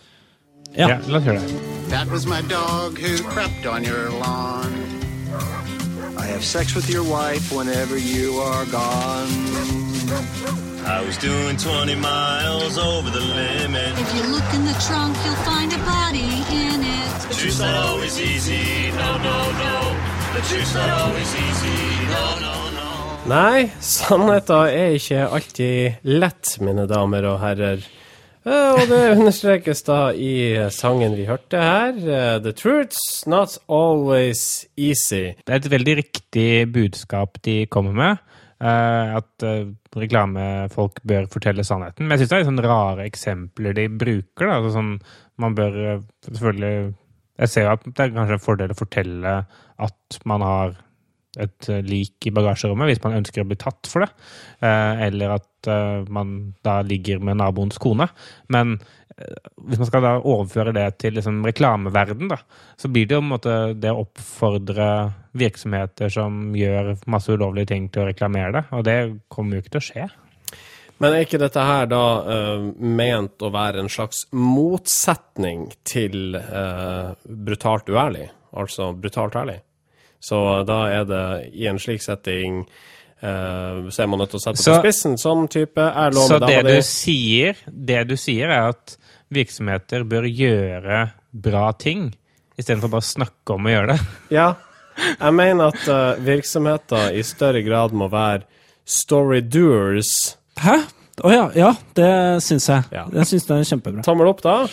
Ja. 0.76 0.88
ja, 0.88 0.98
la 1.08 1.18
oss 1.18 1.24
gjøre 1.24 1.40
det. 1.40 1.60
That 1.90 2.06
was 2.08 2.26
my 2.26 2.40
dog 2.56 2.98
who 3.02 3.12
crept 3.32 3.66
on 3.66 3.84
your 3.84 4.04
lawn. 4.22 4.72
I 6.22 6.26
have 6.32 6.44
sex 6.44 6.76
with 6.76 6.88
your 6.94 7.02
wife 7.02 7.50
whenever 7.50 7.96
you 7.98 8.38
are 8.50 8.64
gone. 8.80 9.30
I 10.86 11.04
was 11.06 11.16
doing 11.18 11.56
20 11.56 11.94
miles 11.96 12.78
over 12.78 13.10
the 13.10 13.20
limit. 13.20 13.92
If 13.98 14.14
you 14.16 14.22
look 14.34 14.48
in 14.54 14.64
the 14.64 14.76
trunk, 14.86 15.16
you'll 15.24 15.44
find 15.52 15.72
a 15.72 15.78
body 15.78 16.30
in 16.66 16.80
it. 16.82 17.10
The 17.28 17.34
truth's 17.34 17.60
not 17.60 17.74
always 17.86 18.20
easy. 18.20 18.90
No, 18.92 19.10
no, 19.18 19.38
no. 19.64 19.76
The 20.34 20.42
truth's 20.48 20.74
not 20.74 20.90
always 20.90 21.30
easy. 21.34 21.80
No, 22.14 22.24
no, 22.46 22.54
no. 22.64 22.69
Nei, 23.30 23.68
sannheten 23.84 24.72
er 24.74 24.96
ikke 24.96 25.26
alltid 25.30 26.06
lett, 26.08 26.56
mine 26.64 26.86
damer 26.90 27.28
og 27.30 27.36
herrer. 27.44 27.84
Og 28.48 28.80
det 28.90 28.98
understrekes 29.12 29.84
da 29.86 29.98
i 30.16 30.56
sangen 30.74 31.14
vi 31.14 31.28
hørte 31.28 31.60
her. 31.60 31.92
Eh, 31.94 32.38
The 32.42 32.54
truth's 32.56 33.28
not 33.30 33.54
always 33.68 34.66
easy. 34.74 35.36
Det 35.44 35.54
er 35.54 35.60
et 35.60 35.70
veldig 35.76 35.96
riktig 36.00 36.48
budskap 36.74 37.38
de 37.46 37.68
kommer 37.70 37.94
med. 37.94 38.26
Eh, 38.58 39.14
at 39.20 39.46
eh, 39.46 39.70
reklamefolk 39.94 40.98
bør 41.06 41.30
fortelle 41.30 41.62
sannheten. 41.62 42.08
Men 42.08 42.16
jeg 42.16 42.24
syns 42.24 42.34
det 42.34 42.40
er 42.40 42.50
sånne 42.50 42.66
rare 42.66 43.06
eksempler 43.06 43.78
de 43.78 43.86
bruker. 43.92 44.48
Da. 44.48 44.58
Altså 44.58 44.74
sånn, 44.80 44.94
man 45.38 45.54
bør 45.60 45.80
selvfølgelig 46.26 46.74
Jeg 47.40 47.48
ser 47.48 47.68
jo 47.68 47.74
at 47.76 47.86
det 47.86 48.02
er 48.04 48.16
kanskje 48.16 48.40
en 48.40 48.46
fordel 48.50 48.72
å 48.74 48.82
fortelle 48.82 49.40
at 49.80 50.22
man 50.28 50.42
har 50.44 50.74
et 51.38 51.68
eh, 51.70 51.82
lik 51.86 52.26
i 52.26 52.32
bagasjerommet 52.34 52.90
hvis 52.90 53.02
man 53.04 53.18
ønsker 53.20 53.44
å 53.44 53.50
bli 53.50 53.58
tatt 53.60 53.90
for 53.90 54.04
det. 54.04 54.10
Eh, 54.66 55.04
eller 55.06 55.36
at 55.36 55.70
eh, 55.70 56.08
man 56.10 56.54
da 56.66 56.80
ligger 56.86 57.22
med 57.22 57.38
naboens 57.42 57.78
kone. 57.82 58.08
Men 58.48 58.78
hvis 59.20 59.76
man 59.76 59.88
skal 59.90 60.00
da 60.00 60.10
overføre 60.16 60.72
det 60.72 60.86
til 61.02 61.12
liksom 61.12 61.42
reklameverden, 61.44 62.30
da, 62.30 62.38
så 62.80 62.88
blir 62.88 63.04
det 63.04 63.18
jo 63.18 63.20
en 63.20 63.32
måte 63.34 63.56
det 63.76 63.90
å 63.92 64.06
oppfordre 64.06 64.86
virksomheter 65.36 66.08
som 66.14 66.54
gjør 66.56 66.94
masse 67.10 67.28
ulovlige 67.28 67.68
ting 67.74 67.90
til 67.92 68.06
å 68.06 68.08
reklamere 68.08 68.54
det. 68.56 68.62
Og 68.72 68.86
det 68.88 68.96
kommer 69.28 69.58
jo 69.58 69.64
ikke 69.64 69.74
til 69.74 69.82
å 69.82 69.88
skje. 69.90 70.08
Men 71.00 71.18
er 71.18 71.26
ikke 71.26 71.42
dette 71.42 71.62
her 71.64 71.86
da 71.88 72.02
uh, 72.24 72.64
ment 72.80 73.44
å 73.44 73.52
være 73.52 73.84
en 73.84 73.92
slags 73.92 74.26
motsetning 74.36 75.68
til 75.84 76.36
uh, 76.36 77.12
brutalt 77.24 77.92
uærlig? 77.92 78.30
Altså 78.56 78.88
brutalt 78.96 79.36
ærlig? 79.36 79.60
Så 80.20 80.38
da 80.68 80.82
er 80.92 81.04
det 81.08 81.24
i 81.56 81.66
en 81.70 81.78
slik 81.80 82.02
setting 82.04 82.62
eh, 83.22 83.88
så 83.90 84.02
er 84.02 84.08
man 84.12 84.20
nødt 84.20 84.30
til 84.34 84.40
å 84.40 84.42
sette 84.44 84.60
Så- 84.62 84.74
på 84.76 84.82
spissen 84.84 85.16
sånn 85.20 85.46
type 85.52 85.80
er 85.80 86.10
lov 86.12 86.28
Så 86.28 86.38
det 86.44 86.62
du 86.66 86.80
sier, 86.84 87.56
det 87.66 88.02
du 88.08 88.16
sier 88.20 88.48
er 88.52 88.68
at 88.74 88.96
virksomheter 89.32 90.04
bør 90.04 90.26
gjøre 90.28 91.10
bra 91.32 91.70
ting, 91.72 92.10
istedenfor 92.58 92.90
bare 92.90 93.04
å 93.04 93.10
snakke 93.14 93.54
om 93.54 93.66
å 93.68 93.74
gjøre 93.74 93.94
det. 93.94 94.00
Ja. 94.40 94.48
Jeg 95.00 95.32
mener 95.32 95.70
at 95.70 95.86
eh, 95.88 96.20
virksomheter 96.26 97.14
i 97.16 97.22
større 97.24 97.62
grad 97.64 97.92
må 97.96 98.10
være 98.12 98.42
story 98.84 99.40
doers. 99.40 100.10
Hæ? 100.60 100.74
Å 101.24 101.30
ja, 101.32 101.44
ja, 101.56 101.70
det 101.96 102.10
syns 102.44 102.66
jeg. 102.68 102.84
Ja. 102.92 103.06
Jeg 103.12 103.28
syns 103.30 103.46
det 103.48 103.56
er 103.56 103.68
kjempebra. 103.70 104.02
Tommel 104.04 104.28
opp, 104.28 104.42
da. 104.44 104.66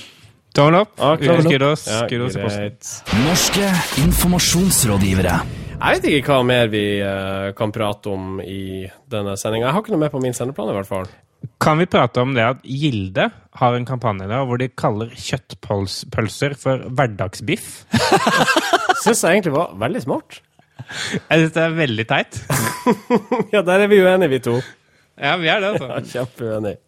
Tommel 0.55 0.79
opp. 0.81 0.95
Ukens 0.97 1.45
kudos. 1.45 1.85
Ja, 1.89 2.01
Kudos 2.09 2.35
i 2.37 2.41
posten. 2.41 3.21
Norske 3.25 3.67
informasjonsrådgivere. 4.05 5.37
Jeg 5.77 5.99
vet 5.99 6.07
ikke 6.17 6.33
hva 6.33 6.45
mer 6.47 6.71
vi 6.73 6.83
eh, 7.05 7.51
kan 7.57 7.73
prate 7.75 8.09
om 8.09 8.39
i 8.41 8.87
denne 9.11 9.35
sendinga. 9.37 9.67
Jeg 9.67 9.75
har 9.75 9.83
ikke 9.83 9.93
noe 9.93 10.01
mer 10.07 10.13
på 10.13 10.21
min 10.23 10.33
sendeplan, 10.33 10.71
i 10.73 10.77
hvert 10.79 10.89
fall. 10.89 11.09
Kan 11.61 11.77
vi 11.77 11.85
prate 11.89 12.23
om 12.23 12.33
det 12.33 12.41
at 12.47 12.63
Gilde 12.65 13.27
har 13.61 13.75
en 13.77 13.85
kampanje 13.85 14.25
der 14.29 14.47
hvor 14.49 14.57
de 14.57 14.71
kaller 14.73 15.11
kjøttpølser 15.13 16.55
for 16.57 16.81
hverdagsbiff? 16.97 17.83
Syns 19.03 19.21
jeg 19.21 19.37
egentlig 19.37 19.53
var 19.53 19.75
veldig 19.77 20.01
smart. 20.07 20.39
Jeg 20.87 21.43
syns 21.43 21.53
det 21.55 21.61
er 21.63 21.77
veldig 21.77 22.05
teit. 22.09 22.41
Ja, 23.53 23.61
der 23.65 23.83
er 23.83 23.89
vi 23.91 24.01
uenige, 24.01 24.29
vi 24.31 24.39
to. 24.43 24.57
Ja, 25.17 25.35
vi 25.41 25.49
er 25.51 25.61
det, 25.61 25.71
Ja, 25.81 25.87
altså. 25.99 26.11
Kjempeuenige. 26.13 26.79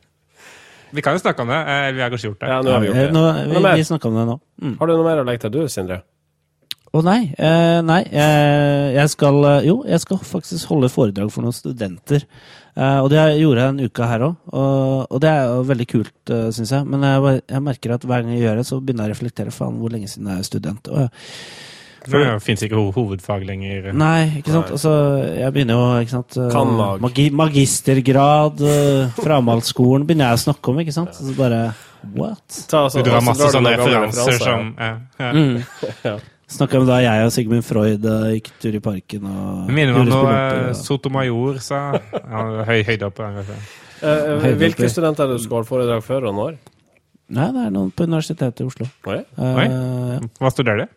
Vi 0.95 1.01
kan 1.05 1.13
jo 1.17 1.21
snakke 1.21 1.41
om 1.45 1.51
det. 1.53 1.59
Eh, 1.59 1.89
Vi 1.95 2.01
har 2.01 2.09
kanskje 2.13 2.29
gjort 2.31 2.39
det. 2.39 2.47
Ja, 2.49 2.61
nå 2.65 2.71
har 2.71 2.79
vi 2.81 2.87
Eh, 2.87 2.93
gjort 2.93 3.13
det. 3.13 3.13
Nå, 3.13 3.25
vi 3.73 3.75
vi 3.81 3.83
snakker 3.89 4.09
om 4.09 4.15
det 4.15 4.25
nå. 4.29 4.39
Mm. 4.61 4.77
Har 4.79 4.87
du 4.87 4.93
noe 4.97 5.03
mer 5.05 5.21
å 5.23 5.25
legge 5.27 5.41
til 5.45 5.51
du, 5.51 5.67
Sindre? 5.67 6.01
Å 6.89 7.03
nei. 7.05 7.19
Eh, 7.37 7.81
nei, 7.85 7.99
eh, 8.09 8.95
jeg 8.95 9.09
skal 9.13 9.43
eh, 9.45 9.65
Jo, 9.67 9.83
jeg 9.85 9.99
skal 10.01 10.17
faktisk 10.17 10.71
holde 10.71 10.89
foredrag 10.89 11.29
for 11.31 11.45
noen 11.45 11.53
studenter. 11.53 12.25
Eh, 12.75 12.99
og 13.03 13.09
det 13.11 13.21
gjorde 13.37 13.61
jeg 13.61 13.69
en 13.75 13.83
uke 13.85 14.07
her 14.09 14.19
òg, 14.25 14.35
og, 14.53 15.07
og 15.11 15.21
det 15.21 15.29
er 15.29 15.45
jo 15.51 15.63
veldig 15.67 15.87
kult, 15.89 16.13
uh, 16.31 16.47
syns 16.55 16.71
jeg. 16.71 16.85
Men 16.87 17.01
jeg, 17.03 17.41
jeg 17.49 17.61
merker 17.65 17.93
at 17.93 18.05
hver 18.07 18.23
gang 18.23 18.33
jeg 18.33 18.45
gjør 18.45 18.61
det, 18.61 18.65
så 18.69 18.79
begynner 18.79 19.05
jeg 19.05 19.11
å 19.11 19.13
reflektere 19.17 19.51
faen 19.53 19.77
hvor 19.81 19.91
lenge 19.93 20.07
siden 20.09 20.29
jeg 20.31 20.39
er 20.39 20.47
student. 20.47 20.87
Og, 20.87 21.09
For 22.05 22.23
det 22.23 22.31
fins 22.45 22.63
ikke 22.65 22.77
ho 22.79 22.87
hovedfag 22.95 23.43
lenger. 23.47 23.91
nei, 23.97 24.39
ikke 24.39 24.53
sant. 24.53 24.71
Altså, 24.77 24.93
jeg 25.35 25.53
begynner 25.55 25.77
jo, 25.79 25.85
ikke 26.05 26.15
sant 26.15 26.37
eh, 26.39 26.49
Kan 26.53 26.73
mag. 26.77 27.03
magi 27.03 27.29
magistergrad, 27.35 28.63
uh, 28.63 29.13
Framhaldsskolen 29.25 30.07
begynner 30.07 30.31
jeg 30.31 30.39
å 30.39 30.43
snakke 30.47 30.73
om, 30.73 30.81
ikke 30.85 30.95
sant. 30.95 31.15
Så 31.17 31.35
bare 31.37 31.61
what? 32.15 32.45
Ta, 32.71 32.85
så, 32.87 33.01
Du 33.01 33.09
drar 33.09 33.25
masse 33.25 33.43
drar 33.43 33.55
sånne 33.57 33.75
referanser 33.75 34.39
som 34.39 34.71
ja. 34.77 34.93
Ja. 35.19 35.31
Mm. 35.33 36.23
Snakka 36.59 36.79
om 36.79 36.87
da 36.87 36.95
jeg 37.03 37.27
og 37.27 37.33
Sigmund 37.35 37.65
Freud 37.67 38.05
eh, 38.09 38.31
gikk 38.39 38.47
tur 38.63 38.73
i 38.73 38.81
parken 38.81 39.27
og 39.29 39.67
minner 39.69 39.93
meg 39.93 40.01
om 40.01 40.09
noe 40.09 40.31
eh, 40.33 40.71
Sotomayor 40.79 41.59
sa. 41.61 41.83
Ja, 42.15 42.47
høy, 42.65 42.79
høyde 42.87 43.11
oppe. 43.11 43.27
Uh, 43.43 43.53
Eh, 43.99 44.49
eh, 44.49 44.53
hvilke 44.55 44.87
studenter 44.91 45.25
er 45.25 45.33
det 45.33 45.39
du 45.39 45.43
skal 45.43 45.59
holde 45.59 45.67
foredrag 45.67 46.03
for, 46.05 46.23
og 46.29 46.35
når? 46.37 46.59
Nei, 47.35 47.47
det 47.53 47.65
er 47.67 47.73
noen 47.75 47.91
på 47.93 48.07
Universitetet 48.07 48.63
i 48.63 48.67
Oslo. 48.69 48.87
Oi. 49.11 49.19
Eh, 49.19 49.59
Oi. 49.59 49.65
ja. 49.67 50.19
Hva 50.39 50.51
studerer 50.53 50.85
du? 50.85 50.95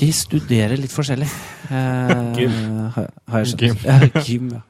De 0.00 0.08
studerer 0.16 0.80
litt 0.80 0.92
forskjellig. 0.94 1.28
Eh, 1.68 2.12
Gym. 2.38 2.58
Har, 2.96 3.10
jeg 3.40 3.52
skjønt. 3.52 3.60
Gym. 3.60 3.80
Ja, 3.84 4.24
gym, 4.24 4.52
ja. 4.56 4.66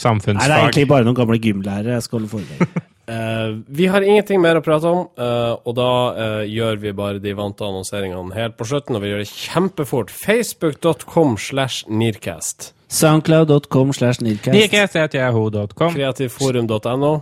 Nei, 0.00 0.16
det 0.24 0.46
er 0.46 0.54
egentlig 0.54 0.86
bare 0.88 1.04
noen 1.04 1.16
gamle 1.18 1.36
gymlærere 1.42 1.96
jeg 1.98 2.04
skal 2.06 2.20
holde 2.20 2.30
foredrag. 2.32 2.84
Uh, 3.10 3.58
vi 3.78 3.88
har 3.90 4.04
ingenting 4.06 4.40
mer 4.40 4.60
å 4.60 4.62
prate 4.64 4.88
om, 4.88 5.02
uh, 5.18 5.58
og 5.66 5.74
da 5.76 5.88
uh, 6.14 6.42
gjør 6.48 6.78
vi 6.80 6.92
bare 6.96 7.20
de 7.22 7.34
vante 7.36 7.66
annonseringene 7.66 8.36
helt 8.36 8.56
på 8.56 8.68
slutten, 8.70 8.96
og 8.96 9.04
vi 9.04 9.10
gjør 9.12 9.24
det 9.24 9.30
kjempefort. 9.32 10.14
Facebook.com 10.14 11.36
slash 11.42 11.90
Nearcast. 11.90 12.70
Soundcloud.com 12.90 13.92
slash 13.98 14.24
Nearcast. 14.24 14.56
Nikes.yahoo.com. 14.56 15.92
Kreativforum.no. 15.98 17.12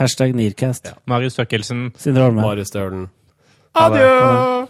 Hashtag 0.00 0.34
Nearcast. 0.38 0.94
Marius 1.10 1.36
Støkkelsen. 1.36 1.90
Sindre 2.00 2.28
Holme. 2.28 2.42
Marius 2.46 2.72
Stølen. 2.72 3.06
Adjø! 3.76 4.66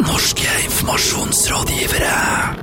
Norske 0.00 0.49
informasjonsrådgivere. 0.80 2.56